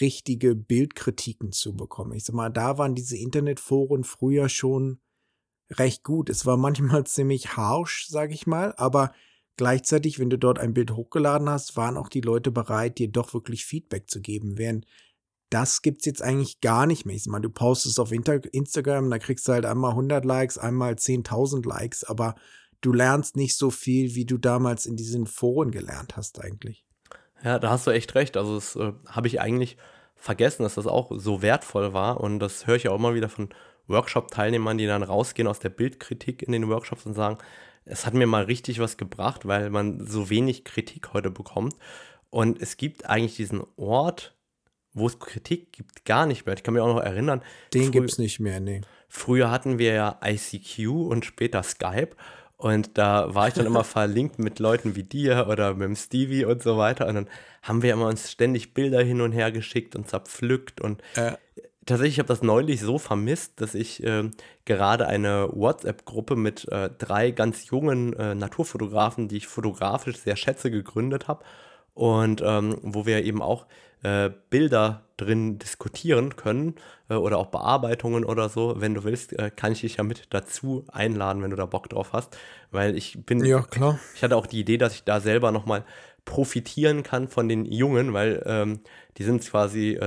richtige 0.00 0.54
Bildkritiken 0.54 1.52
zu 1.52 1.74
bekommen. 1.74 2.12
Ich 2.12 2.24
sag 2.24 2.34
mal, 2.34 2.50
da 2.50 2.78
waren 2.78 2.94
diese 2.94 3.16
Internetforen 3.16 4.04
früher 4.04 4.48
schon 4.48 5.00
recht 5.70 6.02
gut. 6.02 6.30
Es 6.30 6.46
war 6.46 6.56
manchmal 6.56 7.04
ziemlich 7.06 7.56
harsh, 7.56 8.06
sag 8.08 8.32
ich 8.32 8.46
mal, 8.46 8.74
aber 8.76 9.12
gleichzeitig, 9.56 10.18
wenn 10.18 10.30
du 10.30 10.38
dort 10.38 10.58
ein 10.58 10.74
Bild 10.74 10.92
hochgeladen 10.92 11.48
hast, 11.48 11.76
waren 11.76 11.96
auch 11.96 12.08
die 12.08 12.20
Leute 12.20 12.50
bereit, 12.50 12.98
dir 12.98 13.08
doch 13.08 13.34
wirklich 13.34 13.64
Feedback 13.64 14.08
zu 14.08 14.20
geben. 14.20 14.58
Während 14.58 14.86
das 15.50 15.82
gibt's 15.82 16.06
jetzt 16.06 16.22
eigentlich 16.22 16.60
gar 16.60 16.86
nicht 16.86 17.04
mehr. 17.04 17.14
Ich 17.14 17.26
meine, 17.26 17.42
du 17.42 17.50
postest 17.50 18.00
auf 18.00 18.10
Instagram, 18.10 19.10
da 19.10 19.18
kriegst 19.18 19.46
du 19.46 19.52
halt 19.52 19.66
einmal 19.66 19.90
100 19.90 20.24
Likes, 20.24 20.56
einmal 20.56 20.94
10.000 20.94 21.68
Likes, 21.68 22.04
aber 22.04 22.36
du 22.80 22.92
lernst 22.92 23.36
nicht 23.36 23.56
so 23.56 23.70
viel, 23.70 24.14
wie 24.14 24.24
du 24.24 24.38
damals 24.38 24.86
in 24.86 24.96
diesen 24.96 25.26
Foren 25.26 25.70
gelernt 25.70 26.16
hast 26.16 26.42
eigentlich. 26.42 26.86
Ja, 27.44 27.58
da 27.58 27.70
hast 27.70 27.86
du 27.86 27.90
echt 27.90 28.14
recht. 28.14 28.36
Also 28.36 28.54
das 28.54 28.76
äh, 28.76 28.92
habe 29.06 29.26
ich 29.26 29.40
eigentlich 29.40 29.76
vergessen, 30.16 30.62
dass 30.62 30.76
das 30.76 30.86
auch 30.86 31.10
so 31.14 31.42
wertvoll 31.42 31.92
war 31.92 32.20
und 32.20 32.38
das 32.38 32.66
höre 32.66 32.76
ich 32.76 32.88
auch 32.88 32.96
immer 32.96 33.14
wieder 33.14 33.28
von 33.28 33.50
Workshop-Teilnehmern, 33.88 34.78
die 34.78 34.86
dann 34.86 35.02
rausgehen 35.02 35.48
aus 35.48 35.58
der 35.58 35.68
Bildkritik 35.68 36.42
in 36.42 36.52
den 36.52 36.68
Workshops 36.68 37.04
und 37.04 37.14
sagen, 37.14 37.38
es 37.84 38.06
hat 38.06 38.14
mir 38.14 38.26
mal 38.26 38.44
richtig 38.44 38.78
was 38.78 38.96
gebracht, 38.96 39.46
weil 39.46 39.70
man 39.70 40.06
so 40.06 40.30
wenig 40.30 40.64
Kritik 40.64 41.12
heute 41.12 41.30
bekommt. 41.30 41.74
Und 42.30 42.60
es 42.60 42.76
gibt 42.76 43.06
eigentlich 43.06 43.36
diesen 43.36 43.62
Ort, 43.76 44.34
wo 44.94 45.06
es 45.06 45.18
Kritik 45.18 45.72
gibt, 45.72 46.04
gar 46.04 46.26
nicht 46.26 46.46
mehr. 46.46 46.54
Ich 46.54 46.62
kann 46.62 46.74
mich 46.74 46.82
auch 46.82 46.94
noch 46.94 47.02
erinnern. 47.02 47.42
Den 47.74 47.90
gibt 47.90 48.10
es 48.10 48.18
nicht 48.18 48.40
mehr, 48.40 48.60
nee. 48.60 48.82
Früher 49.08 49.50
hatten 49.50 49.78
wir 49.78 49.92
ja 49.92 50.20
ICQ 50.24 50.88
und 50.88 51.24
später 51.24 51.62
Skype. 51.62 52.10
Und 52.56 52.96
da 52.96 53.34
war 53.34 53.48
ich 53.48 53.54
dann 53.54 53.66
immer 53.66 53.84
verlinkt 53.84 54.38
mit 54.38 54.58
Leuten 54.58 54.94
wie 54.94 55.02
dir 55.02 55.48
oder 55.50 55.74
mit 55.74 55.82
dem 55.82 55.96
Stevie 55.96 56.44
und 56.44 56.62
so 56.62 56.78
weiter. 56.78 57.08
Und 57.08 57.14
dann 57.16 57.28
haben 57.62 57.82
wir 57.82 57.92
immer 57.92 58.06
uns 58.06 58.30
ständig 58.30 58.72
Bilder 58.72 59.02
hin 59.02 59.20
und 59.20 59.32
her 59.32 59.50
geschickt 59.50 59.96
und 59.96 60.08
zerpflückt. 60.08 60.80
Und 60.80 61.02
äh. 61.16 61.32
Tatsächlich 61.86 62.18
habe 62.18 62.26
ich 62.26 62.38
das 62.38 62.42
neulich 62.42 62.80
so 62.80 62.98
vermisst, 62.98 63.60
dass 63.60 63.74
ich 63.74 64.02
äh, 64.04 64.30
gerade 64.64 65.06
eine 65.06 65.48
WhatsApp-Gruppe 65.52 66.36
mit 66.36 66.68
äh, 66.70 66.90
drei 66.96 67.30
ganz 67.30 67.66
jungen 67.66 68.12
äh, 68.14 68.34
Naturfotografen, 68.34 69.28
die 69.28 69.38
ich 69.38 69.46
fotografisch 69.46 70.18
sehr 70.18 70.36
schätze, 70.36 70.70
gegründet 70.70 71.28
habe. 71.28 71.44
Und 71.94 72.42
ähm, 72.44 72.78
wo 72.82 73.04
wir 73.04 73.22
eben 73.22 73.42
auch 73.42 73.66
äh, 74.02 74.30
Bilder 74.50 75.02
drin 75.16 75.58
diskutieren 75.58 76.36
können 76.36 76.74
äh, 77.08 77.14
oder 77.14 77.38
auch 77.38 77.46
Bearbeitungen 77.46 78.24
oder 78.24 78.48
so. 78.48 78.74
Wenn 78.78 78.94
du 78.94 79.04
willst, 79.04 79.38
äh, 79.38 79.50
kann 79.50 79.72
ich 79.72 79.82
dich 79.82 79.96
ja 79.96 80.04
mit 80.04 80.26
dazu 80.30 80.84
einladen, 80.90 81.42
wenn 81.42 81.50
du 81.50 81.56
da 81.56 81.66
Bock 81.66 81.88
drauf 81.88 82.12
hast. 82.12 82.36
Weil 82.70 82.96
ich 82.96 83.24
bin. 83.24 83.44
Ja, 83.44 83.62
klar. 83.62 83.98
Ich 84.14 84.22
hatte 84.22 84.36
auch 84.36 84.46
die 84.46 84.60
Idee, 84.60 84.78
dass 84.78 84.94
ich 84.94 85.04
da 85.04 85.20
selber 85.20 85.52
nochmal 85.52 85.84
profitieren 86.24 87.02
kann 87.02 87.28
von 87.28 87.48
den 87.48 87.64
Jungen, 87.64 88.12
weil 88.12 88.42
ähm, 88.46 88.80
die 89.18 89.24
sind 89.24 89.44
quasi 89.44 89.98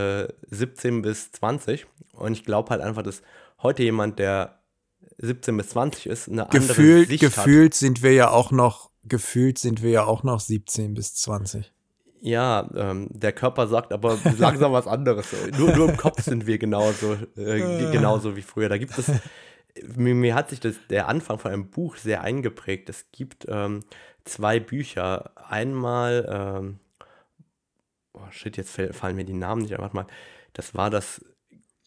17 0.49 0.97
äh, 0.97 1.01
bis 1.01 1.32
20. 1.34 1.86
Und 2.13 2.34
ich 2.34 2.45
glaube 2.45 2.70
halt 2.70 2.82
einfach, 2.82 3.03
dass 3.03 3.22
heute 3.61 3.84
jemand, 3.84 4.20
der 4.20 4.59
17 5.18 5.57
bis 5.57 5.70
20 5.70 6.07
ist, 6.07 6.30
eine 6.30 6.47
gefühlt, 6.51 6.70
andere 6.70 7.05
Sicht 7.05 7.22
Gefühlt 7.22 7.74
hat. 7.74 7.80
sind 7.80 8.03
wir 8.03 8.13
ja 8.13 8.30
auch 8.30 8.51
noch, 8.51 8.89
gefühlt 9.03 9.57
sind 9.57 9.82
wir 9.82 9.91
ja 9.91 10.05
auch 10.05 10.24
noch 10.24 10.39
17 10.39 10.93
bis 10.93 11.16
20. 11.16 11.72
Ja, 12.22 12.68
ähm, 12.76 13.07
der 13.11 13.34
Körper 13.34 13.68
sagt 13.68 13.93
aber 13.93 14.18
langsam 14.39 14.74
was 14.74 14.88
anderes. 14.88 15.28
Nur, 15.57 15.76
nur 15.76 15.89
im 15.89 15.97
Kopf 15.97 16.24
sind 16.24 16.47
wir 16.47 16.57
genauso, 16.57 17.18
äh, 17.38 17.91
genauso 17.91 18.36
wie 18.36 18.41
früher. 18.41 18.68
Da 18.68 18.78
gibt 18.78 18.97
es, 18.97 19.11
mir, 19.95 20.16
mir, 20.16 20.34
hat 20.34 20.49
sich 20.49 20.59
das, 20.59 20.76
der 20.89 21.07
Anfang 21.07 21.38
von 21.38 21.51
einem 21.51 21.70
Buch 21.70 21.97
sehr 21.97 22.22
eingeprägt. 22.22 22.89
Es 22.89 23.05
gibt 23.11 23.45
ähm, 23.47 23.82
zwei 24.26 24.59
Bücher. 24.59 25.32
Einmal, 25.36 26.28
ähm, 26.30 26.80
oh 28.13 28.30
shit, 28.32 28.57
jetzt 28.57 28.80
fallen 28.91 29.15
mir 29.15 29.26
die 29.26 29.34
Namen 29.34 29.61
nicht 29.61 29.73
einfach 29.73 29.93
mal. 29.93 30.07
Das 30.53 30.76
war 30.76 30.89
das 30.89 31.23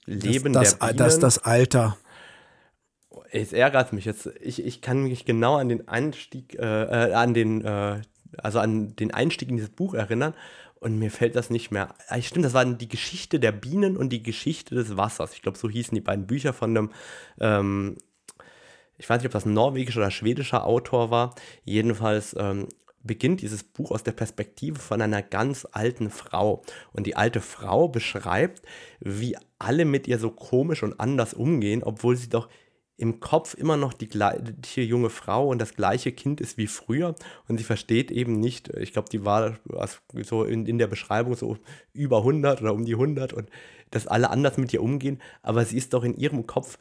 Leben 0.05 0.53
das, 0.53 0.71
das, 0.71 0.79
der 0.79 0.87
Bienen. 0.87 0.99
Das, 0.99 1.19
das 1.19 1.39
Alter. 1.39 1.99
Es 3.31 3.53
ärgert 3.53 3.93
mich 3.93 4.07
jetzt. 4.07 4.27
Ich, 4.41 4.65
ich 4.65 4.81
kann 4.81 5.03
mich 5.03 5.25
genau 5.25 5.57
an 5.57 5.69
den 5.69 5.89
Einstieg, 5.89 6.55
äh, 6.59 7.11
äh 7.11 7.13
an 7.13 7.35
den 7.35 7.63
äh, 7.65 8.01
also 8.37 8.59
an 8.59 8.95
den 8.97 9.13
Einstieg 9.13 9.49
in 9.49 9.57
dieses 9.57 9.71
Buch 9.71 9.95
erinnern 9.95 10.35
und 10.75 10.99
mir 10.99 11.11
fällt 11.11 11.37
das 11.37 11.51
nicht 11.51 11.71
mehr. 11.71 11.95
Ah, 12.09 12.21
stimmt, 12.21 12.45
das 12.45 12.55
waren 12.55 12.79
die 12.79 12.89
Geschichte 12.89 13.41
der 13.41 13.53
Bienen 13.53 13.97
und 13.97 14.11
die 14.11 14.23
Geschichte 14.23 14.75
des 14.75 14.97
Wassers. 14.97 15.33
Ich 15.35 15.43
glaube, 15.43 15.59
so 15.59 15.69
hießen 15.69 15.95
die 15.95 16.01
beiden 16.01 16.27
Bücher 16.27 16.53
von 16.53 16.71
einem, 16.71 16.91
ähm, 17.41 17.97
ich 18.99 19.09
weiß 19.09 19.21
nicht, 19.21 19.27
ob 19.27 19.33
das 19.33 19.47
ein 19.47 19.55
norwegischer 19.55 20.01
oder 20.01 20.11
schwedischer 20.11 20.67
Autor 20.67 21.11
war. 21.11 21.35
Jedenfalls 21.65 22.35
ähm, 22.39 22.69
beginnt 23.03 23.41
dieses 23.43 23.63
Buch 23.63 23.93
aus 23.93 24.03
der 24.03 24.13
Perspektive 24.13 24.79
von 24.79 25.01
einer 25.01 25.23
ganz 25.23 25.67
alten 25.71 26.11
Frau. 26.11 26.63
Und 26.93 27.07
die 27.07 27.17
alte 27.17 27.41
Frau 27.41 27.89
beschreibt, 27.89 28.63
wie 29.01 29.37
alle 29.59 29.85
mit 29.85 30.09
ihr 30.09 30.19
so 30.19 30.31
komisch 30.31 30.83
und 30.83 30.99
anders 31.01 31.33
umgehen, 31.33 31.83
obwohl 31.83 32.17
sie 32.17 32.29
doch 32.29 32.49
im 32.99 33.21
Kopf 33.21 33.55
immer 33.55 33.77
noch 33.77 33.95
die 33.95 34.09
gleiche 34.09 34.81
junge 34.81 35.09
Frau 35.09 35.47
und 35.47 35.61
das 35.61 35.75
gleiche 35.75 36.11
Kind 36.11 36.41
ist 36.41 36.59
wie 36.59 36.67
früher 36.67 37.15
und 37.47 37.57
sie 37.57 37.65
versteht 37.65 38.11
eben 38.11 38.41
nicht, 38.41 38.71
ich 38.77 38.93
glaube, 38.93 39.09
die 39.09 39.25
war 39.25 39.57
so 40.25 40.43
in, 40.43 40.67
in 40.67 40.79
der 40.79 40.89
Beschreibung 40.89 41.37
so 41.37 41.59
über 41.93 42.19
100 42.19 42.61
oder 42.61 42.75
um 42.75 42.85
die 42.85 42.95
100 42.95 43.33
und 43.33 43.51
dass 43.93 44.09
alle 44.09 44.31
anders 44.31 44.59
mit 44.59 44.73
ihr 44.73 44.83
umgehen, 44.83 45.23
aber 45.43 45.65
sie 45.65 45.77
ist 45.77 45.95
doch 45.95 46.03
in 46.03 46.17
ihrem 46.17 46.49
Kopf 46.49 46.77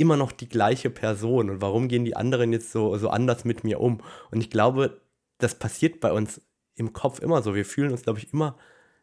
immer 0.00 0.16
noch 0.16 0.32
die 0.32 0.48
gleiche 0.48 0.90
Person 0.90 1.50
und 1.50 1.60
warum 1.60 1.88
gehen 1.88 2.04
die 2.04 2.16
anderen 2.16 2.52
jetzt 2.52 2.72
so, 2.72 2.96
so 2.96 3.10
anders 3.10 3.44
mit 3.44 3.64
mir 3.64 3.80
um? 3.80 4.00
Und 4.30 4.40
ich 4.40 4.50
glaube, 4.50 5.00
das 5.38 5.54
passiert 5.54 6.00
bei 6.00 6.12
uns 6.12 6.40
im 6.74 6.92
Kopf 6.92 7.20
immer 7.20 7.42
so. 7.42 7.54
Wir 7.54 7.64
fühlen 7.66 7.92
uns, 7.92 8.02
glaube 8.02 8.18
ich, 8.18 8.32
immer 8.32 8.56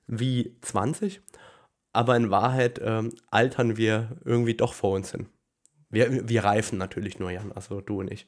wie 0.07 0.57
20, 0.61 1.21
aber 1.93 2.15
in 2.15 2.31
Wahrheit 2.31 2.81
ähm, 2.83 3.13
altern 3.29 3.77
wir 3.77 4.17
irgendwie 4.25 4.55
doch 4.55 4.73
vor 4.73 4.95
uns 4.95 5.11
hin. 5.11 5.27
Wir, 5.89 6.27
wir 6.27 6.43
reifen 6.43 6.77
natürlich 6.77 7.19
nur, 7.19 7.31
Jan, 7.31 7.51
also 7.51 7.79
du 7.81 7.99
und 7.99 8.11
ich. 8.11 8.27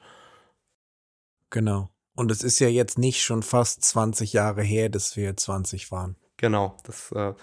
Genau. 1.49 1.89
Und 2.15 2.31
es 2.31 2.43
ist 2.43 2.59
ja 2.59 2.67
jetzt 2.67 2.97
nicht 2.97 3.23
schon 3.23 3.43
fast 3.43 3.83
20 3.83 4.33
Jahre 4.33 4.61
her, 4.61 4.89
dass 4.89 5.17
wir 5.17 5.35
20 5.35 5.91
waren. 5.91 6.15
Genau, 6.37 6.77
das 6.83 7.11
äh, 7.13 7.33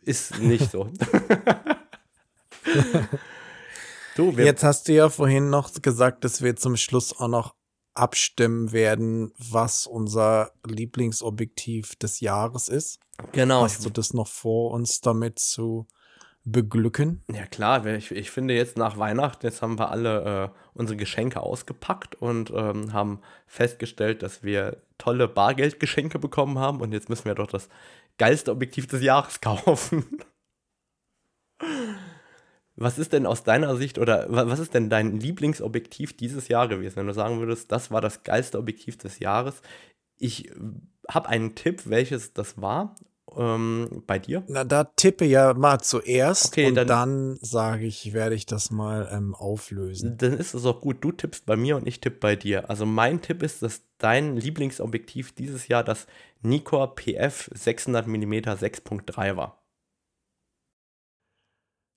ist 0.00 0.38
nicht 0.38 0.70
so. 0.70 0.90
Du, 4.16 4.30
Jetzt 4.32 4.62
hast 4.62 4.88
du 4.88 4.92
ja 4.92 5.08
vorhin 5.08 5.50
noch 5.50 5.72
gesagt, 5.80 6.24
dass 6.24 6.42
wir 6.42 6.56
zum 6.56 6.76
Schluss 6.76 7.18
auch 7.18 7.28
noch 7.28 7.54
abstimmen 7.94 8.72
werden, 8.72 9.32
was 9.38 9.86
unser 9.86 10.52
Lieblingsobjektiv 10.66 11.96
des 11.96 12.20
Jahres 12.20 12.68
ist. 12.68 13.00
Genau. 13.32 13.62
Hast 13.62 13.84
du 13.84 13.90
das 13.90 14.14
noch 14.14 14.28
vor, 14.28 14.72
uns 14.72 15.00
damit 15.00 15.38
zu 15.38 15.86
beglücken? 16.44 17.22
Ja 17.30 17.46
klar, 17.46 17.86
ich, 17.86 18.10
ich 18.10 18.30
finde 18.30 18.54
jetzt 18.54 18.76
nach 18.76 18.98
Weihnachten, 18.98 19.46
jetzt 19.46 19.62
haben 19.62 19.78
wir 19.78 19.90
alle 19.90 20.52
äh, 20.54 20.58
unsere 20.74 20.96
Geschenke 20.96 21.40
ausgepackt 21.40 22.16
und 22.16 22.50
ähm, 22.50 22.92
haben 22.92 23.20
festgestellt, 23.46 24.22
dass 24.22 24.42
wir 24.42 24.82
tolle 24.98 25.28
Bargeldgeschenke 25.28 26.18
bekommen 26.18 26.58
haben 26.58 26.80
und 26.80 26.92
jetzt 26.92 27.08
müssen 27.08 27.26
wir 27.26 27.34
doch 27.34 27.46
das 27.46 27.68
geilste 28.18 28.50
Objektiv 28.50 28.86
des 28.86 29.02
Jahres 29.02 29.40
kaufen. 29.40 30.18
Was 32.82 32.98
ist 32.98 33.12
denn 33.12 33.26
aus 33.26 33.44
deiner 33.44 33.76
Sicht 33.76 33.98
oder 33.98 34.26
was 34.28 34.58
ist 34.58 34.74
denn 34.74 34.90
dein 34.90 35.20
Lieblingsobjektiv 35.20 36.16
dieses 36.16 36.48
Jahr 36.48 36.66
gewesen, 36.66 36.96
wenn 36.96 37.06
du 37.06 37.14
sagen 37.14 37.38
würdest, 37.38 37.70
das 37.70 37.92
war 37.92 38.00
das 38.00 38.24
geilste 38.24 38.58
Objektiv 38.58 38.98
des 38.98 39.20
Jahres? 39.20 39.62
Ich 40.18 40.50
habe 41.08 41.28
einen 41.28 41.54
Tipp, 41.54 41.82
welches 41.84 42.32
das 42.32 42.60
war. 42.60 42.96
Ähm, 43.36 44.02
bei 44.06 44.18
dir? 44.18 44.42
Na, 44.48 44.64
da 44.64 44.84
tippe 44.84 45.24
ja 45.24 45.54
mal 45.54 45.80
zuerst 45.80 46.46
okay, 46.48 46.66
und 46.66 46.74
dann, 46.74 46.86
dann 46.86 47.38
sage 47.40 47.86
ich, 47.86 48.12
werde 48.12 48.34
ich 48.34 48.46
das 48.46 48.70
mal 48.70 49.08
ähm, 49.10 49.34
auflösen. 49.34 50.18
Dann 50.18 50.34
ist 50.34 50.52
es 50.52 50.66
auch 50.66 50.80
gut. 50.80 50.98
Du 51.00 51.12
tippst 51.12 51.46
bei 51.46 51.56
mir 51.56 51.76
und 51.76 51.86
ich 51.86 52.00
tippe 52.00 52.18
bei 52.18 52.36
dir. 52.36 52.68
Also 52.68 52.84
mein 52.84 53.22
Tipp 53.22 53.42
ist, 53.42 53.62
dass 53.62 53.82
dein 53.98 54.36
Lieblingsobjektiv 54.36 55.32
dieses 55.32 55.68
Jahr 55.68 55.84
das 55.84 56.06
Nikkor 56.42 56.94
PF 56.94 57.48
600 57.54 58.06
mm 58.06 58.34
6.3 58.34 59.36
war. 59.36 59.61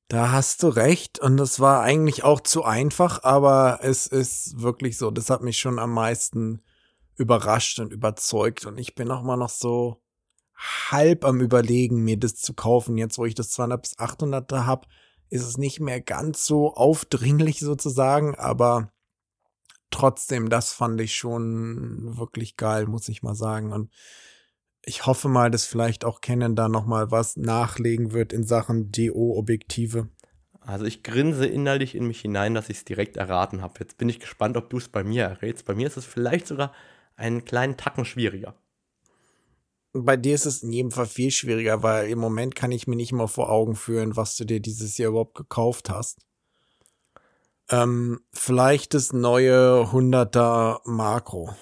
Da 0.08 0.32
hast 0.32 0.62
du 0.62 0.68
recht 0.68 1.20
und 1.20 1.38
das 1.38 1.60
war 1.60 1.82
eigentlich 1.82 2.24
auch 2.24 2.39
zu 2.39 2.64
einfach, 2.64 3.24
aber 3.24 3.80
es 3.82 4.06
ist 4.06 4.62
wirklich 4.62 4.97
so, 4.97 5.10
das 5.10 5.32
hat 5.32 5.41
mich 5.41 5.58
schon 5.58 5.80
am 5.80 5.93
meisten 5.93 6.62
überrascht 7.18 7.80
und 7.80 7.91
überzeugt 7.91 8.66
und 8.66 8.78
ich 8.78 8.93
bin 8.93 9.10
auch 9.10 9.24
mal 9.24 9.38
noch 9.38 9.49
so 9.49 10.01
halb 10.56 11.26
am 11.26 11.41
überlegen, 11.41 12.03
mir 12.03 12.18
das 12.18 12.36
zu 12.36 12.53
kaufen. 12.53 12.97
Jetzt, 12.97 13.18
wo 13.18 13.26
ich 13.26 13.36
das 13.36 13.49
200 13.51 13.82
bis 13.82 13.97
800er 13.97 14.66
habe, 14.66 14.88
ist 15.30 15.43
es 15.43 15.58
nicht 15.58 15.80
mehr 15.80 16.01
ganz 16.01 16.45
so 16.45 16.74
aufdringlich 16.76 17.60
sozusagen, 17.60 18.36
aber 18.36 18.91
trotzdem, 19.89 20.49
das 20.49 20.72
fand 20.72 21.01
ich 21.01 21.16
schon 21.16 22.18
wirklich 22.18 22.58
geil, 22.58 22.86
muss 22.86 23.10
ich 23.10 23.24
mal 23.24 23.36
sagen 23.36 23.74
und 23.74 23.91
ich 24.86 25.05
hoffe 25.05 25.27
mal, 25.27 25.51
dass 25.51 25.65
vielleicht 25.65 26.05
auch 26.05 26.21
Canon 26.21 26.55
da 26.55 26.69
noch 26.69 26.86
mal 26.86 27.11
was 27.11 27.38
nachlegen 27.38 28.11
wird 28.13 28.33
in 28.33 28.43
Sachen 28.43 28.91
DO-Objektive. 28.91 30.09
Also 30.61 30.86
ich 30.86 31.03
grinse 31.03 31.45
innerlich 31.45 31.95
in 31.95 32.07
mich 32.07 32.21
hinein, 32.21 32.55
dass 32.55 32.69
ich 32.69 32.77
es 32.77 32.86
direkt 32.86 33.17
erraten 33.17 33.61
habe. 33.61 33.75
Jetzt 33.79 33.97
bin 33.97 34.09
ich 34.09 34.19
gespannt, 34.19 34.57
ob 34.57 34.69
du 34.69 34.77
es 34.77 34.89
bei 34.89 35.03
mir 35.03 35.23
errätst. 35.23 35.65
Bei 35.65 35.75
mir 35.75 35.88
ist 35.88 35.97
es 35.97 36.05
vielleicht 36.05 36.47
sogar 36.47 36.71
einen 37.15 37.45
kleinen 37.45 37.77
Tacken 37.77 38.05
schwieriger. 38.05 38.55
Bei 39.93 40.17
dir 40.17 40.36
ist 40.36 40.45
es 40.45 40.61
in 40.61 40.71
jedem 40.71 40.91
Fall 40.91 41.05
viel 41.05 41.31
schwieriger, 41.31 41.81
weil 41.81 42.09
im 42.09 42.19
Moment 42.19 42.55
kann 42.55 42.71
ich 42.71 42.88
mir 42.88 42.95
nicht 42.95 43.13
mal 43.13 43.27
vor 43.27 43.49
Augen 43.49 43.75
führen, 43.75 44.17
was 44.17 44.36
du 44.36 44.43
dir 44.43 44.59
dieses 44.59 44.97
Jahr 44.97 45.11
überhaupt 45.11 45.36
gekauft 45.36 45.89
hast. 45.89 46.25
Ähm, 47.69 48.19
vielleicht 48.33 48.93
das 48.93 49.13
neue 49.13 49.88
100er 49.91 50.81
Makro. 50.83 51.55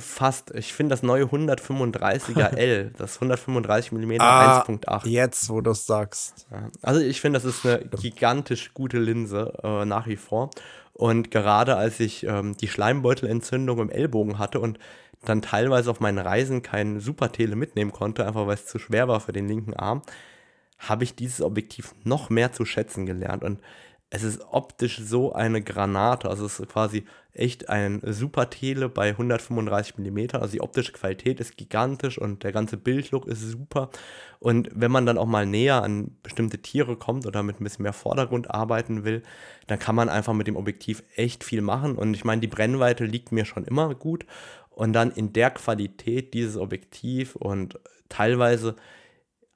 Fast. 0.00 0.54
Ich 0.54 0.72
finde 0.72 0.92
das 0.92 1.02
neue 1.02 1.24
135er 1.24 2.54
L, 2.56 2.92
das 2.96 3.16
135 3.16 3.92
mm 3.92 4.20
ah, 4.20 4.64
1.8. 4.66 5.08
Jetzt, 5.08 5.48
wo 5.48 5.60
du 5.60 5.70
es 5.70 5.86
sagst. 5.86 6.46
Also 6.82 7.00
ich 7.00 7.20
finde, 7.20 7.38
das 7.40 7.44
ist 7.44 7.66
eine 7.66 7.84
gigantisch 8.00 8.72
gute 8.74 8.98
Linse 8.98 9.52
äh, 9.62 9.84
nach 9.84 10.06
wie 10.06 10.16
vor. 10.16 10.50
Und 10.92 11.30
gerade 11.30 11.76
als 11.76 12.00
ich 12.00 12.24
ähm, 12.24 12.56
die 12.56 12.68
Schleimbeutelentzündung 12.68 13.80
im 13.80 13.90
Ellbogen 13.90 14.38
hatte 14.38 14.60
und 14.60 14.78
dann 15.24 15.42
teilweise 15.42 15.90
auf 15.90 16.00
meinen 16.00 16.18
Reisen 16.18 16.62
kein 16.62 17.00
Supertele 17.00 17.56
mitnehmen 17.56 17.92
konnte, 17.92 18.26
einfach 18.26 18.46
weil 18.46 18.54
es 18.54 18.66
zu 18.66 18.78
schwer 18.78 19.08
war 19.08 19.20
für 19.20 19.32
den 19.32 19.48
linken 19.48 19.74
Arm, 19.74 20.02
habe 20.78 21.04
ich 21.04 21.14
dieses 21.14 21.42
Objektiv 21.42 21.94
noch 22.04 22.30
mehr 22.30 22.52
zu 22.52 22.64
schätzen 22.64 23.06
gelernt. 23.06 23.44
Und 23.44 23.60
es 24.08 24.22
ist 24.22 24.40
optisch 24.50 24.98
so 24.98 25.32
eine 25.32 25.62
Granate. 25.62 26.28
Also 26.28 26.46
es 26.46 26.60
ist 26.60 26.68
quasi 26.68 27.04
echt 27.32 27.68
ein 27.68 28.00
super 28.04 28.48
Tele 28.50 28.88
bei 28.88 29.10
135 29.10 29.98
mm. 29.98 30.18
Also 30.34 30.52
die 30.52 30.60
optische 30.60 30.92
Qualität 30.92 31.40
ist 31.40 31.56
gigantisch 31.56 32.16
und 32.16 32.44
der 32.44 32.52
ganze 32.52 32.76
Bildlook 32.76 33.26
ist 33.26 33.40
super. 33.40 33.90
Und 34.38 34.70
wenn 34.72 34.92
man 34.92 35.06
dann 35.06 35.18
auch 35.18 35.26
mal 35.26 35.44
näher 35.44 35.82
an 35.82 36.16
bestimmte 36.22 36.58
Tiere 36.58 36.96
kommt 36.96 37.26
oder 37.26 37.42
mit 37.42 37.60
ein 37.60 37.64
bisschen 37.64 37.82
mehr 37.82 37.92
Vordergrund 37.92 38.50
arbeiten 38.50 39.04
will, 39.04 39.22
dann 39.66 39.78
kann 39.78 39.96
man 39.96 40.08
einfach 40.08 40.34
mit 40.34 40.46
dem 40.46 40.56
Objektiv 40.56 41.02
echt 41.16 41.42
viel 41.42 41.60
machen. 41.60 41.96
Und 41.96 42.14
ich 42.14 42.24
meine, 42.24 42.40
die 42.40 42.46
Brennweite 42.46 43.04
liegt 43.04 43.32
mir 43.32 43.44
schon 43.44 43.64
immer 43.64 43.94
gut. 43.94 44.24
Und 44.70 44.92
dann 44.92 45.10
in 45.10 45.32
der 45.32 45.50
Qualität 45.50 46.32
dieses 46.32 46.56
Objektiv 46.56 47.34
und 47.34 47.80
teilweise 48.08 48.76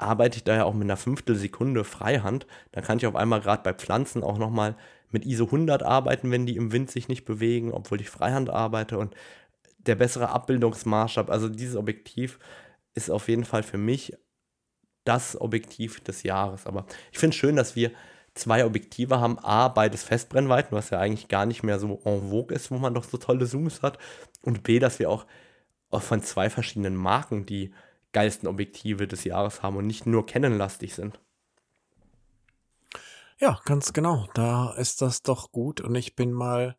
arbeite 0.03 0.39
ich 0.39 0.45
da 0.45 0.57
ja 0.57 0.65
auch 0.65 0.75
mit 0.75 0.85
einer 0.85 0.97
Fünftelsekunde 0.97 1.85
Freihand. 1.85 2.47
Dann 2.73 2.85
kann 2.85 2.99
ich 2.99 3.07
auf 3.07 3.17
einmal 3.17 3.41
gerade 3.41 3.63
bei 3.63 3.75
Pflanzen 3.75 4.23
auch 4.23 4.39
nochmal 4.39 4.77
mit 5.11 5.27
ISO 5.27 5.45
100 5.47 5.83
arbeiten, 5.83 6.31
wenn 6.31 6.47
die 6.47 6.57
im 6.57 6.73
Wind 6.73 6.91
sich 6.91 7.09
nicht 7.09 7.25
bewegen, 7.25 7.73
obwohl 7.73 8.01
ich 8.01 8.09
Freihand 8.09 8.51
arbeite 8.51 8.99
und 8.99 9.15
der 9.79 9.97
bessere 9.97 10.29
Abbildungsmaßstab. 10.31 11.31
Also 11.31 11.49
dieses 11.49 11.77
Objektiv 11.77 12.39
ist 12.95 13.11
auf 13.11 13.29
jeden 13.29 13.45
Fall 13.45 13.63
für 13.63 13.79
mich 13.79 14.17
das 15.05 15.41
Objektiv 15.41 16.01
des 16.01 16.23
Jahres. 16.23 16.67
Aber 16.67 16.87
ich 17.13 17.19
finde 17.19 17.35
es 17.35 17.41
schön, 17.41 17.57
dass 17.57 17.77
wir 17.77 17.91
zwei 18.35 18.65
Objektive 18.65 19.21
haben. 19.21 19.39
A, 19.39 19.69
beides 19.69 20.05
Festbrennweiten, 20.05 20.77
was 20.77 20.91
ja 20.91 20.99
eigentlich 20.99 21.29
gar 21.29 21.47
nicht 21.47 21.63
mehr 21.63 21.79
so 21.79 22.01
en 22.05 22.31
vogue 22.31 22.55
ist, 22.55 22.71
wo 22.71 22.79
man 22.79 22.95
doch 22.95 23.05
so 23.05 23.17
tolle 23.17 23.47
Zooms 23.47 23.83
hat. 23.83 23.99
Und 24.43 24.63
B, 24.63 24.79
dass 24.79 24.99
wir 24.99 25.11
auch, 25.11 25.27
auch 25.91 26.03
von 26.03 26.23
zwei 26.23 26.51
verschiedenen 26.51 26.95
Marken 26.95 27.47
die 27.47 27.73
geilsten 28.13 28.49
Objektive 28.49 29.07
des 29.07 29.25
Jahres 29.25 29.63
haben 29.63 29.77
und 29.77 29.87
nicht 29.87 30.07
nur 30.07 30.27
Canon-lastig 30.27 30.95
sind. 30.95 31.21
Ja, 33.39 33.61
ganz 33.65 33.93
genau. 33.93 34.29
Da 34.35 34.73
ist 34.75 35.01
das 35.01 35.23
doch 35.23 35.51
gut 35.51 35.81
und 35.81 35.95
ich 35.95 36.15
bin 36.15 36.33
mal 36.33 36.77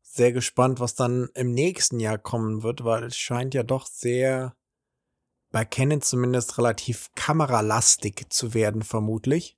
sehr 0.00 0.32
gespannt, 0.32 0.80
was 0.80 0.94
dann 0.94 1.28
im 1.34 1.50
nächsten 1.52 2.00
Jahr 2.00 2.16
kommen 2.16 2.62
wird, 2.62 2.82
weil 2.82 3.04
es 3.04 3.16
scheint 3.18 3.52
ja 3.52 3.62
doch 3.62 3.86
sehr 3.86 4.54
bei 5.50 5.64
Canon 5.64 6.00
zumindest 6.00 6.58
relativ 6.58 7.10
kameralastig 7.14 8.26
zu 8.30 8.54
werden, 8.54 8.82
vermutlich. 8.82 9.57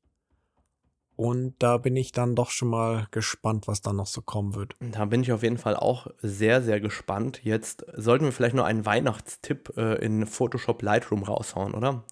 Und 1.17 1.55
da 1.59 1.77
bin 1.77 1.97
ich 1.97 2.13
dann 2.13 2.35
doch 2.35 2.51
schon 2.51 2.69
mal 2.69 3.07
gespannt, 3.11 3.69
was 3.69 3.83
da 3.83 3.93
noch 3.93 4.07
so 4.07 4.23
kommen 4.23 4.55
wird. 4.55 4.75
Da 4.81 5.05
bin 5.05 5.23
ich 5.23 5.33
auf 5.33 5.43
jeden 5.43 5.59
Fall 5.59 5.77
auch 5.77 6.07
sehr, 6.23 6.63
sehr 6.63 6.81
gespannt. 6.81 7.45
Jetzt 7.45 7.85
sollten 7.95 8.25
wir 8.25 8.33
vielleicht 8.33 8.55
noch 8.55 8.65
einen 8.65 8.87
Weihnachtstipp 8.87 9.75
äh, 9.77 9.97
in 9.97 10.27
Photoshop 10.27 10.81
Lightroom 10.81 11.23
raushauen, 11.23 11.75
oder? 11.75 12.05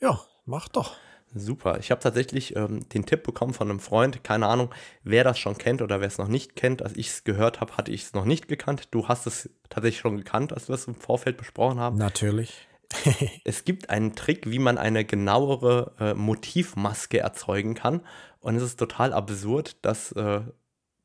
Ja, 0.00 0.20
mach 0.46 0.68
doch. 0.68 0.96
Super. 1.34 1.78
Ich 1.78 1.90
habe 1.90 2.00
tatsächlich 2.00 2.56
ähm, 2.56 2.88
den 2.88 3.04
Tipp 3.04 3.22
bekommen 3.22 3.52
von 3.52 3.68
einem 3.68 3.80
Freund. 3.80 4.24
Keine 4.24 4.46
Ahnung, 4.46 4.70
wer 5.02 5.24
das 5.24 5.38
schon 5.38 5.58
kennt 5.58 5.82
oder 5.82 6.00
wer 6.00 6.08
es 6.08 6.18
noch 6.18 6.28
nicht 6.28 6.56
kennt. 6.56 6.82
Als 6.82 6.96
ich 6.96 7.08
es 7.08 7.24
gehört 7.24 7.60
habe, 7.60 7.76
hatte 7.76 7.92
ich 7.92 8.04
es 8.04 8.14
noch 8.14 8.24
nicht 8.24 8.48
gekannt. 8.48 8.88
Du 8.92 9.08
hast 9.08 9.26
es 9.26 9.50
tatsächlich 9.68 10.00
schon 10.00 10.16
gekannt, 10.16 10.52
als 10.52 10.68
wir 10.68 10.74
es 10.74 10.86
im 10.86 10.94
Vorfeld 10.94 11.36
besprochen 11.36 11.78
haben. 11.78 11.98
Natürlich. 11.98 12.66
es 13.44 13.64
gibt 13.64 13.90
einen 13.90 14.14
Trick, 14.14 14.50
wie 14.50 14.58
man 14.58 14.78
eine 14.78 15.04
genauere 15.04 15.92
äh, 15.98 16.14
Motivmaske 16.14 17.18
erzeugen 17.18 17.74
kann. 17.74 18.00
Und 18.40 18.56
es 18.56 18.62
ist 18.62 18.78
total 18.78 19.12
absurd, 19.12 19.84
dass 19.84 20.12
äh, 20.12 20.40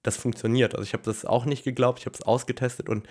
das 0.04 0.18
funktioniert. 0.18 0.76
Also 0.76 0.84
ich 0.84 0.94
habe 0.94 1.04
das 1.04 1.26
auch 1.26 1.46
nicht 1.46 1.64
geglaubt, 1.64 2.00
ich 2.00 2.06
habe 2.06 2.16
es 2.16 2.24
ausgetestet 2.24 2.90
und 2.90 3.08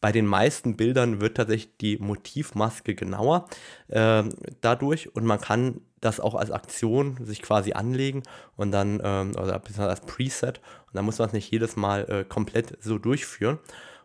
bei 0.00 0.12
den 0.12 0.26
meisten 0.26 0.76
Bildern 0.76 1.20
wird 1.20 1.36
tatsächlich 1.36 1.76
die 1.78 1.98
Motivmaske 1.98 2.94
genauer 2.94 3.48
äh, 3.88 4.22
dadurch 4.60 5.14
und 5.14 5.24
man 5.24 5.40
kann 5.40 5.80
das 6.00 6.20
auch 6.20 6.36
als 6.36 6.52
Aktion 6.52 7.18
sich 7.24 7.42
quasi 7.42 7.72
anlegen 7.72 8.22
und 8.56 8.70
dann, 8.70 9.00
ähm, 9.02 9.32
oder 9.32 9.60
als 9.88 10.00
Preset 10.02 10.58
und 10.86 10.94
dann 10.94 11.04
muss 11.04 11.18
man 11.18 11.28
es 11.28 11.32
nicht 11.32 11.50
jedes 11.50 11.74
Mal 11.74 12.08
äh, 12.08 12.24
komplett 12.24 12.78
so 12.80 12.98
durchführen. 12.98 13.58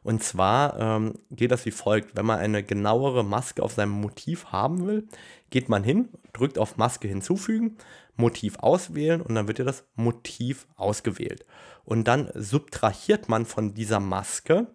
Und 0.04 0.22
zwar 0.22 0.80
ähm, 0.80 1.14
geht 1.32 1.52
das 1.52 1.66
wie 1.66 1.72
folgt. 1.72 2.16
Wenn 2.16 2.26
man 2.26 2.40
eine 2.40 2.64
genauere 2.64 3.24
Maske 3.24 3.64
auf 3.64 3.74
seinem 3.74 3.92
Motiv 3.92 4.48
haben 4.48 4.86
will, 4.86 5.08
geht 5.50 5.70
man 5.70 5.84
hin, 5.84 6.10
drückt 6.34 6.58
auf 6.58 6.78
Maske 6.78 7.08
hinzufügen, 7.08 7.78
Motiv 8.16 8.58
auswählen 8.60 9.22
und 9.22 9.36
dann 9.36 9.48
wird 9.48 9.60
ja 9.60 9.66
das 9.66 9.86
Motiv 9.96 10.68
ausgewählt. 10.76 11.46
Und 11.86 12.08
dann 12.08 12.30
subtrahiert 12.36 13.30
man 13.30 13.46
von 13.46 13.74
dieser 13.74 14.00
Maske 14.00 14.68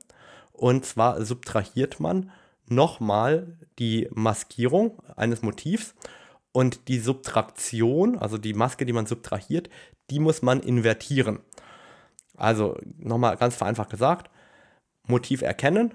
und 0.53 0.85
zwar 0.85 1.24
subtrahiert 1.24 2.01
man 2.01 2.31
nochmal 2.66 3.59
die 3.79 4.09
Maskierung 4.11 5.01
eines 5.16 5.43
Motivs 5.43 5.95
und 6.53 6.89
die 6.89 6.99
Subtraktion, 6.99 8.18
also 8.18 8.39
die 8.39 8.55
Maske, 8.55 8.85
die 8.85 8.93
man 8.93 9.07
subtrahiert, 9.07 9.70
die 10.11 10.18
muss 10.18 10.43
man 10.43 10.61
invertieren. 10.61 11.41
Also 12.37 12.79
nochmal 12.99 13.37
ganz 13.37 13.57
vereinfacht 13.57 13.91
gesagt, 13.91 14.31
Motiv 15.09 15.43
erkennen, 15.43 15.95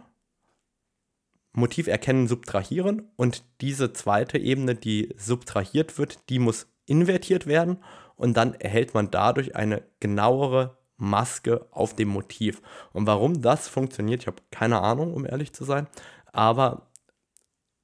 Motiv 1.53 1.88
erkennen, 1.88 2.28
subtrahieren 2.28 3.11
und 3.16 3.43
diese 3.61 3.93
zweite 3.93 4.39
Ebene, 4.39 4.76
die 4.76 5.14
subtrahiert 5.18 5.97
wird, 5.97 6.30
die 6.30 6.39
muss 6.39 6.68
invertiert 6.86 7.45
werden 7.45 7.78
und 8.16 8.36
dann 8.36 8.55
erhält 8.55 8.93
man 8.93 9.11
dadurch 9.11 9.55
eine 9.55 9.84
genauere 9.99 10.78
Maske 10.97 11.68
auf 11.72 11.95
dem 11.95 12.09
Motiv. 12.09 12.61
Und 12.91 13.05
warum 13.07 13.41
das 13.41 13.68
funktioniert, 13.68 14.22
ich 14.22 14.28
habe 14.28 14.41
keine 14.51 14.82
Ahnung, 14.82 15.14
um 15.14 15.26
ehrlich 15.26 15.53
zu 15.53 15.64
sein, 15.64 15.88
aber 16.32 16.89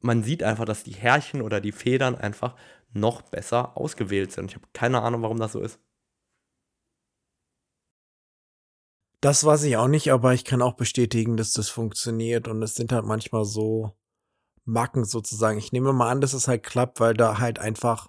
man 0.01 0.23
sieht 0.23 0.43
einfach, 0.43 0.65
dass 0.65 0.83
die 0.83 0.95
Härchen 0.95 1.41
oder 1.41 1.61
die 1.61 1.71
Federn 1.71 2.15
einfach 2.15 2.55
noch 2.91 3.21
besser 3.21 3.77
ausgewählt 3.77 4.31
sind. 4.31 4.49
Ich 4.49 4.55
habe 4.55 4.67
keine 4.73 5.01
Ahnung, 5.01 5.21
warum 5.21 5.37
das 5.37 5.51
so 5.51 5.61
ist. 5.61 5.79
Das 9.21 9.43
weiß 9.43 9.63
ich 9.63 9.75
auch 9.75 9.87
nicht, 9.87 10.11
aber 10.11 10.33
ich 10.33 10.45
kann 10.45 10.61
auch 10.61 10.73
bestätigen, 10.73 11.35
dass 11.35 11.51
das 11.51 11.69
funktioniert 11.69 12.47
und 12.47 12.63
es 12.63 12.75
sind 12.75 12.91
halt 12.91 13.05
manchmal 13.05 13.43
so 13.43 13.91
Macken 14.63 15.03
sozusagen. 15.03 15.57
Ich 15.57 15.71
nehme 15.73 15.91
mal 15.91 16.09
an, 16.09 16.21
dass 16.21 16.33
es 16.33 16.47
halt 16.47 16.63
klappt, 16.63 16.99
weil 16.99 17.13
da 17.13 17.39
halt 17.39 17.59
einfach 17.59 18.07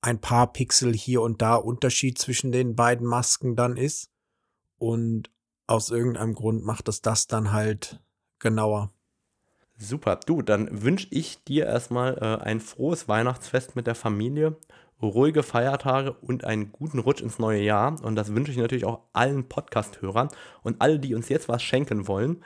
ein 0.00 0.20
paar 0.20 0.52
Pixel 0.52 0.92
hier 0.92 1.22
und 1.22 1.42
da 1.42 1.54
Unterschied 1.54 2.18
zwischen 2.18 2.50
den 2.50 2.74
beiden 2.74 3.06
Masken 3.06 3.54
dann 3.54 3.76
ist 3.76 4.10
und 4.78 5.30
aus 5.68 5.90
irgendeinem 5.90 6.34
Grund 6.34 6.64
macht 6.64 6.88
es 6.88 7.02
das 7.02 7.28
dann 7.28 7.52
halt 7.52 8.02
genauer. 8.40 8.92
Super, 9.78 10.16
du, 10.16 10.42
dann 10.42 10.82
wünsche 10.82 11.06
ich 11.10 11.42
dir 11.44 11.66
erstmal 11.66 12.18
äh, 12.18 12.42
ein 12.42 12.60
frohes 12.60 13.08
Weihnachtsfest 13.08 13.76
mit 13.76 13.86
der 13.86 13.94
Familie, 13.94 14.56
ruhige 15.08 15.42
Feiertage 15.42 16.12
und 16.12 16.44
einen 16.44 16.72
guten 16.72 16.98
Rutsch 16.98 17.22
ins 17.22 17.38
neue 17.38 17.62
Jahr. 17.62 18.02
Und 18.02 18.16
das 18.16 18.34
wünsche 18.34 18.52
ich 18.52 18.58
natürlich 18.58 18.84
auch 18.84 19.00
allen 19.12 19.48
Podcast-Hörern 19.48 20.28
und 20.62 20.80
alle, 20.80 20.98
die 20.98 21.14
uns 21.14 21.28
jetzt 21.28 21.48
was 21.48 21.62
schenken 21.62 22.06
wollen. 22.06 22.42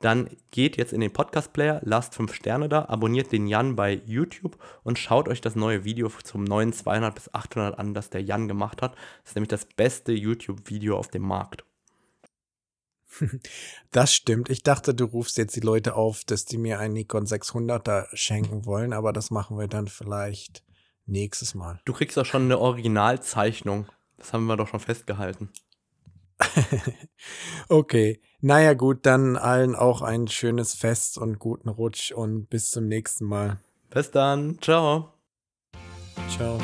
Dann 0.00 0.28
geht 0.50 0.76
jetzt 0.76 0.92
in 0.92 1.00
den 1.00 1.12
Podcast-Player, 1.12 1.80
lasst 1.82 2.14
5 2.14 2.34
Sterne 2.34 2.68
da, 2.68 2.84
abonniert 2.84 3.32
den 3.32 3.46
Jan 3.46 3.76
bei 3.76 4.02
YouTube 4.04 4.58
und 4.82 4.98
schaut 4.98 5.26
euch 5.26 5.40
das 5.40 5.56
neue 5.56 5.84
Video 5.84 6.10
zum 6.22 6.44
neuen 6.44 6.74
200 6.74 7.14
bis 7.14 7.32
800 7.32 7.78
an, 7.78 7.94
das 7.94 8.10
der 8.10 8.22
Jan 8.22 8.46
gemacht 8.46 8.82
hat. 8.82 8.92
Das 9.22 9.30
ist 9.30 9.36
nämlich 9.36 9.48
das 9.48 9.64
beste 9.64 10.12
YouTube-Video 10.12 10.98
auf 10.98 11.08
dem 11.08 11.22
Markt. 11.22 11.64
Das 13.92 14.12
stimmt. 14.12 14.50
Ich 14.50 14.62
dachte, 14.62 14.94
du 14.94 15.06
rufst 15.06 15.38
jetzt 15.38 15.56
die 15.56 15.60
Leute 15.60 15.94
auf, 15.94 16.24
dass 16.24 16.44
die 16.44 16.58
mir 16.58 16.78
einen 16.78 16.92
Nikon 16.92 17.24
600er 17.24 18.08
schenken 18.14 18.66
wollen, 18.66 18.92
aber 18.92 19.14
das 19.14 19.30
machen 19.30 19.58
wir 19.58 19.68
dann 19.68 19.88
vielleicht 19.88 20.65
nächstes 21.06 21.54
Mal. 21.54 21.80
Du 21.84 21.92
kriegst 21.92 22.16
doch 22.16 22.26
schon 22.26 22.44
eine 22.44 22.58
Originalzeichnung. 22.58 23.86
Das 24.16 24.32
haben 24.32 24.46
wir 24.46 24.56
doch 24.56 24.68
schon 24.68 24.80
festgehalten. 24.80 25.50
okay. 27.68 28.20
Naja, 28.40 28.74
gut, 28.74 29.06
dann 29.06 29.36
allen 29.36 29.74
auch 29.74 30.02
ein 30.02 30.28
schönes 30.28 30.74
Fest 30.74 31.18
und 31.18 31.38
guten 31.38 31.68
Rutsch 31.68 32.12
und 32.12 32.48
bis 32.48 32.70
zum 32.70 32.86
nächsten 32.86 33.24
Mal. 33.24 33.58
Bis 33.90 34.10
dann. 34.10 34.58
Ciao. 34.60 35.12
Ciao. 36.28 36.58